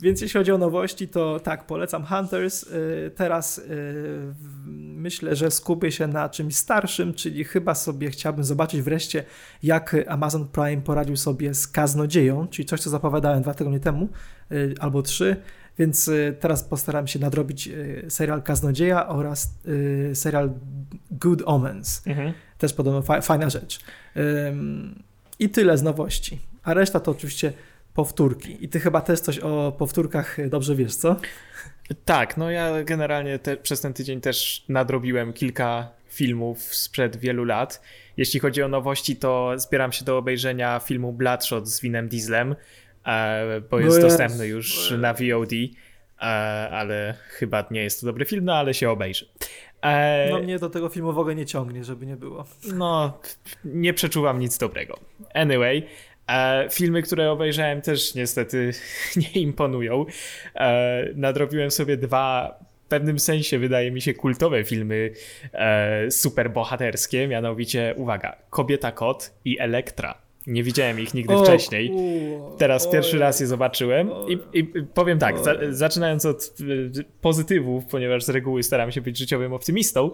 więc 0.00 0.20
jeśli 0.20 0.40
chodzi 0.40 0.52
o 0.52 0.58
nowości, 0.58 1.08
to 1.08 1.40
tak, 1.40 1.66
polecam 1.66 2.04
Hunters. 2.04 2.62
Y, 2.62 3.10
teraz 3.16 3.58
y, 3.58 4.34
myślę, 4.96 5.36
że 5.36 5.50
skupię 5.50 5.92
się 5.92 6.06
na 6.06 6.28
czymś 6.28 6.56
starszym, 6.56 7.14
czyli 7.14 7.44
chyba 7.44 7.74
sobie 7.74 8.10
chciałbym 8.10 8.44
zobaczyć 8.44 8.82
wreszcie, 8.82 9.24
jak 9.62 9.96
Amazon 10.08 10.48
Prime 10.48 10.82
poradził 10.82 11.16
sobie 11.16 11.54
z 11.54 11.68
Kaznodzieją, 11.68 12.48
czyli 12.48 12.66
coś, 12.66 12.80
co 12.80 12.90
zapowiadałem 12.90 13.42
dwa 13.42 13.54
tygodnie 13.54 13.80
temu 13.80 14.08
y, 14.52 14.74
albo 14.80 15.02
trzy. 15.02 15.36
Więc 15.78 16.10
teraz 16.40 16.64
postaram 16.64 17.06
się 17.06 17.18
nadrobić 17.18 17.70
serial 18.08 18.42
Kaznodzieja 18.42 19.08
oraz 19.08 19.54
serial 20.14 20.50
Good 21.10 21.42
Omens. 21.46 22.02
Mhm. 22.06 22.32
Też 22.58 22.72
podobno 22.72 23.02
fajna 23.22 23.50
rzecz. 23.50 23.80
I 25.38 25.48
tyle 25.48 25.78
z 25.78 25.82
nowości. 25.82 26.38
A 26.62 26.74
reszta 26.74 27.00
to 27.00 27.10
oczywiście 27.10 27.52
powtórki. 27.98 28.64
I 28.64 28.68
ty 28.68 28.80
chyba 28.80 29.00
też 29.00 29.20
coś 29.20 29.38
o 29.38 29.72
powtórkach 29.78 30.48
dobrze 30.48 30.74
wiesz, 30.74 30.94
co? 30.94 31.16
Tak, 32.04 32.36
no 32.36 32.50
ja 32.50 32.84
generalnie 32.84 33.38
te, 33.38 33.56
przez 33.56 33.80
ten 33.80 33.92
tydzień 33.92 34.20
też 34.20 34.64
nadrobiłem 34.68 35.32
kilka 35.32 35.88
filmów 36.08 36.74
sprzed 36.74 37.16
wielu 37.16 37.44
lat. 37.44 37.82
Jeśli 38.16 38.40
chodzi 38.40 38.62
o 38.62 38.68
nowości, 38.68 39.16
to 39.16 39.52
zbieram 39.56 39.92
się 39.92 40.04
do 40.04 40.18
obejrzenia 40.18 40.80
filmu 40.80 41.12
Bloodshot 41.12 41.68
z 41.68 41.80
Winem 41.80 42.08
Dieslem, 42.08 42.56
e, 43.06 43.60
bo 43.70 43.80
jest 43.80 43.96
no 43.96 44.02
dostępny 44.02 44.46
już 44.46 44.90
na 44.98 45.14
VOD, 45.14 45.52
e, 45.52 46.24
ale 46.70 47.14
chyba 47.28 47.64
nie 47.70 47.82
jest 47.82 48.00
to 48.00 48.06
dobry 48.06 48.24
film, 48.24 48.44
no 48.44 48.54
ale 48.54 48.74
się 48.74 48.90
obejrzy. 48.90 49.28
E, 49.82 50.28
no 50.30 50.38
mnie 50.38 50.58
do 50.58 50.70
tego 50.70 50.88
filmu 50.88 51.12
w 51.12 51.18
ogóle 51.18 51.34
nie 51.34 51.46
ciągnie, 51.46 51.84
żeby 51.84 52.06
nie 52.06 52.16
było. 52.16 52.44
No, 52.74 53.20
nie 53.64 53.94
przeczuwam 53.94 54.38
nic 54.38 54.58
dobrego. 54.58 54.98
Anyway, 55.34 55.86
E, 56.28 56.68
filmy, 56.70 57.02
które 57.02 57.30
obejrzałem 57.30 57.80
też 57.80 58.14
niestety 58.14 58.72
nie 59.34 59.40
imponują. 59.40 60.06
E, 60.54 61.04
nadrobiłem 61.14 61.70
sobie 61.70 61.96
dwa 61.96 62.58
w 62.84 62.90
pewnym 62.90 63.18
sensie 63.18 63.58
wydaje 63.58 63.90
mi 63.90 64.00
się 64.00 64.14
kultowe 64.14 64.64
filmy 64.64 65.10
e, 65.52 66.10
superbohaterskie, 66.10 67.28
mianowicie, 67.28 67.94
uwaga, 67.96 68.36
Kobieta 68.50 68.92
Kot 68.92 69.34
i 69.44 69.58
Elektra. 69.58 70.18
Nie 70.46 70.62
widziałem 70.62 71.00
ich 71.00 71.14
nigdy 71.14 71.34
o, 71.34 71.44
wcześniej. 71.44 71.92
Teraz 72.58 72.86
o, 72.86 72.90
pierwszy 72.90 73.18
raz 73.18 73.40
je 73.40 73.46
zobaczyłem 73.46 74.10
i, 74.28 74.58
i 74.58 74.64
powiem 74.94 75.18
tak, 75.18 75.38
za, 75.38 75.54
zaczynając 75.70 76.26
od 76.26 76.54
pozytywów, 77.20 77.84
ponieważ 77.86 78.24
z 78.24 78.28
reguły 78.28 78.62
staram 78.62 78.92
się 78.92 79.00
być 79.00 79.18
życiowym 79.18 79.52
optymistą, 79.52 80.10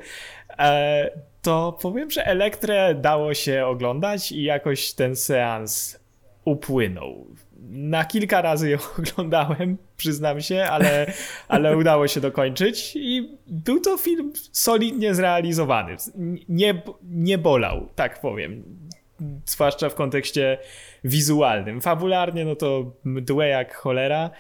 e, 0.59 1.11
to 1.42 1.79
powiem, 1.83 2.11
że 2.11 2.27
Elektrę 2.27 2.94
dało 2.94 3.35
się 3.35 3.66
oglądać 3.66 4.33
i 4.33 4.42
jakoś 4.42 4.92
ten 4.92 5.16
seans 5.16 6.04
upłynął. 6.45 7.27
Na 7.71 8.05
kilka 8.05 8.43
razy 8.43 8.71
ją 8.71 8.79
oglądałem, 8.99 9.79
przyznam 9.97 10.41
się, 10.41 10.65
ale, 10.65 11.13
ale 11.49 11.77
udało 11.77 12.09
się 12.09 12.21
dokończyć 12.21 12.93
i 12.97 13.39
był 13.47 13.81
to 13.81 13.97
film 13.97 14.33
solidnie 14.53 15.15
zrealizowany. 15.15 15.97
Nie, 16.49 16.83
nie 17.03 17.39
bolał, 17.39 17.89
tak 17.95 18.21
powiem. 18.21 18.63
Zwłaszcza 19.47 19.89
w 19.89 19.95
kontekście 19.95 20.59
wizualnym. 21.05 21.81
Fabularnie, 21.81 22.45
no 22.45 22.57
to 22.57 22.93
mdłe 23.05 23.49
jak 23.49 23.75
cholera. 23.75 24.31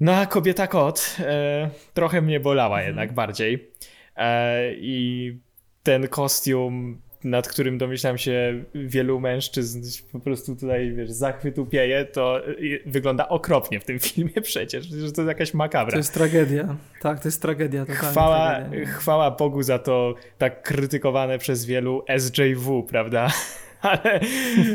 No 0.00 0.14
a 0.14 0.26
kobieta 0.26 0.66
kot 0.66 1.16
e, 1.20 1.70
trochę 1.94 2.22
mnie 2.22 2.40
bolała 2.40 2.76
mhm. 2.76 2.86
jednak 2.86 3.12
bardziej. 3.12 3.70
E, 4.16 4.74
I 4.74 5.38
ten 5.82 6.08
kostium 6.08 7.00
nad 7.24 7.48
którym 7.48 7.78
domyślam 7.78 8.18
się 8.18 8.64
wielu 8.74 9.20
mężczyzn 9.20 9.82
po 10.12 10.20
prostu 10.20 10.56
tutaj, 10.56 10.92
wiesz, 10.92 11.10
zachwytu 11.10 11.66
pieje, 11.66 12.04
to 12.04 12.40
wygląda 12.86 13.28
okropnie 13.28 13.80
w 13.80 13.84
tym 13.84 13.98
filmie 14.08 14.40
przecież, 14.42 14.86
że 14.86 15.12
to 15.12 15.22
jest 15.22 15.28
jakaś 15.28 15.54
makabra. 15.54 15.92
To 15.92 15.96
jest 15.96 16.14
tragedia. 16.14 16.76
Tak, 17.00 17.20
to 17.20 17.28
jest 17.28 17.42
tragedia. 17.42 17.84
Chwała, 17.84 18.54
tragedia. 18.54 18.86
chwała 18.86 19.30
Bogu 19.30 19.62
za 19.62 19.78
to 19.78 20.14
tak 20.38 20.62
krytykowane 20.62 21.38
przez 21.38 21.64
wielu 21.64 22.04
SJW, 22.18 22.82
prawda? 22.82 23.28
ale, 23.82 24.20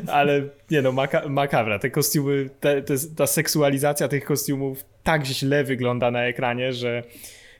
ale 0.07 0.41
nie 0.71 0.81
no, 0.81 0.91
maka 0.91 1.29
makabra. 1.29 1.79
Te 1.79 1.89
kostiumy, 1.89 2.49
te, 2.59 2.81
te, 2.81 2.95
ta 3.17 3.27
seksualizacja 3.27 4.07
tych 4.07 4.25
kostiumów 4.25 4.85
tak 5.03 5.25
źle 5.25 5.63
wygląda 5.63 6.11
na 6.11 6.23
ekranie, 6.23 6.73
że 6.73 7.03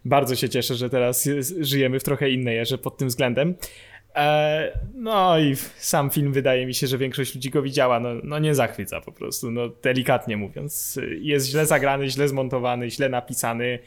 bardzo 0.05 0.35
się 0.35 0.49
cieszę, 0.49 0.75
że 0.75 0.89
teraz 0.89 1.29
żyjemy 1.59 1.99
w 1.99 2.03
trochę 2.03 2.29
innej 2.29 2.57
erze 2.57 2.77
pod 2.77 2.97
tym 2.97 3.07
względem. 3.07 3.55
E, 4.15 4.79
no 4.93 5.39
i 5.39 5.55
sam 5.77 6.09
film 6.09 6.33
wydaje 6.33 6.65
mi 6.65 6.73
się, 6.73 6.87
że 6.87 6.97
większość 6.97 7.35
ludzi 7.35 7.49
go 7.49 7.61
widziała. 7.61 7.99
No, 7.99 8.09
no 8.23 8.39
nie 8.39 8.55
zachwyca 8.55 9.01
po 9.01 9.11
prostu, 9.11 9.51
no 9.51 9.69
delikatnie 9.83 10.37
mówiąc. 10.37 10.99
Jest 11.19 11.47
źle 11.47 11.65
zagrany, 11.65 12.09
źle 12.09 12.27
zmontowany, 12.27 12.91
źle 12.91 13.09
napisany, 13.09 13.79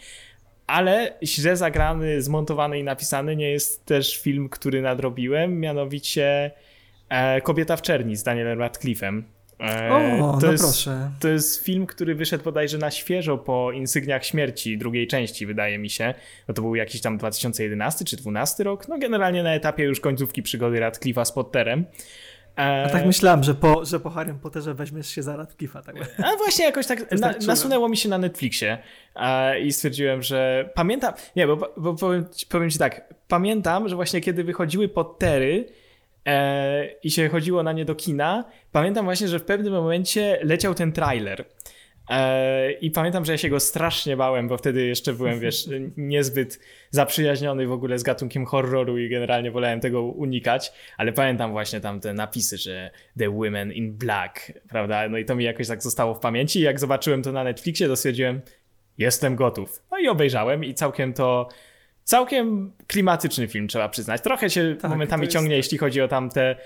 ale 0.67 1.13
źle 1.23 1.57
zagrany, 1.57 2.23
zmontowany 2.23 2.79
i 2.79 2.85
napisany 2.85 3.37
nie 3.37 3.51
jest 3.51 3.87
też 3.87 4.19
film, 4.19 4.49
który 4.49 4.83
nadrobiłem, 4.83 5.61
mianowicie 5.61 6.51
e, 7.09 7.41
Kobieta 7.41 7.77
w 7.77 7.83
czerni 7.83 8.17
z 8.17 8.23
Danielem 8.23 8.59
Radcliffe'em. 8.59 9.23
E, 9.61 9.93
o, 9.93 10.39
to 10.41 10.47
no 10.47 10.53
jest, 10.53 10.65
proszę. 10.65 11.11
To 11.21 11.29
jest 11.29 11.65
film, 11.65 11.87
który 11.87 12.15
wyszedł 12.15 12.45
bodajże 12.45 12.79
na 12.79 12.91
świeżo 12.91 13.39
po 13.39 13.73
Insygniach 13.73 14.25
Śmierci, 14.25 14.79
drugiej 14.79 15.07
części, 15.07 15.47
wydaje 15.47 15.79
mi 15.79 15.91
się. 15.91 16.15
No 16.49 16.55
to 16.55 16.63
był 16.63 16.75
jakiś 16.75 17.01
tam 17.01 17.19
2011 17.19 18.05
czy 18.05 18.17
2012 18.17 18.65
rok. 18.65 18.89
No 18.89 18.99
generalnie 18.99 19.43
na 19.43 19.55
etapie 19.55 19.85
już 19.85 20.01
końcówki 20.01 20.43
przygody 20.43 20.81
Radcliffe'a 20.81 21.25
z 21.25 21.33
Potterem. 21.33 21.85
A 22.57 22.89
tak 22.93 23.07
myślałem, 23.07 23.43
że 23.43 23.55
po, 23.55 23.85
że 23.85 24.01
po 24.01 24.11
Harrym 24.11 24.39
Potterze 24.39 24.75
weźmiesz 24.75 25.09
się 25.09 25.23
za 25.23 25.37
Radcliffe'a. 25.37 25.83
Tak. 25.83 25.97
A 26.19 26.37
właśnie 26.37 26.65
jakoś 26.65 26.87
tak, 26.87 27.21
na, 27.21 27.35
nasunęło 27.47 27.89
mi 27.89 27.97
się 27.97 28.09
na 28.09 28.19
Netflixie 28.19 28.79
i 29.65 29.73
stwierdziłem, 29.73 30.23
że 30.23 30.71
pamiętam, 30.75 31.15
nie, 31.37 31.47
bo, 31.47 31.75
bo 31.77 31.95
powiem, 31.95 32.27
powiem 32.49 32.71
ci 32.71 32.79
tak, 32.79 33.15
pamiętam, 33.29 33.89
że 33.89 33.97
właśnie 33.97 34.21
kiedy 34.21 34.45
wychodziły 34.45 34.89
Pottery, 34.89 35.65
e, 35.69 35.73
i 37.03 37.11
się 37.11 37.29
chodziło 37.29 37.63
na 37.63 37.73
nie 37.73 37.85
do 37.85 37.95
kina, 37.95 38.45
pamiętam 38.73 39.05
właśnie, 39.05 39.29
że 39.29 39.39
w 39.39 39.45
pewnym 39.45 39.73
momencie 39.73 40.39
leciał 40.43 40.75
ten 40.75 40.93
trailer. 40.93 41.45
E, 42.11 42.73
I 42.73 42.91
pamiętam, 42.91 43.25
że 43.25 43.33
ja 43.33 43.39
się 43.39 43.49
go 43.49 43.61
strasznie 43.61 44.17
bałem, 44.17 44.49
bo 44.49 44.59
wtedy 44.59 44.87
jeszcze 44.87 45.13
byłem, 45.13 45.41
wiesz, 45.41 45.69
niezbyt 45.97 46.61
zaprzyjaźniony 46.91 47.67
w 47.67 47.73
ogóle 47.73 47.99
z 47.99 48.03
gatunkiem 48.03 48.47
horroru 48.47 48.99
i 48.99 49.09
generalnie 49.09 49.51
wolałem 49.51 49.81
tego 49.81 50.03
unikać, 50.03 50.73
ale 50.97 51.13
pamiętam 51.13 51.53
właśnie 51.53 51.81
tam 51.81 52.01
te 52.01 52.15
napisy, 52.15 52.59
że 52.59 52.91
The 53.19 53.31
Women 53.31 53.73
in 53.73 53.93
Black, 53.93 54.53
prawda? 54.69 55.09
No 55.09 55.19
i 55.19 55.25
to 55.25 55.35
mi 55.35 55.45
jakoś 55.45 55.69
tak 55.69 55.83
zostało 55.83 56.15
w 56.15 56.19
pamięci 56.21 56.61
jak 56.61 56.81
zobaczyłem 56.81 57.23
to 57.23 57.33
na 57.33 57.45
Netflixie, 57.45 57.89
to 57.89 57.97
stwierdziłem, 57.97 58.41
jestem 58.99 59.37
gotów. 59.37 59.83
No 59.91 59.99
i 59.99 60.09
obejrzałem 60.09 60.65
i 60.65 60.75
całkiem 60.75 61.13
to 61.13 61.49
całkiem 62.05 62.73
klimatyczny 62.87 63.49
film, 63.49 63.69
trzeba 63.69 63.89
przyznać. 63.89 64.23
Trochę 64.23 64.51
się 64.51 64.77
tak, 64.81 64.91
momentami 64.91 65.29
ciągnie, 65.29 65.57
jeśli 65.57 65.79
chodzi 65.79 66.01
o 66.01 66.09
tamte 66.09 66.57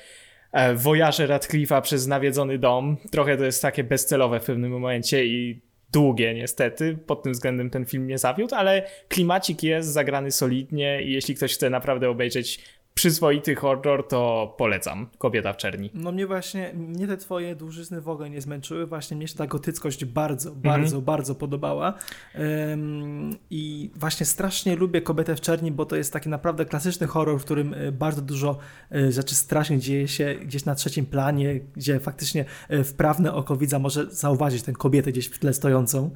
e, 0.53 0.75
wojaże 0.75 1.27
Radcliffe'a 1.27 1.81
przez 1.81 2.07
nawiedzony 2.07 2.59
dom. 2.59 2.97
Trochę 3.11 3.37
to 3.37 3.45
jest 3.45 3.63
takie 3.63 3.85
bezcelowe 3.85 4.41
w 4.41 4.45
pewnym 4.45 4.73
momencie 4.73 5.27
i 5.27 5.61
długie 5.93 6.35
niestety. 6.35 6.99
Pod 7.07 7.23
tym 7.23 7.33
względem 7.33 7.71
ten 7.71 7.87
film 7.87 8.07
nie 8.07 8.19
zawiódł, 8.19 8.55
ale 8.55 8.87
klimacik 9.09 9.63
jest 9.63 9.89
zagrany 9.89 10.33
solidnie 10.33 11.03
i 11.03 11.13
jeśli 11.13 11.35
ktoś 11.35 11.55
chce 11.55 11.71
naprawdę 11.71 12.11
obejrzeć 12.11 12.65
przyzwoity 12.97 13.55
horror, 13.55 14.09
to 14.09 14.55
polecam. 14.59 15.07
Kobieta 15.19 15.53
w 15.53 15.57
czerni. 15.57 15.91
No 15.95 16.13
mnie 16.13 16.27
właśnie, 16.27 16.73
mnie 16.75 17.07
te 17.07 17.17
twoje 17.17 17.57
dłużyzny 17.57 18.01
w 18.01 18.09
ogóle 18.09 18.31
nie 18.31 18.41
zmęczyły. 18.41 18.87
Właśnie 18.87 19.17
mnie 19.17 19.29
się 19.29 19.35
ta 19.35 19.47
gotyckość 19.47 20.05
bardzo, 20.05 20.55
bardzo, 20.55 20.85
mhm. 20.85 21.05
bardzo 21.05 21.35
podobała. 21.35 21.95
Um, 22.35 23.31
I 23.51 23.91
właśnie 23.95 24.27
strasznie 24.27 24.77
lubię 24.77 25.03
Kobietę 25.03 25.37
w 25.37 25.41
czerni, 25.41 25.73
bo 25.73 25.87
to 25.87 25.97
jest 25.97 26.13
taki 26.13 26.29
naprawdę 26.29 26.65
klasyczny 26.65 27.07
horror, 27.07 27.41
w 27.41 27.45
którym 27.45 27.75
e, 27.75 27.93
bardzo 27.93 28.23
dużo 28.23 28.59
e, 28.93 29.13
rzeczy 29.13 29.35
strasznie 29.35 29.79
dzieje 29.79 30.09
się 30.09 30.35
gdzieś 30.35 30.65
na 30.65 30.75
trzecim 30.75 31.07
planie, 31.07 31.61
gdzie 31.77 32.01
faktycznie 32.01 32.45
e, 32.69 32.85
wprawne 32.85 33.33
oko 33.33 33.57
widza 33.57 33.79
może 33.79 34.11
zauważyć 34.11 34.63
tę 34.63 34.73
kobietę 34.73 35.13
gdzieś 35.13 35.27
w 35.27 35.39
tle 35.39 35.53
stojącą. 35.53 36.11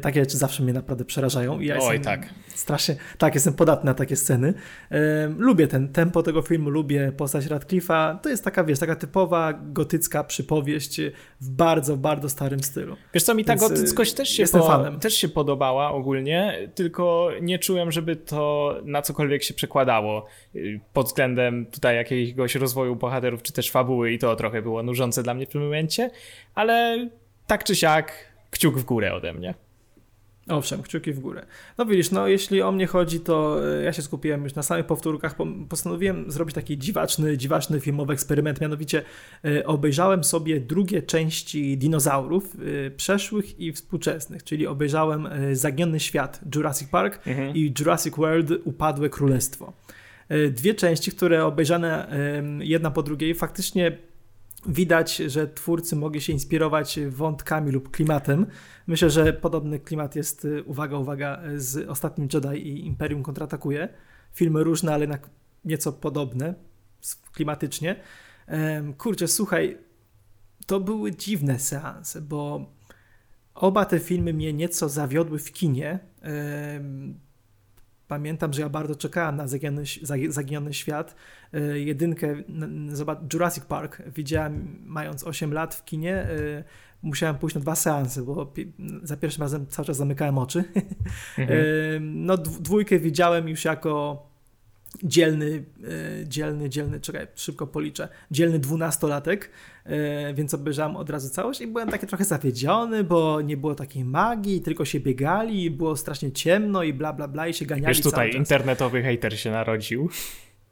Takie 0.00 0.20
rzeczy 0.20 0.36
zawsze 0.36 0.62
mnie 0.62 0.72
naprawdę 0.72 1.04
przerażają. 1.04 1.60
I 1.60 1.66
ja 1.66 1.78
Oj, 1.80 2.00
tak. 2.00 2.28
Strasznie, 2.54 2.96
tak, 3.18 3.34
jestem 3.34 3.54
podatny 3.54 3.90
na 3.90 3.94
takie 3.94 4.16
sceny. 4.16 4.54
Um, 4.90 5.40
lubię 5.42 5.68
ten, 5.68 5.88
ten 5.88 6.09
tempo 6.10 6.22
tego 6.22 6.42
filmu, 6.42 6.70
lubię 6.70 7.12
postać 7.16 7.46
Radcliffe'a. 7.46 8.18
To 8.18 8.28
jest 8.28 8.44
taka, 8.44 8.64
wiesz, 8.64 8.78
taka 8.78 8.96
typowa 8.96 9.52
gotycka 9.52 10.24
przypowieść 10.24 11.00
w 11.40 11.50
bardzo, 11.50 11.96
bardzo 11.96 12.28
starym 12.28 12.62
stylu. 12.62 12.96
Wiesz 13.14 13.22
co, 13.22 13.34
mi 13.34 13.44
ta 13.44 13.52
Więc 13.52 13.62
y, 13.62 13.68
gotyckość 13.68 14.12
też 14.12 14.28
się, 14.28 14.44
po, 14.52 14.84
też 15.00 15.14
się 15.14 15.28
podobała 15.28 15.90
ogólnie, 15.92 16.68
tylko 16.74 17.30
nie 17.42 17.58
czułem, 17.58 17.92
żeby 17.92 18.16
to 18.16 18.74
na 18.84 19.02
cokolwiek 19.02 19.42
się 19.42 19.54
przekładało 19.54 20.26
y, 20.54 20.80
pod 20.92 21.06
względem 21.06 21.66
tutaj 21.66 21.96
jakiegoś 21.96 22.54
rozwoju 22.54 22.96
bohaterów, 22.96 23.42
czy 23.42 23.52
też 23.52 23.70
fabuły 23.70 24.12
i 24.12 24.18
to 24.18 24.36
trochę 24.36 24.62
było 24.62 24.82
nużące 24.82 25.22
dla 25.22 25.34
mnie 25.34 25.46
w 25.46 25.48
tym 25.48 25.62
momencie, 25.62 26.10
ale 26.54 27.08
tak 27.46 27.64
czy 27.64 27.76
siak 27.76 28.12
kciuk 28.50 28.78
w 28.78 28.84
górę 28.84 29.14
ode 29.14 29.32
mnie. 29.32 29.54
Owszem, 30.50 30.82
kciuki 30.82 31.12
w 31.12 31.20
górę. 31.20 31.46
No 31.78 31.86
widzisz, 31.86 32.10
no 32.10 32.26
jeśli 32.26 32.62
o 32.62 32.72
mnie 32.72 32.86
chodzi, 32.86 33.20
to 33.20 33.60
e, 33.78 33.82
ja 33.82 33.92
się 33.92 34.02
skupiłem 34.02 34.44
już 34.44 34.54
na 34.54 34.62
samych 34.62 34.86
powtórkach. 34.86 35.36
Postanowiłem 35.68 36.30
zrobić 36.30 36.54
taki 36.54 36.78
dziwaczny, 36.78 37.38
dziwaczny 37.38 37.80
filmowy 37.80 38.12
eksperyment. 38.12 38.60
Mianowicie 38.60 39.02
e, 39.44 39.66
obejrzałem 39.66 40.24
sobie 40.24 40.60
drugie 40.60 41.02
części 41.02 41.78
dinozaurów, 41.78 42.56
e, 42.86 42.90
przeszłych 42.90 43.60
i 43.60 43.72
współczesnych, 43.72 44.44
czyli 44.44 44.66
obejrzałem 44.66 45.28
Zaginiony 45.52 46.00
Świat 46.00 46.40
Jurassic 46.54 46.88
Park 46.88 47.26
mhm. 47.26 47.56
i 47.56 47.74
Jurassic 47.78 48.16
World 48.16 48.50
Upadłe 48.64 49.08
Królestwo. 49.08 49.72
Dwie 50.50 50.74
części, 50.74 51.10
które 51.10 51.46
obejrzane 51.46 52.16
jedna 52.60 52.90
po 52.90 53.02
drugiej, 53.02 53.34
faktycznie 53.34 53.98
Widać, 54.66 55.16
że 55.16 55.48
twórcy 55.48 55.96
mogli 55.96 56.20
się 56.20 56.32
inspirować 56.32 57.00
wątkami 57.08 57.72
lub 57.72 57.90
klimatem. 57.90 58.46
Myślę, 58.86 59.10
że 59.10 59.32
podobny 59.32 59.80
klimat 59.80 60.16
jest, 60.16 60.44
y, 60.44 60.64
uwaga, 60.64 60.98
uwaga, 60.98 61.42
z 61.56 61.88
Ostatnim 61.88 62.28
Jedi 62.34 62.68
i 62.68 62.86
Imperium 62.86 63.22
kontratakuje. 63.22 63.88
Filmy 64.32 64.64
różne, 64.64 64.94
ale 64.94 65.18
nieco 65.64 65.92
podobne 65.92 66.54
klimatycznie. 67.32 67.96
Kurczę, 68.98 69.28
słuchaj, 69.28 69.78
to 70.66 70.80
były 70.80 71.16
dziwne 71.16 71.58
seanse, 71.58 72.20
bo 72.20 72.72
oba 73.54 73.84
te 73.84 73.98
filmy 73.98 74.32
mnie 74.32 74.52
nieco 74.52 74.88
zawiodły 74.88 75.38
w 75.38 75.52
kinie. 75.52 75.98
Pamiętam, 78.10 78.52
że 78.52 78.62
ja 78.62 78.68
bardzo 78.68 78.94
czekałem 78.94 79.36
na 79.36 79.46
Zaginiony, 79.46 79.84
Zaginiony 80.28 80.74
Świat. 80.74 81.16
E, 81.52 81.78
jedynkę, 81.78 82.36
zobacz, 82.88 83.18
Jurassic 83.32 83.64
Park 83.64 84.02
widziałem 84.06 84.80
mając 84.84 85.24
8 85.24 85.52
lat 85.52 85.74
w 85.74 85.84
kinie. 85.84 86.14
E, 86.14 86.28
musiałem 87.02 87.38
pójść 87.38 87.54
na 87.54 87.60
dwa 87.60 87.74
seansy, 87.74 88.22
bo 88.22 88.52
za 89.02 89.16
pierwszym 89.16 89.42
razem 89.42 89.66
cały 89.66 89.86
czas 89.86 89.96
zamykałem 89.96 90.38
oczy. 90.38 90.64
Mhm. 91.38 91.60
E, 91.60 91.62
no 92.00 92.36
dwójkę 92.36 92.98
widziałem 92.98 93.48
już 93.48 93.64
jako 93.64 94.29
dzielny, 95.02 95.64
dzielny, 96.24 96.68
dzielny, 96.68 97.00
czekaj, 97.00 97.26
szybko 97.34 97.66
policzę, 97.66 98.08
dzielny 98.30 98.58
dwunastolatek, 98.58 99.50
więc 100.34 100.54
obejrzałem 100.54 100.96
od 100.96 101.10
razu 101.10 101.30
całość 101.30 101.60
i 101.60 101.66
byłem 101.66 101.88
taki 101.88 102.06
trochę 102.06 102.24
zawiedziony, 102.24 103.04
bo 103.04 103.40
nie 103.40 103.56
było 103.56 103.74
takiej 103.74 104.04
magii, 104.04 104.60
tylko 104.60 104.84
się 104.84 105.00
biegali, 105.00 105.70
było 105.70 105.96
strasznie 105.96 106.32
ciemno 106.32 106.82
i 106.82 106.92
bla, 106.92 107.12
bla, 107.12 107.28
bla 107.28 107.48
i 107.48 107.54
się 107.54 107.66
ganiali 107.66 107.94
Wiesz, 107.94 108.02
tutaj 108.02 108.30
internetowy 108.36 109.02
hater 109.02 109.40
się 109.40 109.50
narodził. 109.50 110.10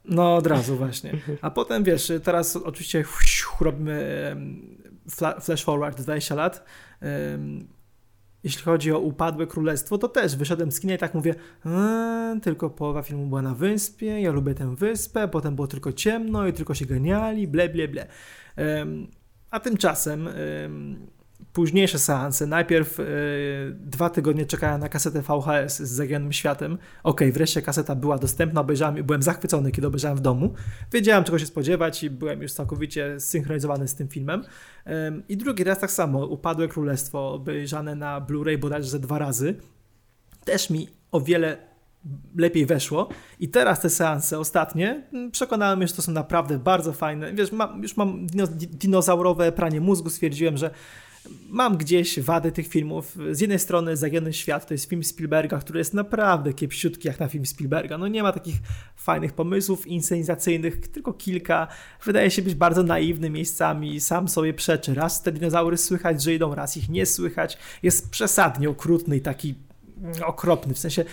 No 0.05 0.35
od 0.35 0.47
razu 0.47 0.75
właśnie. 0.75 1.11
A 1.41 1.51
potem 1.51 1.83
wiesz, 1.83 2.11
teraz 2.23 2.55
oczywiście 2.55 3.03
robimy 3.61 4.35
flash 5.41 5.63
forward 5.63 6.01
20 6.01 6.35
lat. 6.35 6.65
Jeśli 8.43 8.63
chodzi 8.63 8.91
o 8.91 8.99
upadłe 8.99 9.47
królestwo, 9.47 9.97
to 9.97 10.07
też 10.07 10.35
wyszedłem 10.35 10.71
z 10.71 10.79
kina 10.79 10.93
i 10.93 10.97
tak 10.97 11.13
mówię, 11.13 11.35
eee, 11.65 12.41
tylko 12.41 12.69
połowa 12.69 13.01
filmu 13.01 13.25
była 13.25 13.41
na 13.41 13.55
wyspie, 13.55 14.21
ja 14.21 14.31
lubię 14.31 14.53
tę 14.55 14.75
wyspę, 14.75 15.27
potem 15.27 15.55
było 15.55 15.67
tylko 15.67 15.93
ciemno 15.93 16.47
i 16.47 16.53
tylko 16.53 16.73
się 16.73 16.85
ganiali, 16.85 17.47
ble, 17.47 17.69
ble, 17.69 17.87
ble. 17.87 18.07
A 19.51 19.59
tymczasem 19.59 20.29
późniejsze 21.59 21.99
seanse. 21.99 22.47
Najpierw 22.47 22.99
y, 22.99 23.05
dwa 23.79 24.09
tygodnie 24.09 24.45
czekałem 24.45 24.81
na 24.81 24.89
kasetę 24.89 25.21
VHS 25.21 25.77
z 25.77 25.89
Zaginionym 25.89 26.33
Światem. 26.33 26.77
Ok, 27.03 27.21
wreszcie 27.33 27.61
kaseta 27.61 27.95
była 27.95 28.17
dostępna, 28.17 28.61
obejrzałem 28.61 28.97
i 28.97 29.03
byłem 29.03 29.21
zachwycony, 29.21 29.71
kiedy 29.71 29.87
obejrzałem 29.87 30.17
w 30.17 30.21
domu. 30.21 30.53
Wiedziałem, 30.91 31.23
czego 31.23 31.39
się 31.39 31.45
spodziewać 31.45 32.03
i 32.03 32.09
byłem 32.09 32.41
już 32.41 32.51
całkowicie 32.51 33.19
zsynchronizowany 33.19 33.87
z 33.87 33.95
tym 33.95 34.07
filmem. 34.07 34.43
Y, 34.87 34.91
I 35.29 35.37
drugi 35.37 35.63
raz 35.63 35.79
tak 35.79 35.91
samo, 35.91 36.25
Upadłe 36.25 36.67
Królestwo, 36.67 37.33
obejrzane 37.33 37.95
na 37.95 38.21
Blu-ray 38.21 38.57
bodajże 38.57 38.89
ze 38.89 38.99
dwa 38.99 39.19
razy. 39.19 39.55
Też 40.45 40.69
mi 40.69 40.87
o 41.11 41.21
wiele 41.21 41.57
lepiej 42.35 42.65
weszło. 42.65 43.09
I 43.39 43.49
teraz 43.49 43.81
te 43.81 43.89
seanse 43.89 44.39
ostatnie 44.39 45.03
przekonałem 45.31 45.79
mnie, 45.79 45.87
że 45.87 45.93
to 45.93 46.01
są 46.01 46.11
naprawdę 46.11 46.59
bardzo 46.59 46.93
fajne. 46.93 47.33
Wiesz, 47.33 47.49
już 47.81 47.97
mam 47.97 48.27
dinozaurowe 48.55 49.51
pranie 49.51 49.81
mózgu, 49.81 50.09
stwierdziłem, 50.09 50.57
że 50.57 50.71
mam 51.49 51.77
gdzieś 51.77 52.19
wady 52.19 52.51
tych 52.51 52.67
filmów. 52.67 53.17
Z 53.31 53.39
jednej 53.39 53.59
strony 53.59 53.97
Zagiony 53.97 54.33
Świat 54.33 54.67
to 54.67 54.73
jest 54.73 54.89
film 54.89 55.03
Spielberga, 55.03 55.59
który 55.59 55.79
jest 55.79 55.93
naprawdę 55.93 56.53
kiepsiutki 56.53 57.07
jak 57.07 57.19
na 57.19 57.27
film 57.27 57.45
Spielberga. 57.45 57.97
No 57.97 58.07
nie 58.07 58.23
ma 58.23 58.31
takich 58.31 58.55
fajnych 58.95 59.33
pomysłów 59.33 59.87
inscenizacyjnych, 59.87 60.87
tylko 60.87 61.13
kilka. 61.13 61.67
Wydaje 62.05 62.31
się 62.31 62.41
być 62.41 62.55
bardzo 62.55 62.83
naiwny 62.83 63.29
miejscami, 63.29 63.99
sam 63.99 64.27
sobie 64.27 64.53
przeczy. 64.53 64.93
Raz 64.93 65.23
te 65.23 65.31
dinozaury 65.31 65.77
słychać, 65.77 66.23
że 66.23 66.33
idą, 66.33 66.55
raz 66.55 66.77
ich 66.77 66.89
nie 66.89 67.05
słychać. 67.05 67.57
Jest 67.83 68.09
przesadnie 68.09 68.69
okrutny 68.69 69.17
i 69.17 69.21
taki 69.21 69.55
okropny, 70.25 70.73
w 70.73 70.79
sensie 70.79 71.05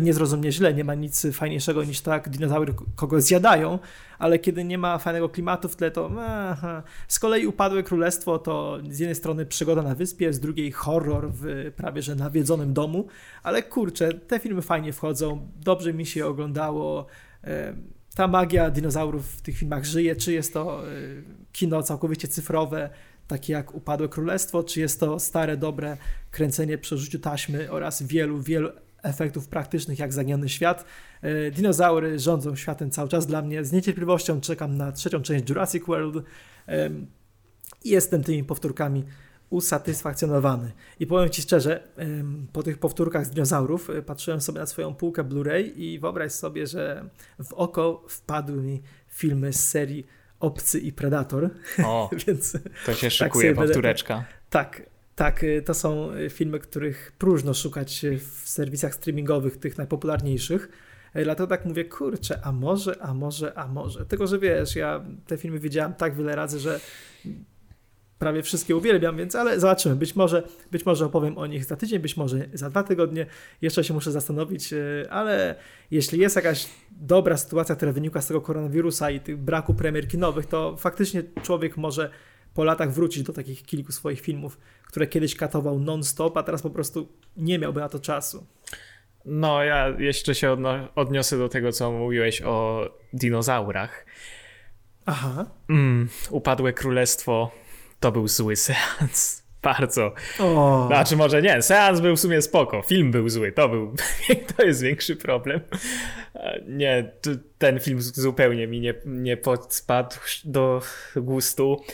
nie 0.00 0.14
zrozum 0.14 0.40
mnie 0.40 0.52
źle, 0.52 0.74
nie 0.74 0.84
ma 0.84 0.94
nic 0.94 1.26
fajniejszego 1.32 1.84
niż 1.84 2.00
tak 2.00 2.28
dinozaury 2.28 2.74
kogo 2.96 3.20
zjadają, 3.20 3.78
ale 4.18 4.38
kiedy 4.38 4.64
nie 4.64 4.78
ma 4.78 4.98
fajnego 4.98 5.28
klimatu 5.28 5.68
w 5.68 5.76
tle, 5.76 5.90
to 5.90 6.10
aha. 6.18 6.82
z 7.08 7.18
kolei 7.18 7.46
Upadłe 7.46 7.82
Królestwo 7.82 8.38
to 8.38 8.78
z 8.90 8.98
jednej 8.98 9.14
strony 9.14 9.46
przygoda 9.46 9.82
na 9.82 9.94
wyspie, 9.94 10.32
z 10.32 10.40
drugiej 10.40 10.72
horror 10.72 11.30
w 11.32 11.72
prawie 11.76 12.02
że 12.02 12.14
nawiedzonym 12.14 12.72
domu, 12.72 13.06
ale 13.42 13.62
kurczę, 13.62 14.14
te 14.14 14.38
filmy 14.38 14.62
fajnie 14.62 14.92
wchodzą, 14.92 15.48
dobrze 15.56 15.94
mi 15.94 16.06
się 16.06 16.26
oglądało, 16.26 17.06
ta 18.14 18.28
magia 18.28 18.70
dinozaurów 18.70 19.26
w 19.26 19.42
tych 19.42 19.56
filmach 19.56 19.84
żyje, 19.84 20.16
czy 20.16 20.32
jest 20.32 20.54
to 20.54 20.88
e, 20.88 20.92
kino 21.52 21.82
całkowicie 21.82 22.28
cyfrowe, 22.28 22.90
takie 23.26 23.52
jak 23.52 23.74
Upadłe 23.74 24.08
Królestwo, 24.08 24.62
czy 24.62 24.80
jest 24.80 25.00
to 25.00 25.18
stare, 25.18 25.56
dobre 25.56 25.96
kręcenie 26.30 26.78
przy 26.78 26.94
użyciu 26.94 27.18
taśmy 27.18 27.70
oraz 27.70 28.02
wielu, 28.02 28.40
wielu 28.40 28.68
efektów 29.02 29.48
praktycznych 29.48 29.98
jak 29.98 30.12
Zaginiony 30.12 30.48
Świat. 30.48 30.84
E, 31.22 31.50
dinozaury 31.50 32.18
rządzą 32.18 32.56
światem 32.56 32.90
cały 32.90 33.08
czas 33.08 33.26
dla 33.26 33.42
mnie. 33.42 33.64
Z 33.64 33.72
niecierpliwością 33.72 34.40
czekam 34.40 34.76
na 34.76 34.92
trzecią 34.92 35.22
część 35.22 35.48
Jurassic 35.48 35.86
World 35.86 36.24
i 37.84 37.90
jestem 37.90 38.24
tymi 38.24 38.44
powtórkami 38.44 39.04
usatysfakcjonowany. 39.50 40.72
I 41.00 41.06
powiem 41.06 41.30
Ci 41.30 41.42
szczerze, 41.42 41.88
po 42.52 42.62
tych 42.62 42.78
powtórkach 42.78 43.26
z 43.26 43.30
dinozaurów 43.30 43.90
e, 43.90 44.02
patrzyłem 44.02 44.40
sobie 44.40 44.60
na 44.60 44.66
swoją 44.66 44.94
półkę 44.94 45.24
Blu-ray 45.24 45.72
i 45.76 45.98
wyobraź 45.98 46.32
sobie, 46.32 46.66
że 46.66 47.08
w 47.44 47.52
oko 47.52 48.04
wpadły 48.08 48.62
mi 48.62 48.82
filmy 49.08 49.52
z 49.52 49.68
serii 49.68 50.06
Obcy 50.40 50.80
i 50.80 50.92
Predator. 50.92 51.50
O, 51.84 52.10
Więc 52.26 52.52
to 52.86 52.94
się 52.94 53.06
tak 53.06 53.12
szykuje 53.12 53.54
tak 53.54 53.66
powtóreczka. 53.66 54.24
tak, 54.50 54.82
Tak, 55.20 55.44
y, 55.44 55.62
to 55.62 55.74
są 55.74 56.14
y, 56.14 56.30
filmy, 56.30 56.58
których 56.58 57.12
próżno 57.18 57.54
szukać 57.54 58.06
w 58.18 58.48
serwisach 58.48 58.94
streamingowych, 58.94 59.56
tych 59.56 59.78
najpopularniejszych. 59.78 60.68
Y, 61.16 61.24
dlatego 61.24 61.46
tak 61.46 61.64
mówię, 61.64 61.84
kurczę, 61.84 62.40
a 62.42 62.52
może, 62.52 63.02
a 63.02 63.14
może, 63.14 63.58
a 63.58 63.68
może. 63.68 64.06
Tylko, 64.06 64.26
że 64.26 64.38
wiesz, 64.38 64.76
ja 64.76 65.04
te 65.26 65.36
filmy 65.36 65.58
widziałem 65.58 65.94
tak 65.94 66.14
wiele 66.16 66.36
razy, 66.36 66.60
że 66.60 66.80
prawie 68.18 68.42
wszystkie 68.42 68.76
uwielbiam, 68.76 69.16
więc 69.16 69.34
ale 69.34 69.60
zobaczymy. 69.60 69.96
Być 69.96 70.16
może, 70.16 70.42
być 70.70 70.86
może 70.86 71.06
opowiem 71.06 71.38
o 71.38 71.46
nich 71.46 71.64
za 71.64 71.76
tydzień, 71.76 71.98
być 71.98 72.16
może 72.16 72.48
za 72.52 72.70
dwa 72.70 72.82
tygodnie. 72.82 73.26
Jeszcze 73.62 73.84
się 73.84 73.94
muszę 73.94 74.12
zastanowić, 74.12 74.74
ale 75.10 75.54
jeśli 75.90 76.18
jest 76.18 76.36
jakaś 76.36 76.68
dobra 76.90 77.36
sytuacja, 77.36 77.76
która 77.76 77.92
wynika 77.92 78.20
z 78.20 78.26
tego 78.26 78.40
koronawirusa 78.40 79.10
i 79.10 79.20
tych 79.20 79.36
braku 79.36 79.74
premier 79.74 80.08
kinowych, 80.08 80.46
to 80.46 80.76
faktycznie 80.76 81.22
człowiek 81.42 81.76
może 81.76 82.10
po 82.54 82.64
latach 82.64 82.92
wrócić 82.92 83.22
do 83.22 83.32
takich 83.32 83.62
kilku 83.62 83.92
swoich 83.92 84.20
filmów, 84.20 84.58
które 84.86 85.06
kiedyś 85.06 85.34
katował 85.34 85.78
non-stop, 85.78 86.36
a 86.36 86.42
teraz 86.42 86.62
po 86.62 86.70
prostu 86.70 87.08
nie 87.36 87.58
miałby 87.58 87.80
na 87.80 87.88
to 87.88 87.98
czasu. 87.98 88.46
No, 89.24 89.64
ja 89.64 89.88
jeszcze 89.98 90.34
się 90.34 90.56
odniosę 90.94 91.38
do 91.38 91.48
tego, 91.48 91.72
co 91.72 91.92
mówiłeś 91.92 92.42
o 92.42 92.84
dinozaurach. 93.12 94.06
Aha. 95.06 95.46
Mm, 95.68 96.08
upadłe 96.30 96.72
królestwo 96.72 97.50
to 98.00 98.12
był 98.12 98.28
zły 98.28 98.56
seans. 98.56 99.40
Bardzo. 99.62 100.14
O. 100.38 100.84
Znaczy, 100.86 101.16
może 101.16 101.42
nie, 101.42 101.62
seans 101.62 102.00
był 102.00 102.16
w 102.16 102.20
sumie 102.20 102.42
spoko. 102.42 102.82
Film 102.82 103.10
był 103.10 103.28
zły, 103.28 103.52
to 103.52 103.68
był. 103.68 103.94
To 104.56 104.62
jest 104.62 104.82
większy 104.82 105.16
problem. 105.16 105.60
Nie, 106.68 107.12
ten 107.58 107.80
film 107.80 108.00
zupełnie 108.02 108.66
mi 108.66 108.80
nie, 108.80 108.94
nie 109.06 109.36
podpadł 109.36 110.16
do 110.44 110.82
gustu. 111.16 111.84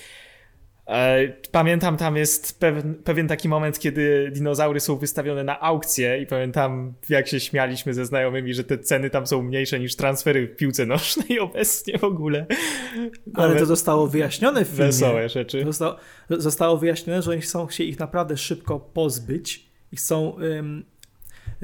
E, 0.88 1.28
pamiętam, 1.52 1.96
tam 1.96 2.16
jest 2.16 2.60
pewien, 2.60 2.94
pewien, 2.94 3.28
taki 3.28 3.48
moment, 3.48 3.78
kiedy 3.78 4.30
dinozaury 4.34 4.80
są 4.80 4.96
wystawione 4.96 5.44
na 5.44 5.60
aukcję 5.60 6.18
i 6.22 6.26
pamiętam, 6.26 6.94
jak 7.08 7.28
się 7.28 7.40
śmialiśmy 7.40 7.94
ze 7.94 8.04
znajomymi, 8.04 8.54
że 8.54 8.64
te 8.64 8.78
ceny 8.78 9.10
tam 9.10 9.26
są 9.26 9.42
mniejsze 9.42 9.80
niż 9.80 9.96
transfery 9.96 10.46
w 10.46 10.56
piłce 10.56 10.86
nożnej 10.86 11.40
obecnie 11.50 11.98
w 11.98 12.04
ogóle. 12.04 12.46
Ale 13.34 13.56
to 13.56 13.66
zostało 13.66 14.06
wyjaśnione 14.06 14.64
w 14.64 14.68
filmie. 14.68 14.86
Wesołe 14.86 15.28
rzeczy. 15.28 15.64
Zostało, 15.64 15.96
zostało 16.30 16.76
wyjaśnione, 16.76 17.22
że 17.22 17.30
oni 17.30 17.40
chcą 17.40 17.70
się 17.70 17.84
ich 17.84 17.98
naprawdę 17.98 18.36
szybko 18.36 18.80
pozbyć 18.80 19.66
i 19.92 19.96
chcą 19.96 20.28
um, 20.28 20.84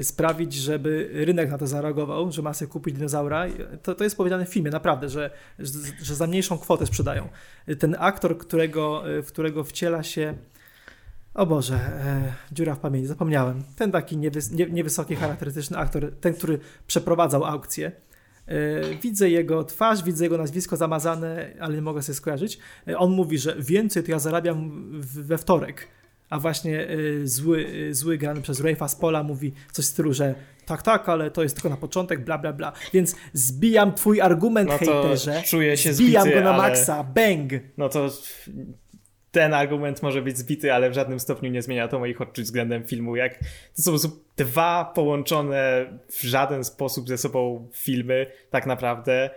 sprawić, 0.01 0.53
żeby 0.53 1.09
rynek 1.13 1.51
na 1.51 1.57
to 1.57 1.67
zareagował, 1.67 2.31
że 2.31 2.41
ma 2.41 2.53
sobie 2.53 2.71
kupić 2.71 2.95
dinozaura. 2.95 3.45
To, 3.83 3.95
to 3.95 4.03
jest 4.03 4.17
powiedziane 4.17 4.45
w 4.45 4.49
filmie, 4.49 4.71
naprawdę, 4.71 5.09
że, 5.09 5.29
że, 5.59 5.79
że 6.01 6.15
za 6.15 6.27
mniejszą 6.27 6.57
kwotę 6.57 6.85
sprzedają. 6.85 7.29
Ten 7.79 7.95
aktor, 7.99 8.37
którego, 8.37 9.03
w 9.23 9.27
którego 9.27 9.63
wciela 9.63 10.03
się 10.03 10.33
o 11.33 11.45
Boże, 11.45 11.75
e, 11.75 12.33
dziura 12.51 12.75
w 12.75 12.79
pamięci, 12.79 13.07
zapomniałem. 13.07 13.63
Ten 13.75 13.91
taki 13.91 14.17
niewys, 14.17 14.51
nie, 14.51 14.65
niewysoki, 14.65 15.15
charakterystyczny 15.15 15.77
aktor, 15.77 16.11
ten, 16.21 16.33
który 16.33 16.59
przeprowadzał 16.87 17.45
aukcję. 17.45 17.91
E, 18.45 18.95
widzę 18.95 19.29
jego 19.29 19.63
twarz, 19.63 20.03
widzę 20.03 20.23
jego 20.23 20.37
nazwisko 20.37 20.77
zamazane, 20.77 21.53
ale 21.59 21.75
nie 21.75 21.81
mogę 21.81 22.01
sobie 22.01 22.15
skojarzyć. 22.15 22.59
E, 22.87 22.97
on 22.97 23.11
mówi, 23.11 23.37
że 23.37 23.55
więcej 23.59 24.03
to 24.03 24.11
ja 24.11 24.19
zarabiam 24.19 24.89
we 25.01 25.37
wtorek 25.37 25.87
a 26.33 26.39
właśnie 26.39 26.89
y, 26.89 27.27
zły, 27.27 27.65
y, 27.67 27.95
zły 27.95 28.17
grany 28.17 28.41
przez 28.41 28.61
Rafe'a 28.61 28.87
z 28.87 28.95
pola 28.95 29.23
mówi 29.23 29.53
coś 29.71 29.85
w 29.85 29.87
stylu, 29.87 30.13
że 30.13 30.35
tak, 30.65 30.81
tak, 30.81 31.09
ale 31.09 31.31
to 31.31 31.43
jest 31.43 31.55
tylko 31.55 31.69
na 31.69 31.77
początek, 31.77 32.23
bla, 32.23 32.37
bla, 32.37 32.53
bla. 32.53 32.73
Więc 32.93 33.15
zbijam 33.33 33.93
twój 33.93 34.21
argument, 34.21 34.69
no 34.69 34.77
hejterze. 34.77 35.41
Czuję 35.45 35.77
się 35.77 35.93
zbijam 35.93 36.23
zbity, 36.23 36.37
go 36.37 36.43
na 36.43 36.53
ale... 36.53 36.63
maksa, 36.63 37.03
bang! 37.03 37.51
No 37.77 37.89
to 37.89 38.09
ten 39.31 39.53
argument 39.53 40.03
może 40.03 40.21
być 40.21 40.37
zbity, 40.37 40.73
ale 40.73 40.89
w 40.89 40.93
żadnym 40.93 41.19
stopniu 41.19 41.51
nie 41.51 41.61
zmienia 41.61 41.87
to 41.87 41.99
moich 41.99 42.21
odczuć 42.21 42.45
względem 42.45 42.83
filmu. 42.83 43.15
Jak 43.15 43.39
to 43.75 43.97
są 43.97 44.09
dwa 44.37 44.91
połączone 44.95 45.85
w 46.09 46.21
żaden 46.21 46.63
sposób 46.63 47.07
ze 47.07 47.17
sobą 47.17 47.69
filmy, 47.73 48.31
tak 48.49 48.65
naprawdę. 48.65 49.29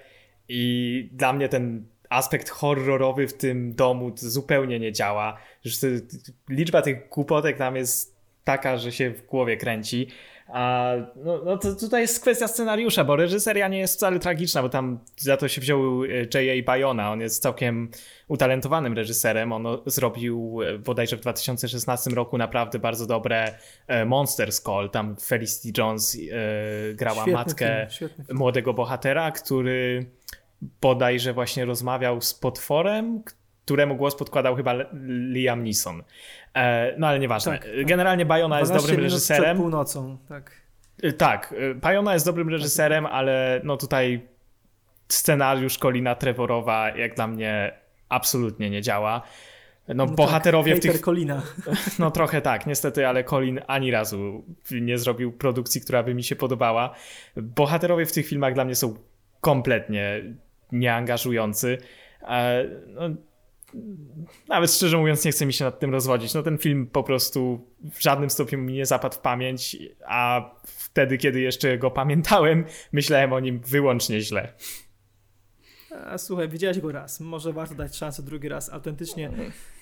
I 0.48 1.08
dla 1.12 1.32
mnie 1.32 1.48
ten 1.48 1.86
aspekt 2.10 2.48
horrorowy 2.48 3.28
w 3.28 3.32
tym 3.32 3.74
domu 3.74 4.12
zupełnie 4.14 4.78
nie 4.80 4.92
działa. 4.92 5.36
Liczba 6.48 6.82
tych 6.82 7.08
głupotek 7.08 7.56
tam 7.56 7.76
jest 7.76 8.16
taka, 8.44 8.76
że 8.76 8.92
się 8.92 9.10
w 9.10 9.26
głowie 9.26 9.56
kręci. 9.56 10.08
A 10.48 10.92
no, 11.16 11.40
no 11.44 11.58
to 11.58 11.74
tutaj 11.74 12.02
jest 12.02 12.20
kwestia 12.20 12.48
scenariusza, 12.48 13.04
bo 13.04 13.16
reżyseria 13.16 13.68
nie 13.68 13.78
jest 13.78 13.94
wcale 13.94 14.18
tragiczna, 14.18 14.62
bo 14.62 14.68
tam 14.68 14.98
za 15.16 15.36
to 15.36 15.48
się 15.48 15.60
wziął 15.60 16.04
e, 16.04 16.08
J.A. 16.08 16.64
Bayona. 16.64 17.12
On 17.12 17.20
jest 17.20 17.42
całkiem 17.42 17.90
utalentowanym 18.28 18.94
reżyserem. 18.94 19.52
On 19.52 19.66
zrobił 19.86 20.58
e, 20.62 20.78
bodajże 20.78 21.16
w 21.16 21.20
2016 21.20 22.10
roku 22.10 22.38
naprawdę 22.38 22.78
bardzo 22.78 23.06
dobre 23.06 23.58
e, 23.86 24.04
Monsters 24.04 24.62
Call. 24.62 24.90
Tam 24.90 25.16
Felicity 25.16 25.80
Jones 25.80 26.18
grała 26.94 27.22
świetny 27.22 27.32
matkę 27.32 27.86
film, 27.98 28.10
młodego 28.32 28.74
bohatera, 28.74 29.30
który 29.30 30.06
bodajże 30.80 31.32
właśnie 31.32 31.64
rozmawiał 31.64 32.20
z 32.20 32.34
potworem, 32.34 33.22
któremu 33.64 33.96
głos 33.96 34.16
podkładał 34.16 34.56
chyba 34.56 34.74
Liam 35.32 35.64
Neeson. 35.64 36.02
E, 36.54 36.94
no 36.98 37.06
ale 37.06 37.18
nieważne. 37.18 37.52
Tak, 37.52 37.64
tak. 37.64 37.86
Generalnie 37.86 38.26
Bayona 38.26 38.60
jest 38.60 38.72
dobrym 38.72 39.00
reżyserem. 39.00 39.44
Przed 39.44 39.56
północą, 39.56 40.18
tak. 40.28 40.50
E, 41.02 41.12
tak, 41.12 41.54
e, 41.58 41.74
Bayona 41.74 42.14
jest 42.14 42.26
dobrym 42.26 42.48
reżyserem, 42.48 43.06
ale 43.06 43.60
no 43.64 43.76
tutaj 43.76 44.28
scenariusz 45.08 45.78
Colina 45.78 46.14
Trevorowa 46.14 46.96
jak 46.96 47.14
dla 47.14 47.26
mnie 47.26 47.72
absolutnie 48.08 48.70
nie 48.70 48.82
działa. 48.82 49.22
No, 49.88 49.94
no 49.94 50.06
bohaterowie 50.06 50.72
tak, 50.72 50.80
w 50.80 50.82
tych. 50.82 51.00
Colina. 51.00 51.42
No 51.98 52.10
trochę 52.10 52.42
tak, 52.42 52.66
niestety, 52.66 53.06
ale 53.06 53.24
Colin 53.24 53.60
ani 53.66 53.90
razu 53.90 54.44
nie 54.70 54.98
zrobił 54.98 55.32
produkcji, 55.32 55.80
która 55.80 56.02
by 56.02 56.14
mi 56.14 56.24
się 56.24 56.36
podobała. 56.36 56.94
Bohaterowie 57.36 58.06
w 58.06 58.12
tych 58.12 58.26
filmach 58.26 58.54
dla 58.54 58.64
mnie 58.64 58.74
są 58.74 58.94
kompletnie 59.40 60.22
nieangażujący. 60.72 61.78
No, 62.86 63.08
nawet 64.48 64.72
szczerze 64.72 64.98
mówiąc, 64.98 65.24
nie 65.24 65.32
chce 65.32 65.46
mi 65.46 65.52
się 65.52 65.64
nad 65.64 65.78
tym 65.78 65.92
rozwodzić. 65.92 66.34
No 66.34 66.42
ten 66.42 66.58
film 66.58 66.86
po 66.86 67.02
prostu 67.02 67.70
w 67.92 68.02
żadnym 68.02 68.30
stopniu 68.30 68.58
mi 68.58 68.72
nie 68.72 68.86
zapadł 68.86 69.14
w 69.14 69.18
pamięć, 69.18 69.76
a 70.06 70.50
wtedy, 70.64 71.18
kiedy 71.18 71.40
jeszcze 71.40 71.78
go 71.78 71.90
pamiętałem, 71.90 72.64
myślałem 72.92 73.32
o 73.32 73.40
nim 73.40 73.60
wyłącznie 73.60 74.20
źle. 74.20 74.52
A, 76.04 76.18
słuchaj, 76.18 76.48
widziałeś 76.48 76.80
go 76.80 76.92
raz, 76.92 77.20
może 77.20 77.52
warto 77.52 77.74
dać 77.74 77.96
szansę 77.96 78.22
drugi 78.22 78.48
raz, 78.48 78.72
autentycznie. 78.72 79.30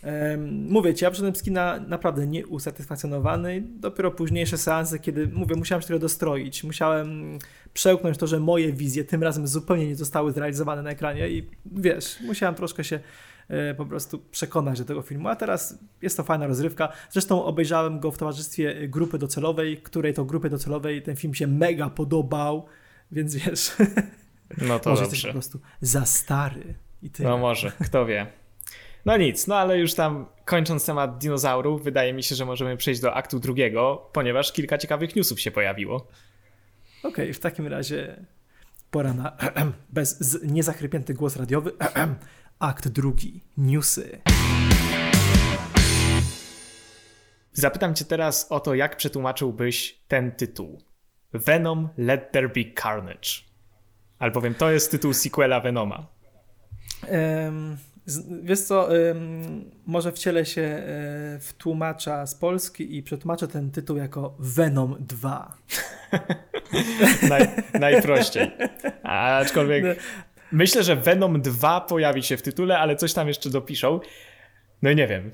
Um, 0.02 0.66
mówię 0.70 0.94
ci, 0.94 1.04
ja 1.04 1.10
przyszedłem 1.10 1.36
z 1.36 1.42
kina 1.42 1.80
naprawdę 1.88 2.26
nieusatysfakcjonowany. 2.26 3.62
Dopiero 3.66 4.10
późniejsze 4.10 4.58
seanse, 4.58 4.98
kiedy, 4.98 5.28
mówię, 5.28 5.56
musiałem 5.56 5.82
się 5.82 5.86
trochę 5.86 6.00
dostroić, 6.00 6.64
musiałem 6.64 7.38
przełknąć 7.74 8.18
to, 8.18 8.26
że 8.26 8.40
moje 8.40 8.72
wizje 8.72 9.04
tym 9.04 9.22
razem 9.22 9.46
zupełnie 9.46 9.86
nie 9.86 9.96
zostały 9.96 10.32
zrealizowane 10.32 10.82
na 10.82 10.90
ekranie 10.90 11.28
i 11.28 11.50
wiesz, 11.66 12.20
musiałem 12.26 12.54
troszkę 12.54 12.84
się 12.84 13.00
e, 13.48 13.74
po 13.74 13.86
prostu 13.86 14.18
przekonać 14.30 14.78
do 14.78 14.84
tego 14.84 15.02
filmu, 15.02 15.28
a 15.28 15.36
teraz 15.36 15.78
jest 16.02 16.16
to 16.16 16.22
fajna 16.22 16.46
rozrywka. 16.46 16.92
Zresztą 17.10 17.44
obejrzałem 17.44 18.00
go 18.00 18.10
w 18.10 18.18
towarzystwie 18.18 18.88
grupy 18.88 19.18
docelowej, 19.18 19.76
której 19.76 20.14
to 20.14 20.24
grupy 20.24 20.50
docelowej 20.50 21.02
ten 21.02 21.16
film 21.16 21.34
się 21.34 21.46
mega 21.46 21.90
podobał, 21.90 22.66
więc 23.12 23.34
wiesz... 23.34 23.72
No 24.58 24.78
to 24.78 24.90
może 24.90 25.02
dobrze. 25.02 25.16
jesteś 25.16 25.22
po 25.22 25.32
prostu 25.32 25.60
za 25.80 26.06
stary 26.06 26.74
i 27.02 27.10
tyle. 27.10 27.28
No 27.28 27.38
może, 27.38 27.72
kto 27.84 28.06
wie. 28.06 28.26
No 29.04 29.16
nic, 29.16 29.46
no 29.46 29.56
ale 29.56 29.78
już 29.78 29.94
tam 29.94 30.26
kończąc 30.44 30.86
temat 30.86 31.18
dinozaurów, 31.18 31.84
wydaje 31.84 32.12
mi 32.12 32.22
się, 32.22 32.34
że 32.34 32.44
możemy 32.44 32.76
przejść 32.76 33.00
do 33.00 33.14
aktu 33.14 33.40
drugiego, 33.40 34.10
ponieważ 34.12 34.52
kilka 34.52 34.78
ciekawych 34.78 35.16
newsów 35.16 35.40
się 35.40 35.50
pojawiło. 35.50 35.96
Okej, 36.98 37.12
okay, 37.12 37.34
w 37.34 37.40
takim 37.40 37.66
razie 37.66 38.26
pora 38.90 39.14
na 39.14 39.36
bez 39.90 40.42
niezachrypięty 40.42 41.14
głos 41.14 41.36
radiowy. 41.36 41.72
Akt 42.58 42.88
drugi, 42.88 43.40
newsy. 43.56 44.20
Zapytam 47.52 47.94
cię 47.94 48.04
teraz 48.04 48.46
o 48.52 48.60
to, 48.60 48.74
jak 48.74 48.96
przetłumaczyłbyś 48.96 49.98
ten 50.08 50.32
tytuł. 50.32 50.82
Venom 51.32 51.88
Let 51.96 52.32
There 52.32 52.48
Be 52.48 52.64
Carnage. 52.82 53.53
Albowiem 54.24 54.54
to 54.54 54.70
jest 54.70 54.90
tytuł 54.90 55.12
sequela 55.12 55.60
Venoma. 55.60 56.06
Um, 57.08 57.76
wiesz 58.42 58.60
co, 58.60 58.88
um, 58.88 59.70
może 59.86 60.12
wcielę 60.12 60.46
się 60.46 60.62
e, 60.62 60.82
w 61.40 61.52
tłumacza 61.58 62.26
z 62.26 62.34
Polski 62.34 62.96
i 62.96 63.02
przetłumaczę 63.02 63.48
ten 63.48 63.70
tytuł 63.70 63.96
jako 63.96 64.36
Venom 64.38 64.96
2. 65.00 65.56
Naj, 67.28 67.48
najprościej. 67.80 68.50
Aczkolwiek 69.02 69.84
no. 69.84 69.90
myślę, 70.52 70.82
że 70.82 70.96
Venom 70.96 71.42
2 71.42 71.80
pojawi 71.80 72.22
się 72.22 72.36
w 72.36 72.42
tytule, 72.42 72.78
ale 72.78 72.96
coś 72.96 73.12
tam 73.12 73.28
jeszcze 73.28 73.50
dopiszą. 73.50 74.00
No 74.82 74.90
i 74.90 74.96
nie 74.96 75.06
wiem. 75.06 75.30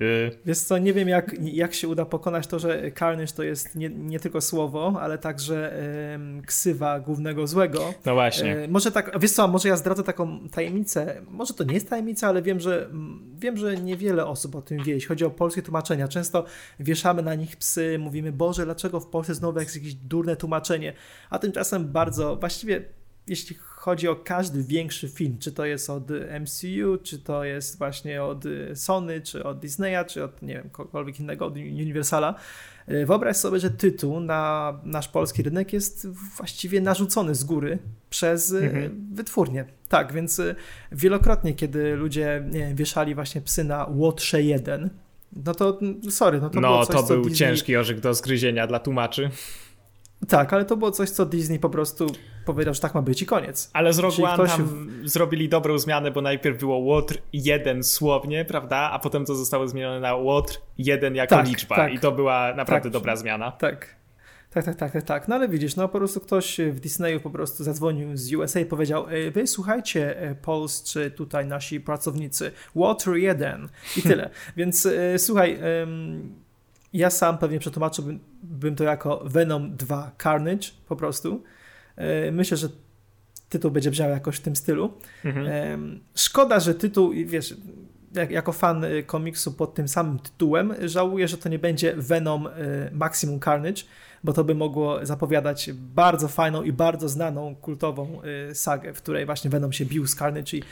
Y, 0.00 0.30
Wiesz 0.44 0.58
co, 0.58 0.78
nie 0.78 0.92
wiem 0.92 1.08
jak, 1.08 1.34
jak 1.42 1.74
się 1.74 1.88
uda 1.88 2.04
pokonać 2.04 2.46
to, 2.46 2.58
że 2.58 2.92
Carnage 2.98 3.32
to 3.32 3.42
jest 3.42 3.74
nie, 3.74 3.88
nie 3.88 4.20
tylko 4.20 4.40
słowo, 4.40 4.98
ale 5.00 5.18
także 5.18 5.72
em, 6.12 6.42
ksywa 6.46 7.00
głównego 7.00 7.46
złego. 7.46 7.94
No 8.04 8.14
właśnie. 8.14 8.56
E, 8.56 8.68
może 8.68 8.92
tak, 8.92 9.20
wiesz 9.20 9.30
co, 9.30 9.48
może 9.48 9.68
ja 9.68 9.76
zdradzę 9.76 10.02
taką 10.02 10.48
tajemnicę, 10.48 11.22
może 11.30 11.54
to 11.54 11.64
nie 11.64 11.74
jest 11.74 11.90
tajemnica, 11.90 12.28
ale 12.28 12.42
wiem, 12.42 12.60
że 12.60 12.90
wiem, 13.38 13.56
że 13.56 13.76
niewiele 13.76 14.26
osób 14.26 14.54
o 14.54 14.62
tym 14.62 14.82
wie, 14.84 14.92
jeśli 14.92 15.08
chodzi 15.08 15.24
o 15.24 15.30
polskie 15.30 15.62
tłumaczenia. 15.62 16.08
Często 16.08 16.44
wieszamy 16.80 17.22
na 17.22 17.34
nich 17.34 17.56
psy, 17.56 17.98
mówimy, 17.98 18.32
Boże, 18.32 18.64
dlaczego 18.64 19.00
w 19.00 19.06
Polsce 19.06 19.34
znowu 19.34 19.60
jest 19.60 19.76
jakieś 19.76 19.94
durne 19.94 20.36
tłumaczenie, 20.36 20.92
a 21.30 21.38
tymczasem 21.38 21.92
bardzo, 21.92 22.36
właściwie 22.36 22.84
jeśli 23.26 23.56
chodzi 23.84 24.08
o 24.08 24.16
każdy 24.16 24.62
większy 24.62 25.08
film, 25.08 25.38
czy 25.38 25.52
to 25.52 25.64
jest 25.64 25.90
od 25.90 26.10
MCU, 26.40 26.98
czy 27.02 27.18
to 27.18 27.44
jest 27.44 27.78
właśnie 27.78 28.22
od 28.22 28.44
Sony, 28.74 29.20
czy 29.20 29.44
od 29.44 29.58
Disneya, 29.58 30.04
czy 30.08 30.24
od 30.24 30.42
nie 30.42 30.54
wiem, 30.54 30.70
kogokolwiek 30.70 31.20
innego, 31.20 31.46
od 31.46 31.56
Universala, 31.56 32.34
e, 32.86 33.06
wyobraź 33.06 33.36
sobie, 33.36 33.58
że 33.60 33.70
tytuł 33.70 34.20
na 34.20 34.72
nasz 34.84 35.08
polski 35.08 35.42
rynek 35.42 35.72
jest 35.72 36.08
właściwie 36.08 36.80
narzucony 36.80 37.34
z 37.34 37.44
góry 37.44 37.78
przez 38.10 38.52
e, 38.52 38.58
Mhm. 38.58 39.06
wytwórnię. 39.12 39.64
Tak, 39.88 40.12
więc 40.12 40.40
e, 40.40 40.54
wielokrotnie, 40.92 41.54
kiedy 41.54 41.96
ludzie 41.96 42.44
wiem, 42.50 42.76
wieszali 42.76 43.14
właśnie 43.14 43.40
psy 43.40 43.64
na 43.64 43.84
Łotrze 43.84 44.42
1, 44.42 44.90
no 45.46 45.54
to 45.54 45.78
sorry, 46.10 46.40
no 46.40 46.50
to 46.50 46.60
no 46.60 46.86
to 46.86 47.02
był 47.02 47.22
Disney... 47.22 47.38
ciężki 47.38 47.76
orzech 47.76 48.00
do 48.00 48.14
zgryzienia 48.14 48.66
dla 48.66 48.78
tłumaczy. 48.78 49.30
Tak, 50.28 50.52
ale 50.52 50.64
to 50.64 50.76
było 50.76 50.90
coś, 50.90 51.10
co 51.10 51.26
Disney 51.26 51.58
po 51.58 51.70
prostu 51.70 52.06
powiedział, 52.44 52.74
że 52.74 52.80
tak 52.80 52.94
ma 52.94 53.02
być 53.02 53.22
i 53.22 53.26
koniec. 53.26 53.70
Ale 53.72 53.92
z 53.92 53.98
Rogue 53.98 54.24
One 54.24 54.34
ktoś- 54.34 54.50
tam 54.50 54.88
zrobili 55.04 55.48
dobrą 55.48 55.78
zmianę, 55.78 56.10
bo 56.10 56.22
najpierw 56.22 56.58
było 56.58 56.76
Łotr 56.78 57.18
1 57.32 57.84
słownie, 57.84 58.44
prawda? 58.44 58.76
A 58.76 58.98
potem 58.98 59.24
to 59.24 59.34
zostało 59.34 59.68
zmienione 59.68 60.00
na 60.00 60.14
Łotr 60.14 60.60
1 60.78 61.14
jako 61.14 61.36
Tak, 61.36 61.48
liczba. 61.48 61.76
tak. 61.76 61.92
I 61.94 61.98
to 61.98 62.12
była 62.12 62.54
naprawdę 62.56 62.82
Tak. 62.86 62.92
dobra 62.92 63.16
zmiana. 63.16 63.52
Tak. 63.52 63.94
Tak, 64.50 64.64
tak, 64.64 64.76
tak, 64.76 64.92
tak, 64.92 65.02
tak. 65.02 65.28
No 65.28 65.34
ale 65.34 65.48
widzisz, 65.48 65.76
no 65.76 65.88
po 65.88 65.98
prostu 65.98 66.20
ktoś 66.20 66.60
w 66.60 66.80
Disneyu 66.80 67.20
po 67.20 67.30
prostu 67.30 67.64
zadzwonił 67.64 68.16
z 68.16 68.34
USA 68.34 68.60
i 68.60 68.64
powiedział, 68.64 69.06
"E, 69.08 69.30
wy 69.30 69.46
słuchajcie, 69.46 70.20
e, 70.20 70.34
polscy 70.34 71.10
tutaj 71.10 71.46
nasi 71.46 71.80
pracownicy, 71.80 72.52
Water 72.76 73.14
1 73.16 73.68
i 73.96 74.02
tyle. 74.02 74.30
Więc 74.56 74.86
e, 74.86 75.18
słuchaj, 75.18 75.58
em, 75.82 76.34
ja 76.94 77.10
sam 77.10 77.38
pewnie 77.38 77.58
przetłumaczyłbym 77.58 78.20
bym 78.42 78.76
to 78.76 78.84
jako 78.84 79.22
Venom 79.24 79.76
2 79.76 80.12
Carnage 80.22 80.68
po 80.88 80.96
prostu. 80.96 81.42
E, 81.96 82.32
Myślę, 82.32 82.56
że 82.56 82.68
tytuł 83.48 83.70
będzie 83.70 83.90
brzmiał 83.90 84.10
jakoś 84.10 84.36
w 84.36 84.40
tym 84.40 84.56
stylu. 84.56 84.92
Mhm. 85.24 86.00
Szkoda, 86.14 86.60
że 86.60 86.74
tytuł, 86.74 87.12
wiesz, 87.26 87.54
jak, 88.14 88.30
jako 88.30 88.52
fan 88.52 88.84
y, 88.84 89.02
komiksu 89.02 89.52
pod 89.52 89.74
tym 89.74 89.88
samym 89.88 90.18
tytułem, 90.18 90.74
żałuję, 90.84 91.28
że 91.28 91.38
to 91.38 91.48
nie 91.48 91.58
będzie 91.58 91.94
Venom 91.96 92.46
y, 92.46 92.50
Maximum 92.92 93.40
Carnage, 93.40 93.82
bo 94.24 94.32
to 94.32 94.44
by 94.44 94.54
mogło 94.54 95.06
zapowiadać 95.06 95.70
bardzo 95.72 96.28
fajną 96.28 96.62
i 96.62 96.72
bardzo 96.72 97.08
znaną, 97.08 97.56
kultową 97.56 98.20
y, 98.50 98.54
sagę, 98.54 98.94
w 98.94 99.02
której 99.02 99.26
właśnie 99.26 99.50
Venom 99.50 99.72
się 99.72 99.84
bił 99.84 100.06
z 100.06 100.14
Carnage 100.14 100.56
i 100.56 100.62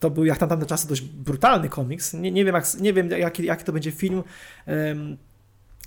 to 0.00 0.10
był 0.10 0.24
jak 0.24 0.40
na 0.40 0.46
tamte 0.46 0.66
czasy 0.66 0.88
dość 0.88 1.00
brutalny 1.02 1.68
komiks. 1.68 2.14
Nie, 2.14 2.30
nie 2.30 2.44
wiem, 2.44 2.54
jak, 2.54 2.64
nie 2.80 2.92
wiem 2.92 3.10
jaki, 3.10 3.44
jaki 3.44 3.64
to 3.64 3.72
będzie 3.72 3.90
film. 3.90 4.22
Em, 4.66 5.16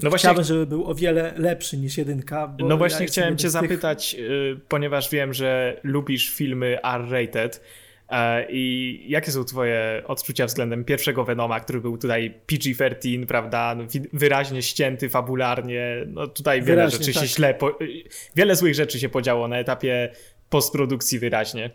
No 0.03 0.09
właśnie, 0.09 0.27
Chciałbym, 0.27 0.43
żeby 0.43 0.65
był 0.65 0.85
o 0.85 0.95
wiele 0.95 1.33
lepszy 1.37 1.77
niż 1.77 1.97
jedynka. 1.97 2.55
No 2.59 2.69
ja 2.69 2.77
właśnie 2.77 3.01
jestem 3.01 3.07
chciałem 3.07 3.37
cię 3.37 3.41
tych- 3.43 3.51
zapytać, 3.51 4.15
y, 4.19 4.59
ponieważ 4.67 5.09
wiem, 5.09 5.33
że 5.33 5.79
lubisz 5.83 6.29
filmy 6.35 6.77
R-rated 6.83 7.61
e, 8.09 8.45
i 8.51 9.05
jakie 9.07 9.31
są 9.31 9.43
twoje 9.43 10.03
odczucia 10.07 10.45
względem 10.45 10.85
pierwszego 10.85 11.23
Venoma, 11.25 11.59
który 11.59 11.81
był 11.81 11.97
tutaj 11.97 12.33
PG-13, 12.47 13.25
prawda, 13.25 13.75
no, 13.75 13.83
wyraźnie 14.13 14.61
ścięty 14.61 15.09
fabularnie, 15.09 15.95
no 16.07 16.27
tutaj 16.27 16.61
wiele 16.61 16.75
Wyraźnie, 16.75 16.97
rzeczy 17.05 17.13
tak. 17.13 17.23
się 17.23 17.29
źle, 17.35 17.53
po, 17.53 17.69
y, 17.81 18.03
wiele 18.35 18.55
złych 18.55 18.75
rzeczy 18.75 18.99
się 18.99 19.09
podziało 19.09 19.47
na 19.47 19.57
etapie 19.57 20.11
postprodukcji 20.49 21.19
wyraźnie. 21.19 21.69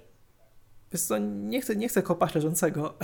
Wiesz 0.96 1.02
co, 1.02 1.18
nie 1.18 1.60
chcę, 1.60 1.76
nie 1.76 1.88
chcę 1.88 2.02
kopać 2.02 2.34
leżącego, 2.34 2.94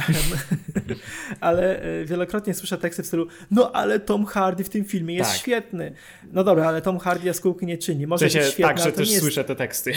ale 1.40 1.82
e, 1.82 2.04
wielokrotnie 2.04 2.54
słyszę 2.54 2.78
teksty 2.78 3.02
w 3.02 3.06
stylu 3.06 3.26
no 3.50 3.72
ale 3.72 4.00
Tom 4.00 4.24
Hardy 4.24 4.64
w 4.64 4.68
tym 4.68 4.84
filmie 4.84 5.14
jest 5.14 5.30
Tak. 5.30 5.40
świetny. 5.40 5.92
No 6.32 6.44
dobra, 6.44 6.68
ale 6.68 6.82
Tom 6.82 6.98
Hardy 6.98 7.26
jaskółki 7.26 7.66
nie 7.66 7.78
czyni. 7.78 8.06
Może 8.06 8.24
sensie, 8.24 8.38
być 8.38 8.48
świetny, 8.48 8.74
tak, 8.74 8.84
że 8.84 8.92
też 8.92 9.10
jest... 9.10 9.20
słyszę 9.20 9.44
te 9.44 9.56
teksty. 9.56 9.92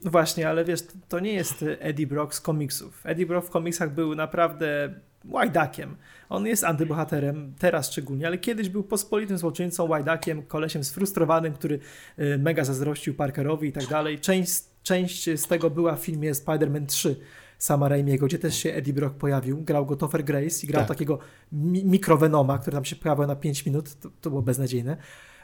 Właśnie, 0.00 0.48
ale 0.48 0.64
wiesz, 0.64 0.80
to 1.08 1.20
nie 1.20 1.32
jest 1.32 1.64
Eddie 1.78 2.06
Brock 2.06 2.34
z 2.34 2.40
komiksów. 2.40 3.00
Eddie 3.06 3.26
Brock 3.26 3.48
w 3.48 3.50
komiksach 3.50 3.94
był 3.94 4.14
naprawdę 4.14 4.94
łajdakiem. 5.24 5.96
On 6.28 6.46
jest 6.46 6.64
antybohaterem, 6.64 7.54
teraz 7.58 7.90
szczególnie, 7.90 8.26
ale 8.26 8.38
kiedyś 8.38 8.68
był 8.68 8.82
pospolitym 8.82 9.38
złoczyńcą, 9.38 9.88
łajdakiem, 9.88 10.42
kolesiem 10.42 10.84
sfrustrowanym, 10.84 11.52
który 11.52 11.78
y, 12.18 12.38
mega 12.38 12.64
zazdrościł 12.64 13.14
Parkerowi 13.14 13.68
i 13.68 13.72
tak 13.72 13.86
dalej. 13.86 14.18
Część, 14.18 14.62
część 14.84 15.30
z 15.40 15.46
tego 15.46 15.70
była 15.70 15.96
w 15.96 16.00
filmie 16.00 16.32
Spider-Man 16.32 16.86
3 16.86 17.16
sama 17.58 17.88
Raimiego, 17.88 18.26
gdzie 18.26 18.38
też 18.38 18.56
się 18.56 18.72
Eddie 18.74 18.94
Brock 18.94 19.16
pojawił. 19.16 19.62
Grał 19.62 19.86
go 19.86 19.96
Topher 19.96 20.24
Grace 20.24 20.64
i 20.64 20.66
grał 20.66 20.80
Tak. 20.80 20.88
takiego 20.88 21.18
mi 21.52 21.84
mikrovenoma, 21.84 22.58
który 22.58 22.74
tam 22.74 22.84
się 22.84 22.96
pojawiał 22.96 23.26
na 23.26 23.36
5 23.36 23.66
minut. 23.66 23.94
To, 24.00 24.10
to 24.20 24.30
było 24.30 24.42
beznadziejne. 24.42 24.96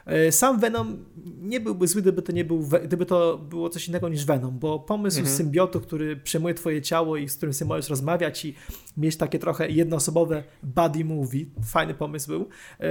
E, 0.05 0.31
Sam 0.31 0.59
Venom 0.59 1.05
nie 1.41 1.59
byłby 1.59 1.87
zły, 1.87 2.01
gdyby 2.01 2.21
to, 2.21 2.31
nie 2.31 2.45
był, 2.45 2.67
gdyby 2.83 3.05
to 3.05 3.37
było 3.37 3.69
coś 3.69 3.87
innego 3.87 4.09
niż 4.09 4.25
Venom, 4.25 4.59
bo 4.59 4.79
pomysł 4.79 5.19
Mhm. 5.19 5.37
symbiotu, 5.37 5.81
który 5.81 6.15
przejmuje 6.17 6.53
twoje 6.53 6.81
ciało 6.81 7.17
i 7.17 7.29
z 7.29 7.37
którym 7.37 7.53
sobie 7.53 7.69
możesz 7.69 7.89
rozmawiać 7.89 8.45
i 8.45 8.55
mieć 8.97 9.17
takie 9.17 9.39
trochę 9.39 9.69
jednoosobowe 9.69 10.43
buddy 10.63 11.05
movie, 11.05 11.45
fajny 11.65 11.93
pomysł 11.93 12.27
był. 12.27 12.41
E, 12.79 12.85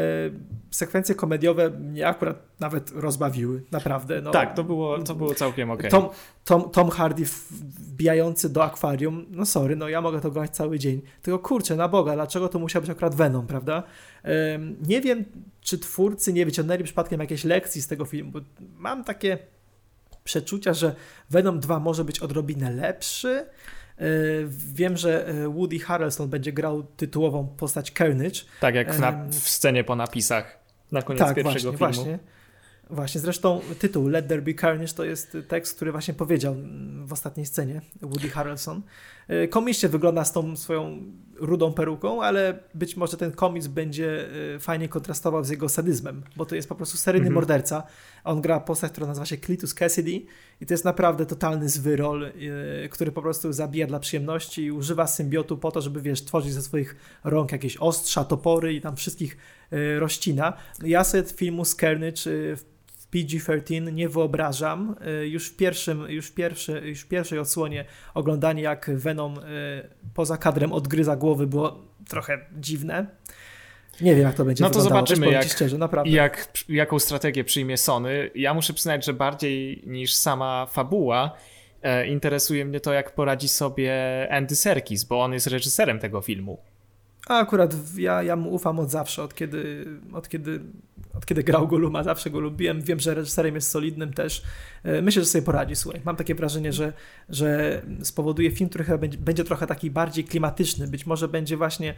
Sekwencje 0.70 1.14
komediowe 1.14 1.70
mnie 1.70 2.06
akurat 2.06 2.61
nawet 2.61 2.90
rozbawiły, 2.94 3.62
naprawdę. 3.70 4.20
No, 4.20 4.30
tak, 4.30 4.54
to 4.56 4.64
było, 4.64 4.98
to 4.98 5.14
było 5.14 5.34
całkiem 5.34 5.70
okej. 5.70 5.90
Tom, 5.90 6.08
Tom, 6.44 6.70
Tom 6.70 6.90
Hardy 6.90 7.24
wbijający 7.61 8.50
do 8.52 8.64
akwarium, 8.64 9.26
no 9.30 9.46
sorry, 9.46 9.76
no 9.76 9.88
ja 9.88 10.00
mogę 10.00 10.20
to 10.20 10.30
grać 10.30 10.50
cały 10.56 10.78
dzień. 10.78 11.00
Tylko 11.22 11.38
kurczę, 11.38 11.76
na 11.76 11.88
Boga, 11.88 12.14
dlaczego 12.14 12.48
to 12.48 12.58
musiał 12.58 12.82
być 12.82 12.90
akurat 12.90 13.14
Venom, 13.14 13.46
prawda? 13.46 13.82
Nie 14.88 15.00
wiem, 15.00 15.24
czy 15.70 15.78
twórcy 15.78 16.32
nie 16.32 16.44
wyciągnęli 16.44 16.84
przypadkiem 16.84 17.20
jakiejś 17.20 17.44
lekcji 17.44 17.82
z 17.82 17.86
tego 17.86 18.04
filmu, 18.04 18.32
mam 18.60 19.04
takie 19.04 19.38
przeczucia, 20.24 20.74
że 20.74 20.94
Venom 21.30 21.60
2 21.60 21.78
może 21.80 22.04
być 22.04 22.20
odrobinę 22.20 22.70
lepszy. 22.70 23.46
E, 23.98 24.04
Wiem, 24.48 24.96
że 24.96 25.28
e, 25.28 25.48
Woody 25.48 25.78
Harrelson 25.78 26.28
będzie 26.28 26.52
grał 26.52 26.82
tytułową 26.82 27.46
postać 27.48 27.92
Carnage, 27.98 28.40
Tak 28.60 28.74
jak 28.74 28.98
na, 28.98 29.24
w 29.30 29.34
scenie 29.48 29.84
po 29.84 29.96
napisach 29.96 30.58
na 30.92 31.02
koniec 31.02 31.22
tak, 31.22 31.34
pierwszego 31.36 31.72
właśnie, 31.72 32.04
filmu. 32.04 32.18
właśnie. 32.18 32.39
Właśnie, 32.91 33.20
zresztą 33.20 33.61
tytuł 33.78 34.09
Let 34.09 34.28
There 34.28 34.43
Be 34.43 34.55
Carnage 34.55 34.93
to 34.93 35.05
jest 35.05 35.36
tekst, 35.49 35.76
który 35.76 35.93
właśnie 35.93 36.14
powiedział 36.14 36.57
w 37.05 37.12
ostatniej 37.12 37.47
scenie 37.47 37.80
Woody 38.03 38.28
Harrelson. 38.28 38.82
E, 39.28 39.49
Komicznie 39.49 39.88
wygląda 39.88 40.24
z 40.24 40.32
tą 40.32 40.57
swoją 40.57 41.03
rudą 41.36 41.72
peruką, 41.72 42.22
ale 42.22 42.59
być 42.74 42.97
może 42.97 43.16
ten 43.16 43.32
komiks 43.32 43.66
będzie 43.66 44.28
e, 44.55 44.59
fajnie 44.59 44.88
kontrastował 44.88 45.45
z 45.45 45.49
jego 45.49 45.68
sadyzmem, 45.68 46.22
bo 46.36 46.47
to 46.47 46.55
jest 46.55 46.68
po 46.68 46.74
prostu 46.74 46.97
seryjny 46.99 47.26
Mhm. 47.26 47.34
morderca. 47.34 47.82
On 48.24 48.41
gra 48.41 48.61
postać, 48.61 48.93
która 48.93 49.07
nazywa 49.07 49.26
się 49.26 49.36
Cletus 49.36 49.74
Cassidy 49.74 50.11
i 50.61 50.66
to 50.66 50.74
jest 50.74 50.84
naprawdę 50.84 51.26
totalny 51.26 51.68
zwyrol, 51.68 52.24
e, 52.24 52.32
który 52.88 53.12
po 53.12 53.22
prostu 53.22 53.53
zabija 53.53 53.86
dla 53.86 54.01
przyjemności 54.01 54.62
i 54.62 54.72
używa 54.72 55.07
symbiotu 55.07 55.59
po 55.59 55.70
to, 55.70 55.80
żeby, 55.80 56.01
wiesz, 56.03 56.24
tworzyć 56.24 56.53
ze 56.53 56.62
swoich 56.62 56.97
rąk 57.24 57.53
jakieś 57.53 57.76
ostrza, 57.76 58.24
topory 58.24 58.74
i 58.74 58.80
tam 58.80 58.97
wszystkich 58.97 59.36
rościna. 59.99 60.53
Ja 60.84 61.05
sobie 61.05 61.22
filmu 61.24 61.64
z 61.64 61.76
Carnage 61.76 62.22
w 62.57 62.64
PG-13 63.12 63.92
nie 63.92 64.08
wyobrażam. 64.08 64.96
E, 65.00 65.26
Już 65.26 65.48
w, 65.48 65.56
pierwszym, 65.56 66.00
już, 66.08 66.26
w 66.26 66.34
pierwszy, 66.34 66.82
już 66.84 67.00
w 67.00 67.08
pierwszej 67.08 67.38
odsłonie 67.38 67.84
oglądanie 68.14 68.62
jak 68.62 68.90
Venom 68.94 69.38
e, 69.38 69.42
poza 70.14 70.36
kadrem 70.36 70.72
odgryza 70.72 71.16
głowy 71.16 71.46
było 71.46 71.84
trochę 72.08 72.38
dziwne. 72.58 73.06
Nie 74.00 74.14
wiem 74.14 74.24
jak 74.24 74.34
to 74.34 74.44
będzie 74.44 74.64
No 74.64 74.70
to 74.70 74.80
zobaczymy, 74.80 75.30
jak- 75.30 75.48
szczerze, 75.48 75.76
jak, 76.04 76.48
jaką 76.68 76.98
strategię 76.98 77.44
przyjmie 77.44 77.76
Sony. 77.76 78.30
Ja 78.34 78.54
muszę 78.54 78.72
przyznać, 78.72 79.04
że 79.04 79.12
bardziej 79.12 79.82
niż 79.86 80.14
sama 80.14 80.66
fabuła 80.66 81.36
e, 81.82 82.06
interesuje 82.06 82.64
mnie 82.64 82.80
to, 82.80 82.92
jak 82.92 83.14
poradzi 83.14 83.48
sobie 83.48 83.92
Andy 84.30 84.56
Serkis, 84.56 85.04
bo 85.04 85.22
on 85.22 85.32
jest 85.32 85.46
reżyserem 85.46 85.98
tego 85.98 86.20
filmu. 86.20 86.58
A 87.26 87.38
akurat 87.38 87.74
ja, 87.96 88.22
ja 88.22 88.36
mu 88.36 88.50
ufam 88.54 88.78
od 88.78 88.90
zawsze, 88.90 89.22
od 89.22 89.34
kiedy, 89.34 89.86
od 90.12 90.28
kiedy, 90.28 90.60
od 91.14 91.26
kiedy 91.26 91.44
grał 91.44 91.68
Goluma, 91.68 92.02
zawsze 92.02 92.30
go 92.30 92.40
lubiłem. 92.40 92.82
Wiem, 92.82 93.00
że 93.00 93.14
reżyserem 93.14 93.54
jest 93.54 93.70
solidnym 93.70 94.12
też. 94.12 94.42
E, 94.82 95.02
Myślę, 95.02 95.22
że 95.22 95.28
sobie 95.28 95.42
poradzi, 95.42 95.76
słuchaj. 95.76 96.00
Mam 96.04 96.16
takie 96.16 96.34
wrażenie, 96.34 96.72
że, 96.72 96.92
że 97.28 97.82
spowoduje 98.02 98.50
film, 98.50 98.70
który 98.70 98.84
chyba 98.84 98.98
będzie, 98.98 99.18
będzie 99.18 99.44
trochę 99.44 99.66
taki 99.66 99.90
bardziej 99.90 100.24
klimatyczny. 100.24 100.88
Być 100.88 101.06
może 101.06 101.28
będzie 101.28 101.56
właśnie 101.56 101.94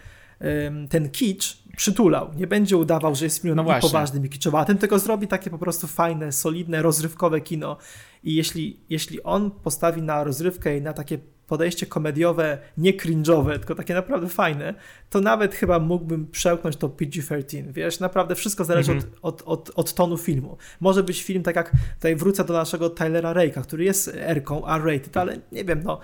ten 0.88 1.10
kicz 1.10 1.58
przytulał. 1.76 2.30
Nie 2.36 2.46
będzie 2.46 2.76
udawał, 2.76 3.14
że 3.14 3.24
jest 3.24 3.42
filmem 3.42 3.66
No 3.66 3.80
poważnym 3.80 4.26
i 4.26 4.28
kiczowatym, 4.28 4.78
tylko 4.78 4.98
zrobi 4.98 5.26
takie 5.26 5.50
po 5.50 5.58
prostu 5.58 5.86
fajne, 5.86 6.32
solidne, 6.32 6.82
rozrywkowe 6.82 7.40
kino. 7.40 7.76
I 8.24 8.34
jeśli, 8.34 8.80
jeśli 8.90 9.22
on 9.22 9.50
postawi 9.50 10.02
na 10.02 10.24
rozrywkę 10.24 10.76
i 10.76 10.82
na 10.82 10.92
takie 10.92 11.18
podejście 11.46 11.86
komediowe, 11.86 12.58
nie 12.78 12.92
cringe'owe, 12.92 13.58
tylko 13.58 13.74
takie 13.74 13.94
naprawdę 13.94 14.28
fajne, 14.28 14.74
to 15.10 15.20
nawet 15.20 15.54
chyba 15.54 15.78
mógłbym 15.78 16.26
przełknąć 16.26 16.76
to 16.76 16.88
PG-13, 16.88 17.72
wiesz, 17.72 18.00
naprawdę 18.00 18.34
wszystko 18.34 18.64
zależy 18.64 18.92
mhm. 18.92 19.12
od, 19.22 19.42
od, 19.42 19.42
od, 19.46 19.70
od, 19.74 19.94
tonu 19.94 20.18
filmu. 20.18 20.56
Może 20.80 21.02
być 21.02 21.22
film, 21.22 21.42
tak 21.42 21.56
jak 21.56 21.72
tutaj 21.94 22.16
wrócę 22.16 22.44
do 22.44 22.52
naszego 22.52 22.90
Tylera 22.90 23.34
Rake'a, 23.34 23.62
który 23.62 23.84
jest 23.84 24.10
R-ką, 24.14 24.68
R-rated, 24.68 25.16
ale 25.16 25.38
nie 25.52 25.64
wiem, 25.64 25.82
no 25.84 26.00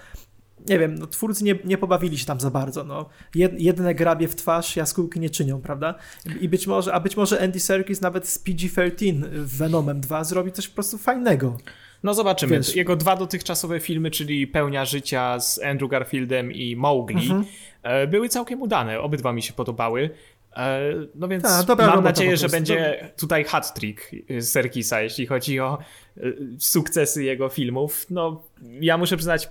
nie 0.66 0.78
wiem, 0.78 0.94
no, 0.94 1.06
twórcy 1.06 1.44
nie, 1.44 1.58
nie 1.64 1.78
pobawili 1.78 2.18
się 2.18 2.26
tam 2.26 2.40
za 2.40 2.50
bardzo. 2.50 2.84
No. 2.84 3.08
Jed, 3.34 3.60
jedne 3.60 3.94
grabie 3.94 4.28
w 4.28 4.36
twarz 4.36 4.76
jaskółki 4.76 5.20
nie 5.20 5.30
czynią, 5.30 5.60
prawda? 5.60 5.94
I 6.40 6.48
być 6.48 6.66
może, 6.66 6.94
a 6.94 7.00
być 7.00 7.16
może 7.16 7.42
Andy 7.42 7.60
Serkis 7.60 8.00
nawet 8.00 8.28
z 8.28 8.38
PG-13 8.44 9.22
Venomem 9.32 10.00
2 10.00 10.24
zrobi 10.24 10.52
coś 10.52 10.68
po 10.68 10.74
prostu 10.74 10.98
fajnego. 10.98 11.56
No 12.02 12.14
zobaczymy. 12.14 12.56
Wiesz. 12.56 12.76
Jego 12.76 12.96
dwa 12.96 13.16
dotychczasowe 13.16 13.80
filmy, 13.80 14.10
czyli 14.10 14.46
Pełnia 14.46 14.84
Życia 14.84 15.40
z 15.40 15.62
Andrew 15.62 15.90
Garfieldem 15.90 16.52
i 16.52 16.76
Mowgli, 16.76 17.22
mhm. 17.22 17.44
E, 17.82 18.06
były 18.06 18.28
całkiem 18.28 18.62
udane. 18.62 19.00
Obydwa 19.00 19.32
mi 19.32 19.42
się 19.42 19.52
podobały. 19.52 20.10
E, 20.56 20.80
no 21.14 21.28
więc 21.28 21.66
Ta, 21.66 21.74
mam 21.76 22.04
nadzieję, 22.04 22.36
że 22.36 22.48
będzie 22.48 23.10
tutaj 23.16 23.44
hat-trick 23.44 24.10
Serkisa, 24.40 25.00
jeśli 25.00 25.26
chodzi 25.26 25.60
o 25.60 25.78
e, 26.16 26.20
sukcesy 26.58 27.24
jego 27.24 27.48
filmów. 27.48 28.06
No, 28.10 28.42
ja 28.80 28.98
muszę 28.98 29.16
przyznać, 29.16 29.48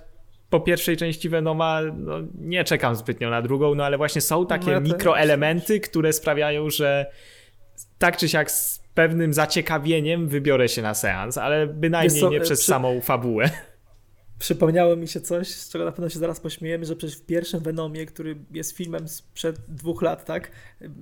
po 0.50 0.60
pierwszej 0.60 0.96
części 0.96 1.28
Venoma 1.28 1.80
no, 1.96 2.14
nie 2.40 2.64
czekam 2.64 2.96
zbytnio 2.96 3.30
na 3.30 3.42
drugą, 3.42 3.74
no 3.74 3.84
ale 3.84 3.96
właśnie 3.96 4.20
są 4.20 4.46
takie 4.46 4.70
no, 4.70 4.80
mikroelementy, 4.80 5.80
które 5.80 6.12
sprawiają, 6.12 6.70
że 6.70 7.06
tak 7.98 8.16
czy 8.16 8.28
siak 8.28 8.50
pewnym 8.98 9.34
zaciekawieniem 9.34 10.28
wybiorę 10.28 10.68
się 10.68 10.82
na 10.82 10.94
seans, 10.94 11.38
ale 11.38 11.66
bynajmniej 11.66 12.20
co, 12.20 12.30
nie 12.30 12.40
przez 12.40 12.60
przy... 12.60 12.68
samą 12.68 13.00
fabułę. 13.00 13.50
Przypomniało 14.38 14.96
mi 14.96 15.08
się 15.08 15.20
coś, 15.20 15.48
z 15.48 15.70
czego 15.70 15.84
na 15.84 15.92
pewno 15.92 16.08
się 16.08 16.18
zaraz 16.18 16.40
pośmiejemy, 16.40 16.84
że 16.84 16.96
przecież 16.96 17.16
w 17.16 17.26
pierwszym 17.26 17.60
Venomie, 17.60 18.06
który 18.06 18.36
jest 18.50 18.76
filmem 18.76 19.08
sprzed 19.08 19.56
dwóch 19.68 20.02
lat, 20.02 20.24
tak, 20.24 20.50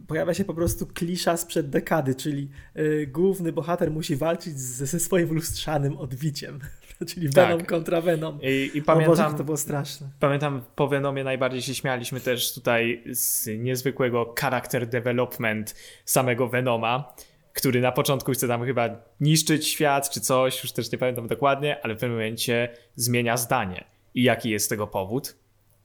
pojawia 0.09 0.34
się 0.34 0.44
po 0.44 0.55
prostu 0.55 0.86
klisza 0.86 1.36
sprzed 1.36 1.70
dekady, 1.70 2.14
czyli 2.14 2.51
y, 2.76 3.07
główny 3.12 3.53
bohater 3.53 3.90
musi 3.90 4.16
walczyć 4.16 4.61
z, 4.61 4.90
ze 4.90 5.01
swoim 5.01 5.34
lustrzanym 5.34 5.97
odbiciem. 5.97 6.59
czyli 7.09 7.28
Venom 7.28 7.59
tak. 7.59 7.68
kontra 7.68 8.01
Venom. 8.01 8.38
I, 8.42 8.70
i 8.74 8.82
pamiętam, 8.82 9.16
Boże, 9.16 9.38
to 9.38 9.44
było 9.44 9.57
straszne. 9.57 10.09
Pamiętam 10.20 10.62
po 10.74 10.88
Venomie 10.88 11.24
najbardziej 11.24 11.62
się 11.62 11.74
śmialiśmy 11.74 12.20
też 12.20 12.55
tutaj 12.55 13.03
z 13.11 13.49
niezwykłego 13.59 14.34
character 14.40 14.86
development 14.86 15.74
samego 16.05 16.49
Venoma, 16.49 17.14
który 17.57 17.80
na 17.80 17.92
początku 17.92 18.32
chce 18.32 18.48
tam 18.48 18.64
chyba 18.64 18.88
niszczyć 19.20 19.66
świat 19.66 20.11
czy 20.11 20.20
coś, 20.20 20.62
już 20.62 20.72
też 20.72 20.92
nie 20.92 20.98
pamiętam 20.98 21.26
dokładnie, 21.26 21.80
ale 21.82 21.94
w 21.94 21.98
pewnym 21.98 22.18
momencie 22.18 22.68
zmienia 22.96 23.36
zdanie. 23.36 23.84
I 24.14 24.22
jaki 24.22 24.50
jest 24.50 24.70
tego 24.70 24.86
powód? 24.86 25.36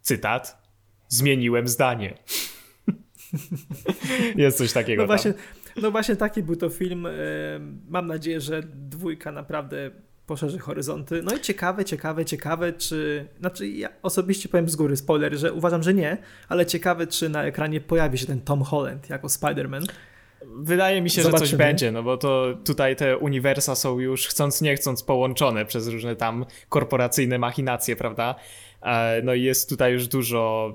Cytat. 0.01 0.61
Zmieniłem 1.07 1.67
zdanie. 1.67 2.17
jest 4.35 4.57
coś 4.57 4.73
takiego. 4.73 5.01
No 5.03 5.07
właśnie, 5.07 5.33
no 5.81 5.91
właśnie 5.91 6.15
taki 6.15 6.43
był 6.43 6.55
to 6.55 6.69
film. 6.69 7.07
Mam 7.89 8.07
nadzieję, 8.07 8.41
że 8.41 8.63
dwójka 8.63 9.31
naprawdę 9.31 9.91
poszerzy 10.27 10.59
horyzonty. 10.59 11.21
No 11.23 11.35
i 11.35 11.39
ciekawe, 11.39 11.85
ciekawe, 11.85 12.25
ciekawe, 12.25 12.73
czy. 12.73 13.27
Znaczy, 13.39 13.67
ja 13.67 13.89
osobiście 14.01 14.49
powiem 14.49 14.69
z 14.69 14.75
góry, 14.75 14.97
spoiler, 14.97 15.37
że 15.37 15.53
uważam, 15.53 15.83
że 15.83 15.93
nie, 15.93 16.17
ale 16.49 16.65
ciekawe, 16.65 17.07
czy 17.07 17.29
na 17.29 17.43
ekranie 17.43 17.81
pojawi 17.81 18.17
się 18.17 18.25
ten 18.25 18.41
Tom 18.41 18.61
Holland 18.61 19.09
jako 19.09 19.27
Spider-Man. 19.27 19.85
Wydaje 20.45 21.01
mi 21.01 21.09
się, 21.09 21.21
Zobaczymy. 21.21 21.45
że 21.45 21.51
coś 21.51 21.57
będzie, 21.57 21.91
no 21.91 22.03
bo 22.03 22.17
to 22.17 22.45
tutaj 22.65 22.95
te 22.95 23.17
uniwersa 23.17 23.75
są 23.75 23.99
już 23.99 24.27
chcąc 24.27 24.61
nie 24.61 24.75
chcąc 24.75 25.03
połączone 25.03 25.65
przez 25.65 25.87
różne 25.87 26.15
tam 26.15 26.45
korporacyjne 26.69 27.39
machinacje, 27.39 27.95
prawda? 27.95 28.35
E, 28.81 29.21
no 29.23 29.33
i 29.33 29.43
jest 29.43 29.69
tutaj 29.69 29.93
już 29.93 30.07
dużo 30.07 30.73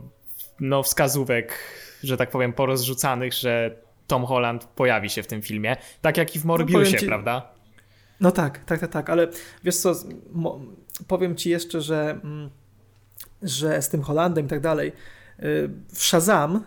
no, 0.61 0.83
wskazówek, 0.83 1.59
że 2.03 2.17
tak 2.17 2.31
powiem, 2.31 2.53
porozrzucanych, 2.53 3.33
że 3.33 3.77
Tom 4.07 4.25
Holland 4.25 4.64
pojawi 4.64 5.11
się 5.11 5.23
w 5.23 5.27
tym 5.27 5.43
filmie, 5.43 5.77
tak 6.01 6.17
jak 6.17 6.37
i 6.37 6.39
w 6.39 6.45
no, 6.45 6.49
Morbiusie, 6.49 6.93
no, 6.93 6.99
ci... 6.99 7.07
prawda? 7.07 7.49
No 8.21 8.31
tak, 8.31 8.64
tak, 8.64 8.81
tak, 8.81 8.91
tak, 8.91 9.11
ale 9.11 9.29
wiesz 9.64 9.77
co, 9.77 9.95
powiem 11.09 11.37
ci 11.37 11.51
jeszcze, 11.51 11.81
że, 11.81 12.21
mm, 12.25 12.51
że 13.43 13.83
z 13.83 13.89
tym 13.89 14.03
Holandem 14.03 14.47
i 14.47 14.49
tak 14.49 14.61
dalej, 14.61 14.93
w 15.39 16.03
Shazam 16.03 16.64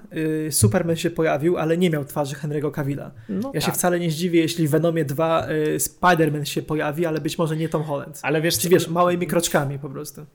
y, 0.48 0.52
Superman 0.52 0.96
się 0.96 1.10
pojawił, 1.10 1.58
ale 1.58 1.78
nie 1.78 1.90
miał 1.90 2.06
twarzy 2.06 2.36
Henry'ego 2.36 2.72
Cavilla. 2.72 3.12
No 3.30 3.52
ja 3.54 3.62
tak. 3.62 3.70
się 3.70 3.72
wcale 3.72 4.00
nie 4.00 4.12
zdziwię, 4.12 4.42
jeśli 4.42 4.68
w 4.68 4.72
Venomie 4.72 5.06
2 5.06 5.48
y, 5.50 5.78
Spider-Man 5.78 6.44
się 6.44 6.62
pojawi, 6.62 7.06
ale 7.06 7.22
być 7.22 7.38
może 7.38 7.58
nie 7.58 7.70
Tom 7.70 7.84
Holland. 7.84 8.20
Ale 8.22 8.42
wiesz, 8.42 8.60
Czy 8.60 8.70
wiesz, 8.70 8.88
małymi 8.88 9.28
kroczkami 9.28 9.80
po 9.80 9.90
prostu. 9.90 10.26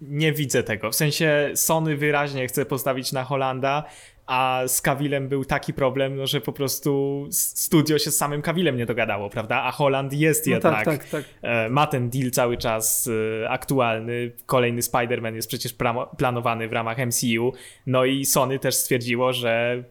Nie 0.00 0.32
widzę 0.32 0.62
tego. 0.62 0.90
W 0.90 0.94
sensie 0.94 1.50
Sony 1.54 1.96
wyraźnie 1.96 2.46
chce 2.46 2.66
postawić 2.66 3.12
na 3.12 3.24
Holanda, 3.24 3.84
a 4.26 4.62
z 4.66 4.80
Kawilem 4.80 5.28
był 5.28 5.44
taki 5.44 5.74
problem, 5.74 6.16
no, 6.16 6.26
że 6.26 6.40
po 6.40 6.52
prostu 6.52 7.24
studio 7.30 7.98
się 7.98 8.10
z 8.10 8.16
samym 8.16 8.42
Kawilem 8.42 8.76
nie 8.76 8.86
dogadało, 8.86 9.30
prawda? 9.30 9.62
A 9.62 9.70
Holland 9.70 10.12
jest 10.12 10.46
no 10.46 10.60
tak, 10.60 10.64
jednak, 10.64 10.84
tak, 10.84 11.10
tak, 11.10 11.24
tak. 11.40 11.70
ma 11.70 11.86
ten 11.86 12.10
deal 12.10 12.30
cały 12.30 12.56
czas 12.56 13.10
e, 13.42 13.50
aktualny. 13.50 14.32
Kolejny 14.46 14.80
Spider-Man 14.80 15.34
jest 15.34 15.48
przecież 15.48 15.74
planowany 16.16 16.68
w 16.68 16.72
ramach 16.72 16.98
MCU. 16.98 17.52
No 17.86 18.04
i 18.04 18.24
Sony 18.24 18.58
też 18.58 18.74
stwierdziło, 18.74 19.32
że 19.32 19.84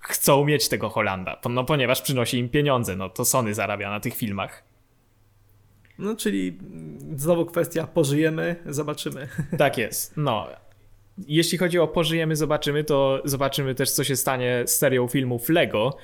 chcą 0.00 0.44
mieć 0.44 0.68
tego 0.68 0.88
Holanda, 0.88 1.40
no 1.50 1.64
ponieważ 1.64 2.02
przynosi 2.02 2.38
im 2.38 2.48
pieniądze, 2.48 2.96
no 2.96 3.08
to 3.08 3.24
Sony 3.24 3.54
zarabia 3.54 3.90
na 3.90 4.00
tych 4.00 4.14
filmach. 4.14 4.64
No, 5.98 6.16
czyli 6.16 6.58
znowu 7.16 7.46
kwestia 7.46 7.86
pożyjemy, 7.86 8.56
zobaczymy. 8.66 9.28
Tak 9.58 9.78
jest. 9.78 10.16
No, 10.16 10.48
jeśli 11.28 11.58
chodzi 11.58 11.78
o 11.78 11.88
pożyjemy, 11.88 12.36
zobaczymy, 12.36 12.84
to 12.84 13.22
zobaczymy 13.24 13.74
też, 13.74 13.90
co 13.90 14.04
się 14.04 14.16
stanie 14.16 14.62
z 14.66 14.76
serią 14.76 15.08
filmów 15.08 15.48
Lego, 15.48 15.96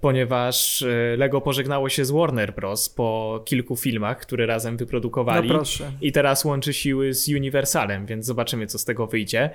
ponieważ 0.00 0.82
e, 0.82 1.16
Lego 1.16 1.40
pożegnało 1.40 1.88
się 1.88 2.04
z 2.04 2.10
Warner 2.10 2.54
Bros. 2.54 2.88
po 2.88 3.40
kilku 3.44 3.76
filmach, 3.76 4.20
które 4.20 4.46
razem 4.46 4.76
wyprodukowali. 4.76 5.48
No 5.48 5.62
I 6.00 6.12
teraz 6.12 6.44
łączy 6.44 6.72
siły 6.72 7.14
z 7.14 7.28
Universalem, 7.28 8.06
więc 8.06 8.26
zobaczymy, 8.26 8.66
co 8.66 8.78
z 8.78 8.84
tego 8.84 9.06
wyjdzie. 9.06 9.50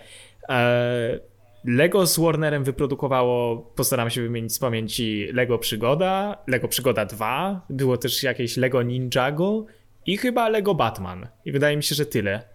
E, 0.50 1.20
Lego 1.66 2.08
z 2.08 2.20
Warnerem 2.20 2.64
wyprodukowało, 2.64 3.58
postaram 3.58 4.10
się 4.10 4.22
wymienić 4.22 4.54
z 4.54 4.60
pamięci, 4.60 5.28
Lego 5.34 5.58
Przygoda, 5.58 6.38
Lego 6.48 6.68
Przygoda 6.68 7.06
2, 7.06 7.66
było 7.70 7.98
też 7.98 8.24
jakieś 8.24 8.58
Lego 8.58 8.84
Ninjago 8.84 9.66
i 10.06 10.18
chyba 10.18 10.50
Lego 10.50 10.76
Batman. 10.76 11.28
I 11.46 11.52
wydaje 11.52 11.78
mi 11.78 11.84
się, 11.84 11.96
że 11.96 12.06
tyle. 12.06 12.53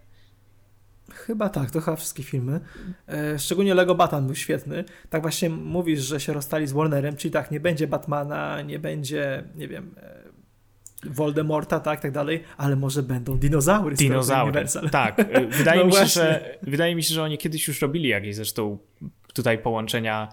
Chyba 1.25 1.49
tak, 1.49 1.71
to 1.71 1.81
chyba 1.81 1.97
wszystkie 1.97 2.23
filmy. 2.23 2.59
E, 3.07 3.39
szczególnie 3.39 3.73
Lego 3.73 3.95
Batman 3.95 4.25
był 4.25 4.35
świetny. 4.35 4.83
Tak 5.09 5.21
właśnie 5.21 5.49
mówisz, 5.49 5.99
że 5.99 6.19
się 6.19 6.33
rozstali 6.33 6.67
z 6.67 6.71
Warnerem, 6.71 7.15
czyli 7.15 7.31
tak, 7.31 7.51
nie 7.51 7.59
będzie 7.59 7.87
Batmana, 7.87 8.61
nie 8.61 8.79
będzie, 8.79 9.43
nie 9.55 9.67
wiem, 9.67 9.95
e, 9.97 10.19
Voldemorta, 11.03 11.79
tak, 11.79 12.01
tak 12.01 12.11
dalej, 12.11 12.43
ale 12.57 12.75
może 12.75 13.03
będą 13.03 13.37
dinozaury. 13.37 13.95
Dinozaury, 13.95 14.65
tak. 14.91 15.19
E, 15.19 15.47
wydaje, 15.57 15.79
no 15.79 15.85
mi 15.85 15.93
się, 15.93 16.05
że, 16.05 16.57
wydaje 16.61 16.95
mi 16.95 17.03
się, 17.03 17.13
że 17.13 17.23
oni 17.23 17.37
kiedyś 17.37 17.67
już 17.67 17.81
robili 17.81 18.09
jakieś 18.09 18.35
zresztą 18.35 18.77
tutaj 19.33 19.57
połączenia 19.57 20.29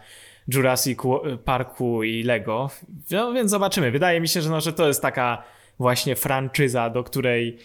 Jurassic 0.48 0.98
Parku 1.44 2.02
i 2.02 2.22
Lego, 2.22 2.70
no 3.10 3.32
więc 3.32 3.50
zobaczymy. 3.50 3.90
Wydaje 3.90 4.20
mi 4.20 4.28
się, 4.28 4.42
że, 4.42 4.50
no, 4.50 4.60
że 4.60 4.72
to 4.72 4.88
jest 4.88 5.02
taka 5.02 5.42
właśnie 5.78 6.16
franczyza, 6.16 6.90
do 6.90 7.04
której 7.04 7.58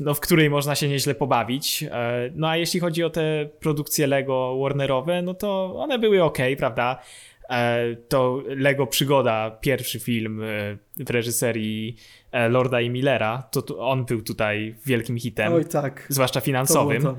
no, 0.00 0.14
w 0.14 0.20
której 0.20 0.50
można 0.50 0.74
się 0.74 0.88
nieźle 0.88 1.14
pobawić. 1.14 1.82
E, 1.82 2.30
no 2.34 2.48
a 2.48 2.56
jeśli 2.56 2.80
chodzi 2.80 3.04
o 3.04 3.10
te 3.10 3.48
produkcje 3.60 4.06
Lego 4.06 4.58
Warnerowe, 4.58 5.22
no 5.22 5.34
to 5.34 5.74
one 5.76 5.98
były 5.98 6.22
ok, 6.22 6.38
prawda? 6.58 6.98
E, 7.50 7.96
to 8.08 8.42
Lego 8.46 8.86
Przygoda, 8.86 9.50
pierwszy 9.60 10.00
film 10.00 10.42
w 10.96 11.10
reżyserii 11.10 11.96
Lorda 12.48 12.80
i 12.80 12.90
Millera, 12.90 13.48
to 13.50 13.78
on 13.78 14.04
był 14.04 14.22
tutaj 14.22 14.74
wielkim 14.86 15.18
hitem. 15.18 15.52
Oj, 15.52 15.64
tak. 15.64 16.06
Zwłaszcza 16.08 16.40
finansowym. 16.40 17.02
To 17.02 17.16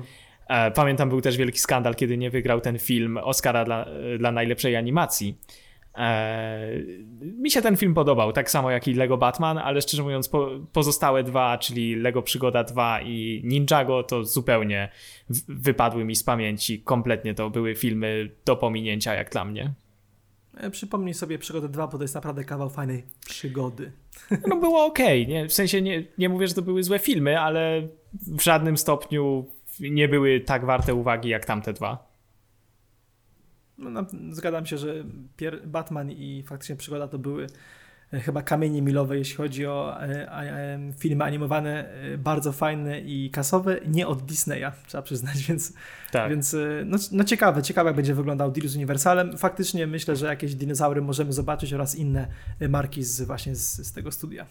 Pamiętam, 0.74 1.08
był 1.08 1.20
też 1.20 1.36
wielki 1.36 1.58
skandal, 1.58 1.94
kiedy 1.94 2.18
nie 2.18 2.30
wygrał 2.30 2.60
ten 2.60 2.78
film 2.78 3.18
Oscara 3.18 3.64
dla, 3.64 3.86
dla 4.18 4.32
najlepszej 4.32 4.76
animacji. 4.76 5.38
Eee, 5.98 7.04
mi 7.20 7.50
się 7.50 7.62
ten 7.62 7.76
film 7.76 7.94
podobał, 7.94 8.32
tak 8.32 8.50
samo 8.50 8.70
jak 8.70 8.88
i 8.88 8.94
Lego 8.94 9.16
Batman, 9.16 9.58
ale 9.58 9.82
szczerze 9.82 10.02
mówiąc, 10.02 10.28
po, 10.28 10.50
pozostałe 10.72 11.22
dwa, 11.22 11.58
czyli 11.58 11.96
Lego 11.96 12.22
Przygoda 12.22 12.64
2 12.64 13.00
i 13.00 13.42
Ninjago, 13.44 14.02
to 14.02 14.24
zupełnie 14.24 14.88
wypadły 15.48 16.04
mi 16.04 16.16
z 16.16 16.24
pamięci. 16.24 16.82
Kompletnie 16.82 17.34
to 17.34 17.50
były 17.50 17.74
filmy 17.74 18.30
do 18.44 18.56
pominięcia, 18.56 19.14
jak 19.14 19.30
dla 19.30 19.44
mnie. 19.44 19.74
E, 20.56 20.70
przypomnij 20.70 21.14
sobie 21.14 21.38
Przygodę 21.38 21.68
2, 21.68 21.86
bo 21.86 21.98
to 21.98 22.04
jest 22.04 22.14
naprawdę 22.14 22.44
kawał 22.44 22.70
fajnej 22.70 23.04
przygody. 23.26 23.92
No 24.48 24.56
było 24.56 24.84
ok, 24.84 24.98
nie? 25.28 25.48
w 25.48 25.52
sensie 25.52 25.82
nie, 25.82 26.04
nie 26.18 26.28
mówię, 26.28 26.48
że 26.48 26.54
to 26.54 26.62
były 26.62 26.82
złe 26.82 26.98
filmy, 26.98 27.40
ale 27.40 27.88
w 28.12 28.42
żadnym 28.42 28.76
stopniu 28.76 29.46
nie 29.80 30.08
były 30.08 30.40
tak 30.40 30.64
warte 30.64 30.94
uwagi 30.94 31.28
jak 31.28 31.44
tamte 31.44 31.72
dwa. 31.72 32.07
No, 33.78 34.06
zgadzam 34.30 34.66
się, 34.66 34.78
że 34.78 34.94
Batman 35.66 36.10
i 36.10 36.44
faktycznie 36.46 36.76
przygoda 36.76 37.08
to 37.08 37.18
były 37.18 37.46
chyba 38.12 38.42
kamienie 38.42 38.82
milowe, 38.82 39.18
jeśli 39.18 39.36
chodzi 39.36 39.66
o 39.66 39.98
filmy 40.98 41.24
animowane, 41.24 41.92
bardzo 42.18 42.52
fajne 42.52 43.00
i 43.00 43.30
kasowe, 43.30 43.80
nie 43.86 44.06
od 44.06 44.22
Disneya, 44.22 44.72
trzeba 44.86 45.02
przyznać, 45.02 45.42
więc, 45.48 45.72
tak. 46.12 46.30
więc 46.30 46.56
no, 46.86 46.98
no 47.12 47.24
ciekawe, 47.24 47.62
ciekawe 47.62 47.88
jak 47.88 47.96
będzie 47.96 48.14
wyglądał 48.14 48.50
deal 48.50 48.68
z 48.68 48.76
Universalem. 48.76 49.38
Faktycznie 49.38 49.86
myślę, 49.86 50.16
że 50.16 50.26
jakieś 50.26 50.54
dinozaury 50.54 51.02
możemy 51.02 51.32
zobaczyć 51.32 51.72
oraz 51.72 51.96
inne 51.96 52.28
marki 52.68 53.02
z, 53.02 53.22
właśnie 53.22 53.56
z, 53.56 53.86
z 53.86 53.92
tego 53.92 54.12
studia. 54.12 54.46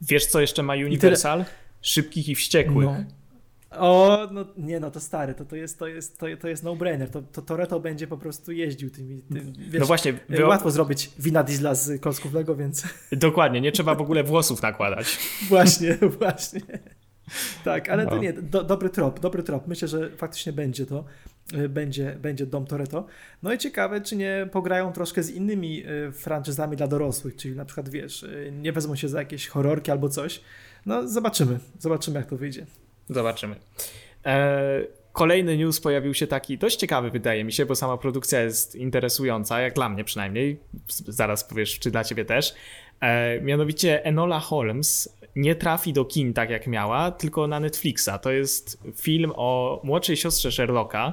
Wiesz, 0.00 0.26
co 0.26 0.40
jeszcze 0.40 0.62
ma 0.62 0.74
Universal? 0.74 1.44
Szybkich 1.82 2.28
i 2.28 2.34
wściekłych. 2.34 2.86
No. 2.86 3.17
O, 3.70 4.28
no 4.30 4.44
nie 4.56 4.80
no, 4.80 4.90
to 4.90 5.00
stary, 5.00 5.34
to, 5.34 5.44
to 5.44 5.56
jest, 5.56 5.78
to 5.78 5.86
jest, 5.86 6.18
to, 6.18 6.26
to 6.40 6.48
jest 6.48 6.62
no-brainer, 6.62 7.10
to, 7.10 7.22
to 7.22 7.42
Toretto 7.42 7.80
będzie 7.80 8.06
po 8.06 8.18
prostu 8.18 8.52
jeździł 8.52 8.90
tymi, 8.90 9.22
tym, 9.22 9.52
wiesz, 9.58 9.80
no 9.80 9.86
właśnie, 9.86 10.12
wy... 10.28 10.44
łatwo 10.44 10.70
zrobić 10.70 11.10
wina 11.18 11.42
diesla 11.42 11.74
z 11.74 12.00
klocków 12.00 12.34
Lego, 12.34 12.56
więc... 12.56 12.84
Dokładnie, 13.12 13.60
nie 13.60 13.72
trzeba 13.72 13.94
w 13.94 14.00
ogóle 14.00 14.24
włosów 14.24 14.62
nakładać. 14.62 15.18
właśnie, 15.48 15.98
właśnie. 16.18 16.60
Tak, 17.64 17.88
ale 17.88 18.04
no. 18.04 18.10
to 18.10 18.18
nie, 18.18 18.32
do, 18.32 18.64
dobry 18.64 18.90
trop, 18.90 19.20
dobry 19.20 19.42
trop. 19.42 19.66
Myślę, 19.66 19.88
że 19.88 20.10
faktycznie 20.16 20.52
będzie 20.52 20.86
to, 20.86 21.04
y, 21.54 21.68
będzie, 21.68 22.16
będzie 22.22 22.46
Dom 22.46 22.66
Toretto. 22.66 23.06
No 23.42 23.52
i 23.52 23.58
ciekawe, 23.58 24.00
czy 24.00 24.16
nie 24.16 24.48
pograją 24.52 24.92
troszkę 24.92 25.22
z 25.22 25.30
innymi 25.30 25.84
y, 25.86 26.12
franczyzami 26.12 26.76
dla 26.76 26.86
dorosłych, 26.86 27.36
czyli 27.36 27.56
na 27.56 27.64
przykład, 27.64 27.88
wiesz, 27.88 28.26
nie 28.52 28.72
wezmą 28.72 28.96
się 28.96 29.08
za 29.08 29.18
jakieś 29.18 29.48
horrorki 29.48 29.90
albo 29.90 30.08
coś. 30.08 30.40
No 30.86 31.08
zobaczymy, 31.08 31.58
zobaczymy 31.78 32.18
jak 32.18 32.28
to 32.28 32.36
wyjdzie. 32.36 32.66
Zobaczymy. 33.10 33.56
E, 34.26 34.80
kolejny 35.12 35.56
news 35.56 35.80
pojawił 35.80 36.14
się 36.14 36.26
taki 36.26 36.58
dość 36.58 36.76
ciekawy, 36.76 37.10
wydaje 37.10 37.44
mi 37.44 37.52
się, 37.52 37.66
bo 37.66 37.76
sama 37.76 37.96
produkcja 37.96 38.40
jest 38.40 38.76
interesująca, 38.76 39.60
jak 39.60 39.74
dla 39.74 39.88
mnie 39.88 40.04
przynajmniej. 40.04 40.58
Zaraz 41.08 41.44
powiesz, 41.44 41.78
czy 41.78 41.90
dla 41.90 42.04
ciebie 42.04 42.24
też. 42.24 42.54
E, 43.00 43.40
mianowicie 43.40 44.04
Enola 44.04 44.40
Holmes 44.40 45.18
nie 45.36 45.54
trafi 45.54 45.92
do 45.92 46.04
kin 46.04 46.34
tak 46.34 46.50
jak 46.50 46.66
miała, 46.66 47.10
tylko 47.10 47.46
na 47.46 47.60
Netflixa. 47.60 48.10
To 48.22 48.30
jest 48.30 48.78
film 48.96 49.32
o 49.36 49.80
młodszej 49.84 50.16
siostrze 50.16 50.52
Sherlocka, 50.52 51.12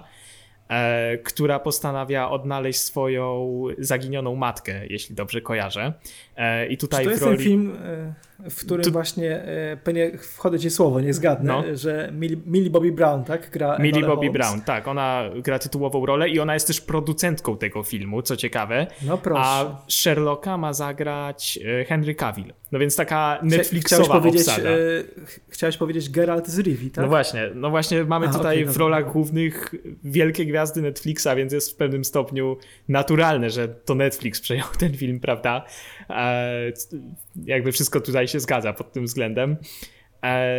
która 1.23 1.59
postanawia 1.59 2.29
odnaleźć 2.29 2.79
swoją 2.79 3.63
zaginioną 3.77 4.35
matkę, 4.35 4.87
jeśli 4.87 5.15
dobrze 5.15 5.41
kojarzę. 5.41 5.93
E, 6.35 6.67
I 6.67 6.77
tutaj 6.77 6.99
Czy 6.99 7.05
to 7.05 7.11
jest 7.11 7.23
roli... 7.23 7.37
ten 7.37 7.45
film, 7.45 7.77
e, 7.83 8.49
w 8.49 8.59
którym 8.65 8.83
tu... 8.83 8.91
właśnie 8.91 9.35
e, 9.35 9.77
pewnie 9.83 10.17
wchodzę 10.17 10.59
ci 10.59 10.69
słowo, 10.69 11.01
nie 11.01 11.13
zgadnę, 11.13 11.53
no. 11.53 11.77
że 11.77 12.09
Millie, 12.13 12.37
Millie, 12.45 12.69
Bobby 12.69 12.91
Brown, 12.91 13.23
tak? 13.23 13.49
Gra 13.49 13.77
Millie 13.79 14.01
Bobby 14.01 14.27
Holmes. 14.27 14.33
Brown, 14.33 14.61
tak. 14.61 14.87
Ona 14.87 15.23
gra 15.43 15.59
tytułową 15.59 16.05
rolę 16.05 16.29
i 16.29 16.39
ona 16.39 16.53
jest 16.53 16.67
też 16.67 16.81
producentką 16.81 17.57
tego 17.57 17.83
filmu, 17.83 18.21
co 18.21 18.37
ciekawe. 18.37 18.87
No 19.01 19.17
proszę. 19.17 19.41
A 19.43 19.81
Sherlocka 19.87 20.57
ma 20.57 20.73
zagrać 20.73 21.59
e, 21.81 21.85
Henry 21.85 22.15
Cavill. 22.15 22.53
No 22.71 22.79
więc 22.79 22.95
taka 22.95 23.39
Netflixowa 23.43 24.03
chciałeś 24.03 24.21
powiedzieć, 24.21 24.47
obsada. 24.47 24.69
E, 24.69 24.75
chciałeś 25.49 25.77
powiedzieć 25.77 26.09
Geralt 26.09 26.47
z 26.47 26.59
Rivi, 26.59 26.91
tak? 26.91 27.03
No 27.03 27.09
właśnie, 27.09 27.49
no 27.55 27.69
właśnie 27.69 28.03
mamy 28.03 28.29
tutaj 28.29 28.61
okay, 28.61 28.73
w 28.73 28.77
rolach 28.77 29.11
głównych 29.11 29.75
wielkie 30.03 30.45
gwiazdy 30.45 30.81
Netflixa, 30.81 31.27
więc 31.35 31.53
jest 31.53 31.71
w 31.71 31.75
pewnym 31.75 32.05
stopniu 32.05 32.57
naturalne, 32.87 33.49
że 33.49 33.67
to 33.67 33.95
Netflix 33.95 34.41
przejął 34.41 34.67
ten 34.79 34.97
film, 34.97 35.19
prawda? 35.19 35.65
E, 36.09 36.71
jakby 37.45 37.71
wszystko 37.71 38.01
tutaj 38.01 38.27
się 38.27 38.39
zgadza 38.39 38.73
pod 38.73 38.91
tym 38.91 39.05
względem. 39.05 39.57
E, 40.23 40.55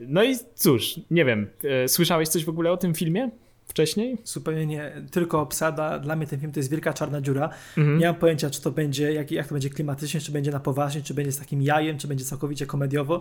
no 0.00 0.24
i 0.24 0.36
cóż, 0.54 1.00
nie 1.10 1.24
wiem, 1.24 1.50
e, 1.64 1.88
słyszałeś 1.88 2.28
coś 2.28 2.44
w 2.44 2.48
ogóle 2.48 2.72
o 2.72 2.76
tym 2.76 2.94
filmie? 2.94 3.30
Wcześniej? 3.66 4.18
Zupełnie 4.24 4.66
nie. 4.66 4.92
Tylko 5.10 5.40
obsada. 5.40 5.98
Dla 5.98 6.16
mnie 6.16 6.26
ten 6.26 6.40
film 6.40 6.52
to 6.52 6.60
jest 6.60 6.70
wielka 6.70 6.92
czarna 6.92 7.20
dziura. 7.20 7.50
Mhm. 7.78 7.98
Nie 7.98 8.06
mam 8.06 8.14
pojęcia, 8.14 8.50
czy 8.50 8.62
to 8.62 8.70
będzie, 8.70 9.12
jak, 9.12 9.30
jak 9.30 9.46
to 9.46 9.54
będzie 9.54 9.70
klimatycznie, 9.70 10.20
czy 10.20 10.32
będzie 10.32 10.50
na 10.50 10.60
poważnie, 10.60 11.02
czy 11.02 11.14
będzie 11.14 11.32
z 11.32 11.38
takim 11.38 11.62
jajem, 11.62 11.98
czy 11.98 12.08
będzie 12.08 12.24
całkowicie 12.24 12.66
komediowo. 12.66 13.20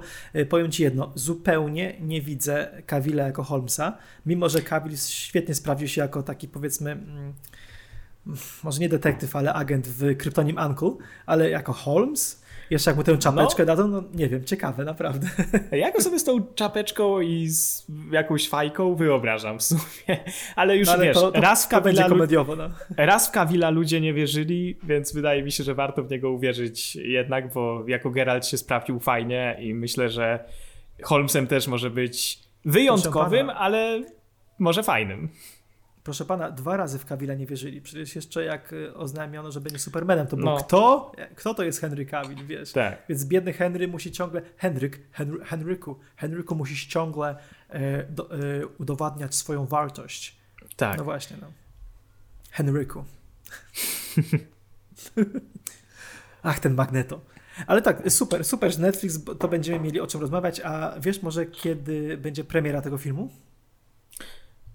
Powiem 0.50 0.72
Ci 0.72 0.84
jedno, 0.84 1.12
zupełnie 1.16 1.96
nie 2.02 2.22
widzę 2.22 2.84
Kawila 2.86 3.24
jako 3.24 3.44
Holmesa, 3.44 3.98
mimo 4.26 4.50
że 4.50 4.62
Kawil 4.62 4.98
świetnie 4.98 5.56
sprawdził 5.56 5.88
się 5.88 6.02
jako 6.02 6.24
taki 6.24 6.48
powiedzmy 6.48 6.92
mm, 6.92 7.34
może 8.64 8.80
nie 8.80 8.90
detektyw, 8.90 9.36
ale 9.36 9.54
agent 9.54 9.88
w 9.88 10.18
kryptonim 10.18 10.58
Uncle, 10.68 10.92
ale 11.26 11.50
jako 11.50 11.74
Holmes, 11.74 12.43
jeszcze 12.74 12.90
jak 12.90 12.98
mu 12.98 13.04
tę 13.04 13.18
czapeczkę 13.18 13.64
no. 13.64 13.66
dadzą, 13.66 13.88
no 13.88 14.04
nie 14.14 14.30
wiem, 14.30 14.44
ciekawe, 14.44 14.86
naprawdę. 14.86 15.28
Ja 15.72 15.92
go 15.92 16.02
sobie 16.02 16.20
z 16.20 16.24
tą 16.24 16.46
czapeczką 16.56 17.22
i 17.22 17.48
z 17.48 17.86
jakąś 18.12 18.50
fajką 18.50 18.96
wyobrażam 18.96 19.60
w 19.60 19.64
sumie. 19.64 19.82
Ale 20.56 20.78
już 20.78 20.88
no, 20.88 20.94
ale 20.94 21.06
wiesz, 21.06 21.14
to, 21.16 21.32
to, 21.32 21.42
raz 21.42 21.66
w 21.66 21.68
Kawila, 21.68 22.10
komediowo, 22.10 22.56
no. 22.56 22.70
raz 22.98 23.28
w 23.28 23.32
Kawila 23.32 23.70
ludzie 23.70 24.02
nie 24.02 24.14
wierzyli, 24.14 24.78
więc 24.84 25.14
wydaje 25.14 25.44
mi 25.44 25.52
się, 25.52 25.64
że 25.64 25.76
warto 25.76 26.04
w 26.04 26.12
niego 26.12 26.32
uwierzyć 26.32 26.96
jednak, 26.96 27.54
bo 27.54 27.84
jako 27.88 28.10
Geralt 28.10 28.46
się 28.46 28.58
sprawdził 28.58 29.00
fajnie 29.00 29.58
i 29.60 29.74
myślę, 29.74 30.10
że 30.10 30.46
Holmesem 31.04 31.48
też 31.48 31.68
może 31.68 31.90
być 31.90 32.40
wyjątkowym, 32.66 33.50
ale 33.50 34.04
może 34.60 34.84
fajnym. 34.84 35.30
Proszę 36.04 36.26
pana, 36.26 36.52
dwa 36.52 36.78
razy 36.78 37.00
w 37.00 37.06
Cavilla 37.06 37.34
nie 37.34 37.46
wierzyli. 37.46 37.82
Przecież 37.82 38.16
jeszcze 38.16 38.44
jak 38.44 38.74
y, 38.74 38.94
oznajmiono, 38.96 39.52
że 39.52 39.62
będzie 39.62 39.80
Supermanem, 39.80 40.28
to 40.28 40.36
był 40.36 40.46
no. 40.46 40.58
kto? 40.58 41.12
Kto 41.36 41.54
to 41.54 41.64
jest 41.64 41.82
Henry 41.82 42.06
Cavill, 42.06 42.46
wiesz? 42.46 42.72
Tak. 42.72 43.04
Więc 43.10 43.26
biedny 43.26 43.54
Henry 43.54 43.88
musi 43.88 44.12
ciągle, 44.12 44.42
Henryk, 44.58 45.00
Henry, 45.12 45.46
Henryku, 45.46 46.00
Henryku 46.16 46.56
musisz 46.56 46.86
ciągle 46.86 47.36
e, 47.70 48.04
do, 48.04 48.32
e, 48.32 48.68
udowadniać 48.78 49.36
swoją 49.36 49.66
wartość. 49.66 50.36
Tak. 50.76 50.98
No 50.98 51.04
właśnie, 51.04 51.38
no. 51.42 51.48
Henryku. 52.52 53.04
Ach, 56.44 56.60
ten 56.60 56.74
Magneto. 56.74 57.22
Ale 57.68 57.82
tak, 57.82 58.12
super, 58.12 58.46
super, 58.46 58.74
że 58.74 58.80
Netflix, 58.80 59.20
to 59.40 59.48
będziemy 59.48 59.80
mieli 59.80 60.00
o 60.00 60.08
czym 60.08 60.22
rozmawiać, 60.22 60.60
a 60.60 61.00
wiesz 61.00 61.22
może 61.22 61.46
kiedy 61.46 62.18
będzie 62.18 62.44
premiera 62.44 62.82
tego 62.82 62.98
filmu? 62.98 63.30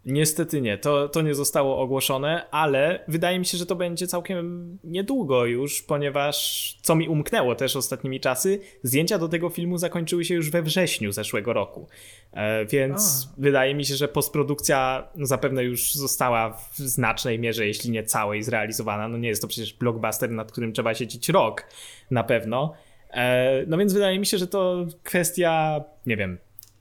Niestety 0.08 0.60
nie, 0.60 0.78
to, 0.78 1.08
to 1.08 1.22
nie 1.22 1.34
zostało 1.34 1.78
ogłoszone, 1.78 2.50
ale 2.50 3.04
wydaje 3.08 3.38
mi 3.38 3.46
się, 3.46 3.58
że 3.58 3.66
to 3.66 3.76
będzie 3.76 4.06
całkiem 4.06 4.78
niedługo 4.84 5.46
już, 5.46 5.82
ponieważ 5.82 6.78
co 6.82 6.94
mi 6.94 7.08
umknęło 7.08 7.54
też 7.54 7.76
ostatnimi 7.76 8.20
czasy, 8.20 8.60
zdjęcia 8.82 9.18
do 9.18 9.28
tego 9.28 9.48
filmu 9.50 9.78
zakończyły 9.78 10.24
się 10.24 10.34
już 10.34 10.50
we 10.50 10.62
wrześniu 10.62 11.12
zeszłego 11.12 11.52
roku. 11.52 11.88
E, 12.32 12.66
więc 12.66 13.28
A. 13.30 13.40
wydaje 13.40 13.74
mi 13.74 13.84
się, 13.84 13.94
że 13.94 14.08
postprodukcja 14.08 15.08
no, 15.16 15.26
zapewne 15.26 15.64
już 15.64 15.94
została 15.94 16.50
w 16.50 16.78
znacznej 16.78 17.38
mierze, 17.38 17.66
jeśli 17.66 17.90
nie 17.90 18.04
całej, 18.04 18.42
zrealizowana. 18.42 19.08
No 19.08 19.18
nie 19.18 19.28
jest 19.28 19.42
to 19.42 19.48
przecież 19.48 19.72
blockbuster, 19.72 20.30
nad 20.30 20.52
którym 20.52 20.72
trzeba 20.72 20.94
siedzieć 20.94 21.28
rok 21.28 21.64
na 22.10 22.24
pewno. 22.24 22.74
E, 23.10 23.64
no 23.66 23.78
więc 23.78 23.92
wydaje 23.92 24.18
mi 24.18 24.26
się, 24.26 24.38
że 24.38 24.46
to 24.46 24.86
kwestia, 25.02 25.84
nie 26.06 26.16
wiem, 26.16 26.38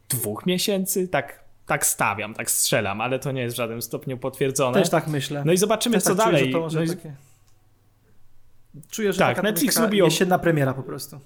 dwóch 0.09 0.45
miesięcy, 0.45 1.07
tak 1.07 1.46
tak 1.67 1.85
stawiam, 1.85 2.33
tak 2.33 2.51
strzelam, 2.51 3.01
ale 3.01 3.19
to 3.19 3.31
nie 3.31 3.41
jest 3.41 3.55
w 3.55 3.57
żadnym 3.57 3.81
stopniu 3.81 4.17
potwierdzone. 4.17 4.79
Też 4.79 4.89
tak 4.89 5.07
myślę. 5.07 5.43
No 5.45 5.53
i 5.53 5.57
zobaczymy, 5.57 5.95
Też 5.95 6.03
co 6.03 6.15
tak 6.15 6.17
dalej. 6.17 6.39
Czuję, 6.39 6.51
że 6.51 6.53
to 6.53 6.59
może 6.59 6.79
no 6.79 6.85
i... 6.85 6.89
takie... 6.89 7.15
czuję, 8.89 9.13
że 9.13 9.19
tak, 9.19 9.43
Netflix 9.43 9.79
lubi 9.79 9.97
jesienna 9.97 10.39
premiera 10.39 10.73
po 10.73 10.83
prostu. 10.83 11.19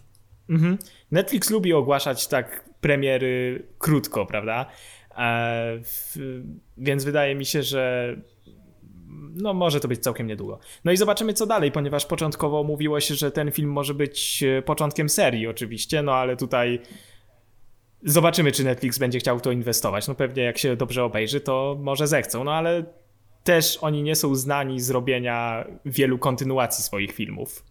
Mhm. 0.50 0.78
Netflix 1.12 1.50
lubi 1.50 1.74
ogłaszać 1.74 2.28
tak 2.28 2.70
premiery 2.82 3.64
krótko, 3.78 4.26
prawda? 4.26 4.66
E, 5.18 5.80
więc 6.78 7.04
wydaje 7.04 7.36
mi 7.36 7.46
się, 7.46 7.64
że 7.64 8.16
no 9.34 9.54
może 9.54 9.80
to 9.80 9.88
być 9.88 10.00
całkiem 10.00 10.28
niedługo. 10.28 10.60
No 10.84 10.92
i 10.92 10.98
zobaczymy 10.98 11.34
co 11.34 11.46
dalej, 11.46 11.72
ponieważ 11.72 12.06
początkowo 12.06 12.64
mówiło 12.64 13.00
się, 13.00 13.16
że 13.16 13.32
ten 13.32 13.52
film 13.52 13.70
może 13.72 13.94
być 13.94 14.44
e, 14.44 14.62
początkiem 14.62 15.10
serii 15.10 15.48
oczywiście, 15.48 16.02
no 16.02 16.14
ale 16.14 16.38
tutaj 16.38 16.82
Zobaczymy, 18.04 18.52
czy 18.52 18.64
Netflix 18.64 18.98
będzie 19.00 19.20
chciał 19.20 19.40
to 19.40 19.52
inwestować. 19.52 20.08
No 20.08 20.16
pewnie 20.16 20.44
jak 20.44 20.58
się 20.58 20.76
dobrze 20.76 21.04
obejrzy, 21.04 21.42
to 21.42 21.78
może 21.80 22.08
zechcą, 22.08 22.44
no 22.44 22.54
ale 22.54 22.86
też 23.44 23.78
oni 23.82 24.04
nie 24.04 24.16
są 24.16 24.36
znani 24.36 24.82
z 24.82 24.90
robienia 24.90 25.66
wielu 25.86 26.18
kontynuacji 26.18 26.84
swoich 26.84 27.12
filmów. 27.12 27.66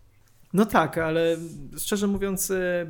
No 0.52 0.66
tak, 0.66 0.98
ale 0.98 1.36
szczerze 1.78 2.06
mówiąc, 2.06 2.50
e, 2.50 2.86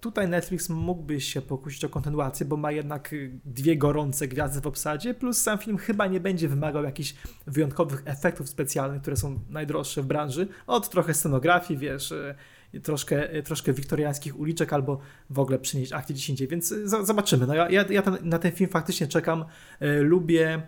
tutaj 0.00 0.28
Netflix 0.28 0.68
mógłby 0.68 1.20
się 1.20 1.42
pokusić 1.42 1.84
o 1.84 1.88
kontynuację, 1.88 2.46
bo 2.46 2.56
ma 2.56 2.72
jednak 2.72 3.14
dwie 3.44 3.76
gorące 3.76 4.28
gwiazdy 4.28 4.60
w 4.60 4.66
obsadzie, 4.66 5.14
plus 5.14 5.38
sam 5.38 5.58
film 5.58 5.78
chyba 5.78 6.06
nie 6.06 6.20
będzie 6.20 6.48
wymagał 6.48 6.84
jakichś 6.84 7.14
wyjątkowych 7.46 8.02
efektów 8.04 8.48
specjalnych, 8.48 9.02
które 9.02 9.16
są 9.16 9.40
najdroższe 9.50 10.02
w 10.02 10.06
branży, 10.06 10.48
od 10.66 10.90
trochę 10.90 11.14
scenografii, 11.14 11.80
wiesz, 11.80 12.12
e, 12.12 12.34
troszkę, 12.80 13.42
troszkę 13.42 13.72
wiktoriańskich 13.72 14.38
uliczek 14.38 14.72
albo 14.72 14.98
w 15.30 15.38
ogóle 15.38 15.58
przynieść 15.58 15.92
akcję 15.92 16.14
10, 16.14 16.46
więc 16.46 16.74
zobaczymy. 17.02 17.46
No 17.46 17.54
ja, 17.54 17.70
ja, 17.70 17.84
ja 17.90 18.02
ten, 18.02 18.16
na 18.22 18.38
ten 18.38 18.52
film 18.52 18.70
faktycznie 18.70 19.06
czekam. 19.06 19.44
E, 19.80 20.00
lubię 20.00 20.62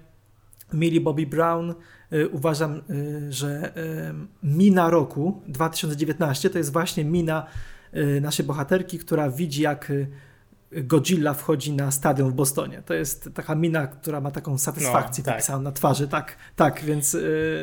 Millie 0.73 1.01
Bobby 1.01 1.27
Brown. 1.27 1.75
E, 2.11 2.29
uważam, 2.29 2.73
e, 2.77 2.83
że 3.33 3.73
mina 4.43 4.91
roku 4.91 5.43
2019 5.49 6.51
to 6.51 6.59
jest 6.59 6.73
właśnie 6.73 7.05
mina 7.05 7.47
naszej 8.21 8.47
bohaterki, 8.47 8.99
która 8.99 9.31
widzi 9.31 9.63
jak 9.63 9.93
Godzilla 10.73 11.35
wchodzi 11.35 11.73
na 11.73 11.91
stadion 11.91 12.31
w 12.31 12.35
Bostonie. 12.35 12.83
To 12.87 12.95
jest 12.95 13.31
taka 13.35 13.55
mina, 13.55 13.87
która 13.87 14.21
ma 14.21 14.31
taką 14.31 14.59
satysfakcję 14.59 15.25
no, 15.27 15.33
tak. 15.47 15.63
na 15.63 15.73
twarzy. 15.73 16.09
Tak, 16.09 16.37
tak, 16.57 16.81
więc, 16.81 17.17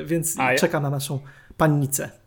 więc 0.05 0.37
czekam 0.59 0.83
na 0.83 0.89
naszą 0.89 1.19
pannicę. 1.57 2.20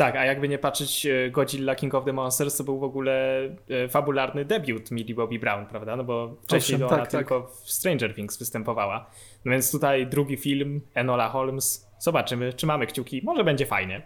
Tak, 0.00 0.16
a 0.16 0.24
jakby 0.24 0.48
nie 0.48 0.58
patrzeć 0.58 1.06
e, 1.06 1.30
Godzilla 1.30 1.74
King 1.74 1.94
of 1.94 2.04
the 2.04 2.12
Monsters, 2.12 2.56
to 2.56 2.64
był 2.64 2.78
w 2.78 2.82
ogóle 2.82 3.40
e, 3.68 3.88
fabularny 3.88 4.44
debiut 4.44 4.90
Millie 4.90 5.14
Bobby 5.14 5.38
Brown, 5.38 5.66
prawda? 5.66 5.96
No 5.96 6.04
bo 6.04 6.36
wcześniej 6.42 6.74
Owszem, 6.82 6.88
ona 6.88 7.06
tak, 7.06 7.10
tylko 7.10 7.40
tak. 7.40 7.50
w 7.50 7.72
Stranger 7.72 8.14
Things 8.14 8.38
występowała. 8.38 9.10
No 9.44 9.52
więc 9.52 9.72
tutaj 9.72 10.06
drugi 10.06 10.36
film, 10.36 10.80
Enola 10.94 11.28
Holmes. 11.28 11.90
Zobaczymy, 11.98 12.52
czy 12.52 12.66
mamy 12.66 12.86
kciuki. 12.86 13.20
Może 13.24 13.44
będzie 13.44 13.66
fajnie. 13.66 14.02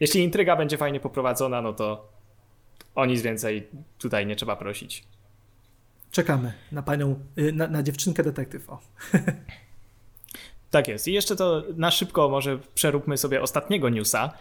Jeśli 0.00 0.22
intryga 0.22 0.56
będzie 0.56 0.76
fajnie 0.76 1.00
poprowadzona, 1.00 1.62
no 1.62 1.72
to 1.72 2.08
o 2.94 3.06
nic 3.06 3.22
więcej 3.22 3.68
tutaj 3.98 4.26
nie 4.26 4.36
trzeba 4.36 4.56
prosić. 4.56 5.04
Czekamy 6.10 6.52
na 6.72 6.82
panią, 6.82 7.20
y, 7.38 7.52
na, 7.52 7.68
na 7.68 7.82
dziewczynkę 7.82 8.22
detektyw. 8.22 8.70
O. 8.70 8.78
Tak 10.70 10.88
jest. 10.88 11.08
I 11.08 11.12
jeszcze 11.12 11.36
to 11.36 11.62
na 11.76 11.90
szybko 11.90 12.28
może 12.28 12.58
przeróbmy 12.74 13.16
sobie 13.16 13.42
ostatniego 13.42 13.88
newsa, 13.88 14.32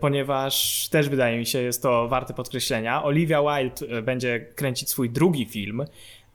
ponieważ 0.00 0.88
też 0.88 1.08
wydaje 1.08 1.38
mi 1.38 1.46
się 1.46 1.58
jest 1.58 1.82
to 1.82 2.08
warte 2.08 2.34
podkreślenia. 2.34 3.04
Olivia 3.04 3.40
Wilde 3.40 3.96
e, 3.98 4.02
będzie 4.02 4.40
kręcić 4.40 4.90
swój 4.90 5.10
drugi 5.10 5.46
film. 5.46 5.84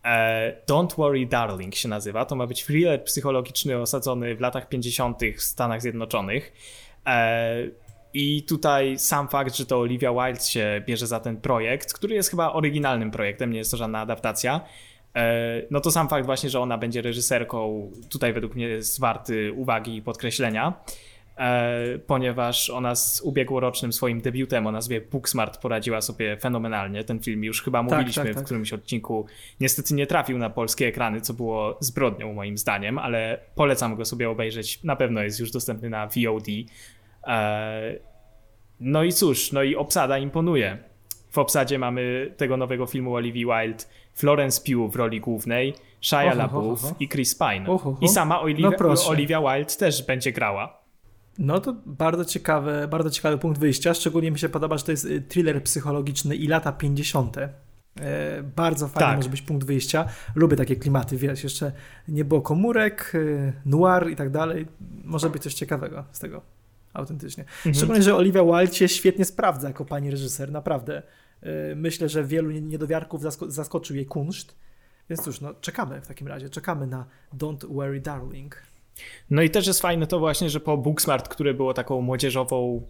E, 0.06 0.62
Don't 0.70 0.96
Worry 0.98 1.26
Darling 1.26 1.76
się 1.76 1.90
nazywa. 1.90 2.26
To 2.26 2.36
ma 2.36 2.48
być 2.48 2.66
thriller 2.66 3.04
psychologiczny 3.04 3.78
osadzony 3.78 4.36
w 4.36 4.42
latach 4.42 4.70
50. 4.70 5.22
w 5.38 5.42
Stanach 5.42 5.82
Zjednoczonych. 5.82 6.54
E, 7.06 7.64
i 8.14 8.44
tutaj 8.44 9.00
sam 9.00 9.28
fakt, 9.28 9.56
że 9.56 9.66
to 9.66 9.80
Olivia 9.80 10.12
Wilde 10.14 10.44
się 10.46 10.84
bierze 10.88 11.08
za 11.08 11.20
ten 11.20 11.38
projekt, 11.38 11.94
który 11.94 12.16
jest 12.16 12.30
chyba 12.30 12.54
oryginalnym 12.54 13.12
projektem, 13.12 13.52
nie 13.52 13.58
jest 13.58 13.72
to 13.72 13.78
żadna 13.78 14.00
adaptacja, 14.00 14.62
e, 15.16 15.62
no 15.72 15.80
to 15.82 15.92
sam 15.92 16.10
fakt 16.10 16.26
właśnie, 16.26 16.50
że 16.50 16.60
ona 16.60 16.78
będzie 16.78 17.02
reżyserką, 17.02 17.92
tutaj 18.10 18.34
według 18.34 18.56
mnie 18.56 18.66
jest 18.66 19.00
warty 19.00 19.54
uwagi 19.54 19.96
i 19.96 20.02
podkreślenia, 20.02 20.68
e, 20.68 20.84
ponieważ 22.08 22.70
ona 22.70 22.96
z 22.96 23.22
ubiegłorocznym 23.22 23.94
swoim 23.94 24.22
debiutem 24.22 24.68
o 24.68 24.72
nazwie 24.72 25.02
Booksmart 25.02 25.58
poradziła 25.58 26.02
sobie 26.02 26.38
fenomenalnie. 26.38 27.04
Ten 27.04 27.20
film 27.20 27.44
już 27.44 27.64
chyba 27.64 27.84
mówiliśmy 27.84 28.14
tak, 28.14 28.26
tak, 28.26 28.36
tak. 28.36 28.44
w 28.44 28.46
którymś 28.46 28.74
odcinku. 28.74 29.26
Niestety 29.60 29.94
nie 29.94 30.08
trafił 30.08 30.38
na 30.38 30.50
polskie 30.50 30.88
ekrany, 30.88 31.22
co 31.22 31.34
było 31.34 31.78
zbrodnią 31.80 32.34
moim 32.34 32.58
zdaniem, 32.58 32.98
ale 32.98 33.40
polecam 33.56 33.96
go 33.96 34.06
sobie 34.06 34.30
obejrzeć. 34.30 34.84
Na 34.84 34.96
pewno 34.96 35.22
jest 35.22 35.40
już 35.40 35.52
dostępny 35.52 35.90
na 35.90 36.08
VOD. 36.08 36.48
E, 37.28 37.96
no 38.80 39.04
i 39.04 39.14
cóż, 39.14 39.52
no 39.52 39.64
i 39.64 39.76
obsada 39.76 40.18
imponuje. 40.18 40.78
W 41.32 41.38
obsadzie 41.38 41.80
mamy 41.80 42.34
tego 42.38 42.58
nowego 42.58 42.86
filmu 42.86 43.14
Olivia 43.14 43.62
Wilde, 43.62 43.84
Florence 44.14 44.62
Pugh 44.62 44.92
w 44.92 44.96
roli 44.96 45.20
głównej, 45.20 45.74
Shia 46.02 46.34
LaBeouf 46.34 46.82
i 47.00 47.10
Chris 47.10 47.36
Pine. 47.36 47.78
I 48.02 48.08
sama 48.08 48.42
Olivia, 48.42 48.70
no 48.80 49.08
Olivia 49.08 49.42
Wilde 49.42 49.76
też 49.76 50.06
będzie 50.06 50.32
grała. 50.32 50.79
No 51.40 51.60
to 51.60 51.76
bardzo 51.86 52.26
ciekawy, 52.26 52.88
bardzo 52.88 53.10
ciekawy 53.10 53.38
punkt 53.38 53.60
wyjścia. 53.60 53.94
Szczególnie 53.94 54.32
mi 54.32 54.40
się 54.40 54.50
podoba, 54.50 54.78
że 54.78 54.84
to 54.84 54.92
jest 54.92 55.06
y, 55.06 55.22
thriller 55.22 55.64
psychologiczny 55.64 56.36
i 56.36 56.48
lata 56.48 56.72
50. 56.72 57.38
E, 57.38 57.52
bardzo 58.44 58.88
fajny 58.88 59.08
tak. 59.08 59.18
może 59.18 59.30
być 59.30 59.42
punkt 59.42 59.68
wyjścia. 59.68 60.06
Lubię 60.36 60.58
takie 60.58 60.76
klimaty, 60.76 61.18
wiesz, 61.18 61.44
jeszcze 61.44 61.72
nie 62.08 62.26
było 62.26 62.42
komórek, 62.42 63.12
y, 63.16 63.54
noir 63.66 64.10
i 64.12 64.16
tak 64.16 64.30
dalej. 64.30 64.68
Może 65.04 65.30
być 65.30 65.44
coś 65.44 65.54
ciekawego 65.54 66.06
z 66.12 66.20
tego 66.20 66.42
autentycznie. 66.94 67.44
Mhm. 67.44 67.76
Szczególnie, 67.76 68.02
że 68.02 68.16
Olivia 68.16 68.44
Wilde 68.44 68.76
się 68.76 68.88
świetnie 68.88 69.26
sprawdza 69.26 69.68
jako 69.68 69.86
pani 69.86 70.12
reżyser, 70.12 70.52
naprawdę. 70.52 71.04
Y, 71.44 71.76
myślę, 71.76 72.10
że 72.10 72.24
wielu 72.24 72.52
niedowiarków 72.52 73.22
zasko 73.22 73.52
zaskoczył 73.52 73.96
jej 73.96 74.06
kunszt. 74.06 74.56
Więc 75.10 75.24
cóż, 75.24 75.42
no, 75.42 75.54
czekamy 75.54 76.02
w 76.02 76.08
takim 76.08 76.28
razie, 76.28 76.50
czekamy 76.50 76.88
na 76.88 77.06
Don't 77.38 77.74
Worry 77.74 78.02
Darling. 78.02 78.70
No 79.30 79.42
i 79.42 79.50
też 79.50 79.68
jest 79.68 79.82
fajne 79.82 80.08
to 80.08 80.20
właśnie, 80.20 80.50
że 80.50 80.60
po 80.60 80.78
Booksmart, 80.78 81.28
które 81.28 81.54
było 81.54 81.74
taką 81.74 82.02
młodzieżową 82.02 82.88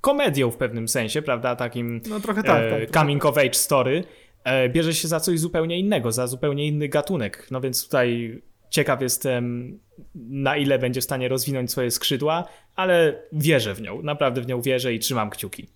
komedią 0.00 0.50
w 0.50 0.56
pewnym 0.56 0.88
sensie, 0.88 1.22
prawda, 1.22 1.56
takim 1.56 2.00
no, 2.08 2.20
trochę 2.20 2.42
tak, 2.42 2.62
e, 2.62 2.80
tak, 2.80 2.90
coming 2.90 3.22
trochę. 3.22 3.40
of 3.40 3.46
age 3.46 3.54
story, 3.54 4.04
e, 4.44 4.68
bierze 4.68 4.94
się 4.94 5.08
za 5.08 5.20
coś 5.20 5.40
zupełnie 5.40 5.78
innego, 5.78 6.12
za 6.12 6.26
zupełnie 6.26 6.66
inny 6.66 6.88
gatunek. 6.88 7.46
No 7.50 7.60
więc 7.60 7.84
tutaj 7.84 8.40
ciekaw 8.70 9.02
jestem, 9.02 9.78
na 10.14 10.56
ile 10.56 10.78
będzie 10.78 11.00
w 11.00 11.04
stanie 11.04 11.28
rozwinąć 11.28 11.70
swoje 11.70 11.90
skrzydła, 11.90 12.48
ale 12.74 13.22
wierzę 13.32 13.74
w 13.74 13.80
nią, 13.80 14.02
naprawdę 14.02 14.40
w 14.40 14.46
nią 14.46 14.60
wierzę 14.60 14.94
i 14.94 14.98
trzymam 14.98 15.30
kciuki. 15.30 15.68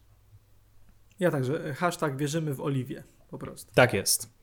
Ja 1.21 1.31
także, 1.31 1.75
hashtag 1.75 2.17
wierzymy 2.17 2.55
w 2.55 2.61
Oliwię, 2.61 3.03
po 3.31 3.39
prostu. 3.39 3.75
Tak 3.75 3.95
jest. 3.95 4.40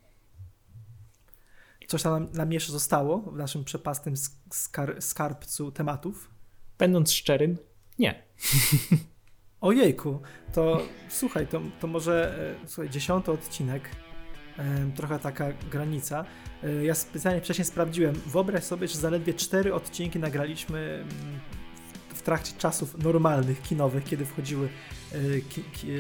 Coś 1.88 2.04
tam 2.04 2.28
nam 2.34 2.52
jeszcze 2.52 2.72
zostało 2.72 3.18
w 3.20 3.38
naszym 3.38 3.64
przepastym 3.64 4.14
skar 4.52 5.02
skarbcu 5.02 5.72
tematów? 5.72 6.30
Będąc 6.78 7.12
szczerym, 7.12 7.58
nie. 8.00 8.24
Ojejku, 9.62 10.22
to 10.54 10.82
słuchaj, 11.10 11.48
to, 11.48 11.62
to 11.80 11.88
może 11.88 12.40
e, 12.64 12.68
słuchaj, 12.68 12.90
dziesiąty 12.90 13.32
odcinek, 13.32 13.90
trochę 14.96 15.20
taka 15.20 15.52
granica. 15.72 16.26
E, 16.64 16.86
ja 16.86 16.96
specjalnie 16.96 17.42
wcześniej 17.42 17.66
sprawdziłem. 17.66 18.16
Wyobraź 18.16 18.64
sobie, 18.64 18.88
że 18.88 18.98
zaledwie 18.98 19.34
cztery 19.34 19.74
odcinki 19.74 20.20
nagraliśmy 20.20 20.80
mm, 20.80 21.40
w 22.10 22.22
trakcie 22.22 22.54
czasów 22.58 22.98
normalnych, 23.04 23.62
kinowych, 23.62 24.04
kiedy 24.04 24.26
wchodziły 24.26 24.70
e, 25.12 25.18
ki, 25.42 25.64
ki, 25.64 25.92
e, 25.92 25.96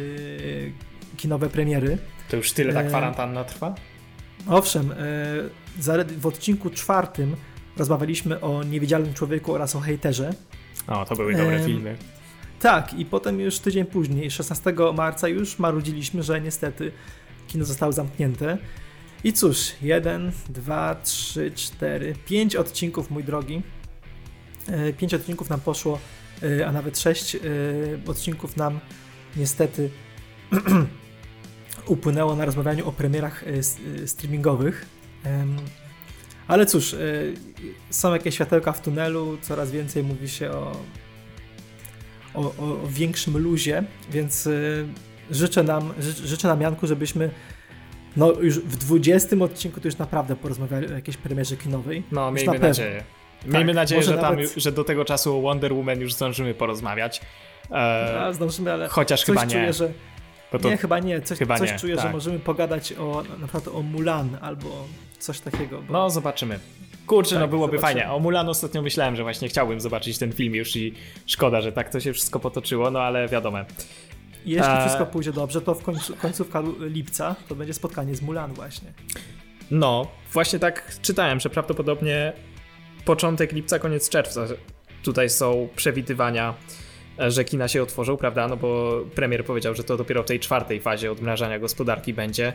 kinowe 1.18 1.50
premiery. 1.50 1.98
To 2.30 2.38
już 2.38 2.54
tyle 2.54 2.74
ta 2.74 2.84
kwarantanna 2.84 3.44
trwa? 3.44 3.76
Owszem, 4.50 4.94
w 6.18 6.26
odcinku 6.26 6.70
czwartym 6.70 7.36
rozmawialiśmy 7.78 8.42
o 8.42 8.64
Niewidzialnym 8.64 9.14
Człowieku 9.14 9.54
oraz 9.54 9.76
o 9.76 9.80
Hejterze. 9.80 10.34
O, 10.88 11.06
to 11.06 11.16
były 11.16 11.36
dobre 11.36 11.66
filmy. 11.66 11.98
Tak, 12.60 12.94
i 12.94 13.06
potem 13.06 13.40
już 13.40 13.60
tydzień 13.60 13.86
później, 13.86 14.32
16 14.32 14.74
marca, 14.96 15.28
już 15.28 15.60
marudziliśmy, 15.60 16.24
że 16.24 16.42
niestety 16.42 16.92
kino 17.48 17.66
zostało 17.66 17.92
zamknięte. 17.92 18.58
I 19.24 19.34
cóż, 19.34 19.72
jeden, 19.82 20.32
dwa, 20.50 20.96
trzy, 21.04 21.52
cztery, 21.52 22.16
pięć 22.26 22.56
odcinków, 22.56 23.12
mój 23.12 23.24
drogi. 23.24 23.62
E, 24.68 24.94
pięć 24.94 25.14
odcinków 25.14 25.50
nam 25.50 25.60
poszło, 25.60 26.00
e, 26.44 26.68
a 26.68 26.72
nawet 26.72 27.00
sześć 27.00 27.36
e, 27.36 27.40
odcinków 28.08 28.58
nam 28.58 28.80
niestety 29.36 29.90
upłynęło 31.88 32.36
na 32.36 32.46
rozmawianiu 32.46 32.88
o 32.88 32.92
premierach 32.92 33.44
streamingowych. 34.06 34.86
Ale 36.48 36.66
cóż, 36.66 36.96
są 37.90 38.14
jakieś 38.14 38.36
światełka 38.36 38.72
w 38.72 38.82
tunelu, 38.82 39.38
coraz 39.42 39.72
więcej 39.72 40.04
mówi 40.04 40.30
się 40.30 40.52
o, 40.52 40.72
o, 42.34 42.42
o 42.42 42.88
większym 42.88 43.38
luzie, 43.38 43.84
więc 44.12 44.50
życzę 45.32 45.64
nam, 45.64 45.94
życzę 46.24 46.48
nam 46.48 46.62
Janku, 46.62 46.88
żebyśmy 46.88 47.30
no 48.18 48.32
już 48.32 48.60
w 48.60 48.78
20 48.78 49.36
odcinku 49.40 49.82
to 49.82 49.88
już 49.88 49.98
naprawdę 49.98 50.36
porozmawiali 50.36 50.88
o 50.88 50.92
jakiejś 50.92 51.18
premierze 51.18 51.58
kinowej. 51.58 52.04
No, 52.12 52.32
miejmy 52.32 52.60
na 52.60 52.68
nadzieję. 52.68 53.04
Tak, 53.42 53.52
miejmy 53.52 53.74
nadzieję, 53.74 54.04
że, 54.04 54.18
tam, 54.18 54.38
że 54.58 54.72
do 54.72 54.84
tego 54.84 55.06
czasu 55.06 55.42
Wonder 55.42 55.74
Woman 55.74 56.02
już 56.02 56.14
zdążymy 56.14 56.54
porozmawiać. 56.54 57.22
E, 57.72 58.20
no, 58.20 58.34
zdążymy, 58.34 58.74
ale 58.74 58.88
chociaż 58.88 59.26
chyba 59.26 59.46
nie. 59.46 59.52
Czuję, 59.52 59.74
że... 59.74 59.92
To... 60.52 60.70
Nie, 60.70 60.78
chyba 60.78 61.00
nie. 61.00 61.22
Coś, 61.22 61.40
chyba 61.40 61.58
coś 61.58 61.72
nie, 61.72 61.80
czuję, 61.80 61.96
tak. 61.96 62.06
że 62.06 62.12
możemy 62.12 62.40
pogadać 62.40 62.94
o 62.94 63.24
na 63.40 63.48
przykład 63.48 63.68
o 63.76 63.82
Mulan 63.82 64.38
albo 64.42 64.88
coś 65.20 65.40
takiego. 65.40 65.82
Bo... 65.82 65.94
No, 65.94 66.10
zobaczymy. 66.10 66.60
Kurczę, 67.08 67.36
no 67.36 67.42
tak, 67.42 67.50
no 67.50 67.56
byłoby 67.56 67.78
zobaczymy. 67.78 68.02
fajnie. 68.02 68.14
O 68.14 68.20
Mulan 68.20 68.50
ostatnio 68.50 68.82
myślałem, 68.82 69.16
że 69.16 69.24
właśnie 69.24 69.50
chciałbym 69.50 69.82
zobaczyć 69.82 70.18
ten 70.18 70.32
film 70.34 70.56
już 70.56 70.76
i 70.76 70.94
szkoda, 71.26 71.62
że 71.62 71.72
tak 71.72 71.90
to 71.90 72.00
się 72.00 72.14
wszystko 72.14 72.40
potoczyło, 72.40 72.92
no 72.92 73.02
ale 73.02 73.28
wiadomo. 73.28 73.58
Jeśli 74.46 74.68
A... 74.68 74.82
wszystko 74.82 75.06
pójdzie 75.06 75.34
dobrze, 75.34 75.62
to 75.62 75.76
w 75.76 75.84
końcu, 75.84 76.16
końcówka 76.16 76.64
lipca 76.80 77.36
to 77.48 77.56
będzie 77.56 77.74
spotkanie 77.74 78.16
z 78.16 78.22
Mulan 78.22 78.54
właśnie. 78.54 78.94
No, 79.72 80.08
właśnie 80.34 80.60
tak 80.60 80.98
czytałem, 81.02 81.40
że 81.40 81.50
prawdopodobnie 81.50 82.34
początek 83.06 83.52
lipca, 83.52 83.80
koniec 83.80 84.10
czerwca 84.10 84.46
tutaj 85.04 85.30
są 85.30 85.68
przewidywania, 85.76 86.54
że 87.20 87.46
kina 87.46 87.68
się 87.68 87.84
otworzą, 87.84 88.18
prawda? 88.18 88.48
No 88.48 88.58
bo 88.58 89.02
premier 89.16 89.46
powiedział, 89.46 89.76
że 89.76 89.84
to 89.84 89.98
dopiero 89.98 90.24
w 90.24 90.26
tej 90.26 90.40
czwartej 90.40 90.82
fazie 90.82 91.12
odmrażania 91.12 91.60
gospodarki 91.60 92.14
będzie. 92.14 92.54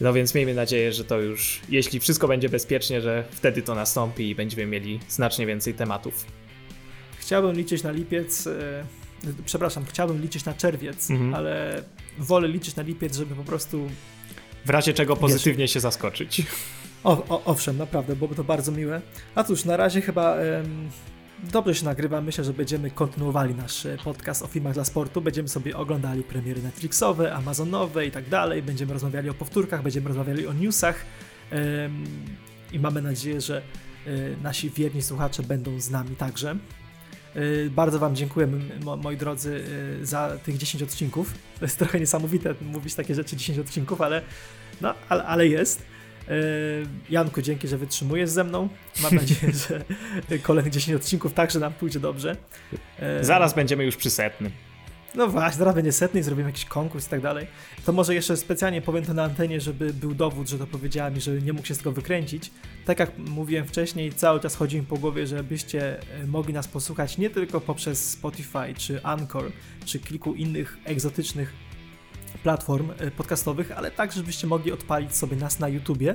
No 0.00 0.12
więc 0.12 0.34
miejmy 0.34 0.54
nadzieję, 0.54 0.92
że 0.92 1.04
to 1.04 1.20
już, 1.20 1.60
jeśli 1.68 2.00
wszystko 2.00 2.28
będzie 2.28 2.48
bezpiecznie, 2.48 3.00
że 3.00 3.24
wtedy 3.30 3.62
to 3.62 3.74
nastąpi 3.74 4.30
i 4.30 4.34
będziemy 4.34 4.66
mieli 4.66 5.00
znacznie 5.08 5.46
więcej 5.46 5.74
tematów. 5.74 6.26
Chciałbym 7.18 7.56
liczyć 7.56 7.82
na 7.82 7.90
lipiec. 7.90 8.46
E, 8.46 8.84
przepraszam, 9.44 9.84
chciałbym 9.84 10.22
liczyć 10.22 10.44
na 10.44 10.54
czerwiec, 10.54 11.10
mhm. 11.10 11.34
ale 11.34 11.82
wolę 12.18 12.48
liczyć 12.48 12.76
na 12.76 12.82
lipiec, 12.82 13.16
żeby 13.16 13.34
po 13.34 13.44
prostu. 13.44 13.88
W 14.64 14.70
razie 14.70 14.94
czego 14.94 15.16
pozytywnie 15.16 15.64
wiesz, 15.64 15.72
się 15.72 15.80
zaskoczyć. 15.80 16.42
O, 17.04 17.12
o, 17.28 17.44
owszem, 17.44 17.76
naprawdę, 17.76 18.16
byłoby 18.16 18.34
to 18.34 18.44
bardzo 18.44 18.72
miłe. 18.72 19.00
A 19.34 19.44
cóż, 19.44 19.64
na 19.64 19.76
razie 19.76 20.00
chyba 20.00 20.36
dobrze 21.42 21.74
się 21.74 21.84
nagrywa. 21.84 22.20
Myślę, 22.20 22.44
że 22.44 22.52
będziemy 22.52 22.90
kontynuowali 22.90 23.54
nasz 23.54 23.86
e, 23.86 23.96
podcast 24.04 24.42
o 24.42 24.46
filmach 24.46 24.74
dla 24.74 24.84
sportu. 24.84 25.20
Będziemy 25.20 25.48
sobie 25.48 25.76
oglądali 25.76 26.22
premiery 26.22 26.62
Netflixowe, 26.62 27.34
Amazonowe 27.34 28.06
i 28.06 28.10
tak 28.10 28.28
dalej. 28.28 28.62
Będziemy 28.62 28.92
rozmawiali 28.92 29.30
o 29.30 29.34
powtórkach, 29.34 29.82
będziemy 29.82 30.08
rozmawiali 30.08 30.46
o 30.46 30.52
newsach 30.52 31.04
i 32.72 32.78
mamy 32.78 33.02
nadzieję, 33.02 33.40
że 33.40 33.62
e, 34.06 34.10
nasi 34.42 34.70
wierni 34.70 35.02
słuchacze 35.02 35.42
będą 35.42 35.80
z 35.80 35.90
nami 35.90 36.16
także. 36.16 36.56
Y, 37.36 37.70
bardzo 37.70 37.98
Wam 37.98 38.16
dziękuję, 38.16 38.48
moi 39.02 39.16
drodzy, 39.16 39.64
za 40.02 40.38
tych 40.44 40.56
10 40.56 40.82
odcinków. 40.82 41.34
To 41.58 41.64
jest 41.64 41.78
trochę 41.78 42.00
niesamowite 42.00 42.54
mówić 42.60 42.94
takie 42.94 43.14
rzeczy 43.14 43.36
10 43.36 43.58
odcinków, 43.58 44.00
ale, 44.00 44.22
no, 44.80 44.94
ale, 45.08 45.24
ale 45.24 45.46
jest. 45.46 45.82
Y, 46.30 46.86
Janku, 47.10 47.42
dzięki, 47.42 47.68
że 47.68 47.78
wytrzymujesz 47.78 48.30
ze 48.30 48.44
mną. 48.44 48.68
Mam 49.02 49.14
nadzieję, 49.14 49.52
że 49.68 49.84
kolejnych 50.42 50.72
10 50.72 50.96
odcinków 50.96 51.34
także 51.34 51.60
nam 51.60 51.72
pójdzie 51.72 52.00
dobrze. 52.00 52.36
Zaraz 53.20 53.54
będziemy 53.54 53.84
już 53.84 53.96
przy 53.96 54.10
setnym. 54.10 54.52
No 55.14 55.28
właśnie, 55.28 55.58
zaraz 55.58 55.74
będzie 55.74 55.92
setny, 55.92 56.22
zrobimy 56.22 56.48
jakiś 56.48 56.64
konkurs 56.64 57.06
i 57.06 57.10
tak 57.10 57.20
dalej. 57.20 57.46
To 57.84 57.92
może 57.92 58.14
jeszcze 58.14 58.36
specjalnie 58.36 58.82
powiem 58.82 59.04
to 59.04 59.14
na 59.14 59.24
antenie, 59.24 59.60
żeby 59.60 59.92
był 59.92 60.14
dowód, 60.14 60.48
że 60.48 60.58
to 60.58 60.66
powiedziałem 60.66 61.16
i 61.16 61.20
że 61.20 61.32
nie 61.32 61.52
mógł 61.52 61.66
się 61.66 61.74
z 61.74 61.78
tego 61.78 61.92
wykręcić. 61.92 62.50
Tak 62.84 62.98
jak 62.98 63.18
mówiłem 63.18 63.66
wcześniej, 63.66 64.12
cały 64.12 64.40
czas 64.40 64.54
chodzi 64.54 64.76
mi 64.76 64.86
po 64.86 64.96
głowie, 64.96 65.26
żebyście 65.26 66.00
e, 66.00 66.26
mogli 66.26 66.54
nas 66.54 66.68
posłuchać 66.68 67.18
nie 67.18 67.30
tylko 67.30 67.60
poprzez 67.60 68.10
Spotify, 68.10 68.74
czy 68.76 69.02
Anchor, 69.02 69.52
czy 69.84 69.98
kilku 69.98 70.34
innych 70.34 70.78
egzotycznych 70.84 71.67
platform 72.42 72.90
e, 72.98 73.10
podcastowych, 73.10 73.72
ale 73.72 73.90
także 73.90 74.16
żebyście 74.20 74.46
mogli 74.46 74.72
odpalić 74.72 75.16
sobie 75.16 75.36
nas 75.36 75.58
na 75.58 75.68
YouTubie. 75.68 76.14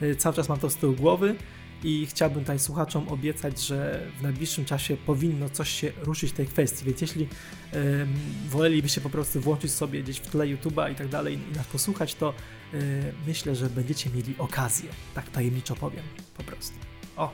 E, 0.00 0.14
cały 0.14 0.36
czas 0.36 0.48
mam 0.48 0.58
to 0.58 0.70
z 0.70 0.76
tyłu 0.76 0.92
głowy 0.92 1.36
i 1.84 2.06
chciałbym 2.06 2.40
tutaj 2.40 2.58
słuchaczom 2.58 3.08
obiecać, 3.08 3.66
że 3.66 4.06
w 4.18 4.22
najbliższym 4.22 4.64
czasie 4.64 4.96
powinno 4.96 5.50
coś 5.50 5.70
się 5.70 5.92
ruszyć 6.02 6.30
w 6.30 6.34
tej 6.34 6.46
kwestii, 6.46 6.84
więc 6.84 7.00
jeśli 7.00 7.28
um, 7.72 8.08
wolelibyście 8.48 9.00
po 9.00 9.10
prostu 9.10 9.40
włączyć 9.40 9.72
sobie 9.72 10.02
gdzieś 10.02 10.16
w 10.16 10.26
tle 10.26 10.44
YouTube'a 10.44 10.92
i 10.92 10.94
tak 10.94 11.08
dalej 11.08 11.38
i 11.52 11.56
nas 11.56 11.66
posłuchać, 11.66 12.14
to 12.14 12.26
um, 12.72 12.82
myślę, 13.26 13.56
że 13.56 13.70
będziecie 13.70 14.10
mieli 14.10 14.34
okazję, 14.38 14.90
tak 15.14 15.30
tajemniczo 15.30 15.74
powiem, 15.74 16.02
po 16.36 16.42
prostu. 16.42 16.76
O! 17.16 17.30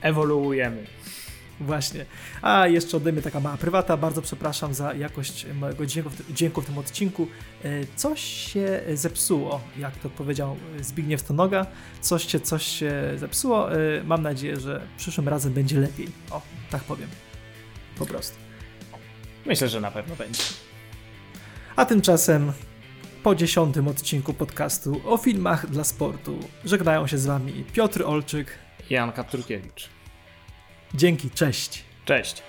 Ewoluujemy. 0.00 0.86
Właśnie. 1.62 2.06
A 2.42 2.66
jeszcze 2.66 2.96
ode 2.96 3.12
mnie 3.12 3.22
taka 3.22 3.40
mała 3.40 3.56
prywata. 3.56 3.96
Bardzo 3.96 4.22
przepraszam 4.22 4.74
za 4.74 4.94
jakość 4.94 5.46
mojego 5.54 5.86
dźwięku, 5.86 6.10
dźwięku 6.30 6.62
w 6.62 6.66
tym 6.66 6.78
odcinku. 6.78 7.28
E, 7.64 7.68
coś 7.96 8.20
się 8.20 8.82
zepsuło, 8.94 9.60
jak 9.78 9.96
to 9.96 10.10
powiedział 10.10 10.56
Zbigniew 10.80 11.20
Stonoga. 11.20 11.66
Coś 12.00 12.26
się, 12.26 12.40
coś 12.40 12.66
się 12.66 12.92
zepsuło. 13.16 13.72
E, 13.72 14.04
mam 14.04 14.22
nadzieję, 14.22 14.60
że 14.60 14.80
przyszłym 14.96 15.28
razem 15.28 15.52
będzie 15.52 15.80
lepiej. 15.80 16.08
O, 16.30 16.42
tak 16.70 16.82
powiem. 16.84 17.08
Po 17.98 18.06
prostu. 18.06 18.36
Myślę, 19.46 19.68
że 19.68 19.80
na 19.80 19.90
pewno 19.90 20.16
będzie. 20.16 20.42
A 21.76 21.84
tymczasem 21.84 22.52
po 23.22 23.34
dziesiątym 23.34 23.88
odcinku 23.88 24.34
podcastu 24.34 25.00
o 25.04 25.16
filmach 25.16 25.70
dla 25.70 25.84
sportu 25.84 26.38
żegnają 26.64 27.06
się 27.06 27.18
z 27.18 27.26
Wami 27.26 27.64
Piotr 27.72 28.02
Olczyk 28.02 28.58
i 28.90 28.94
Jan 28.94 29.12
Kapturkiewicz. 29.12 29.91
Dzięki, 30.94 31.30
cześć. 31.30 31.84
Cześć. 32.04 32.42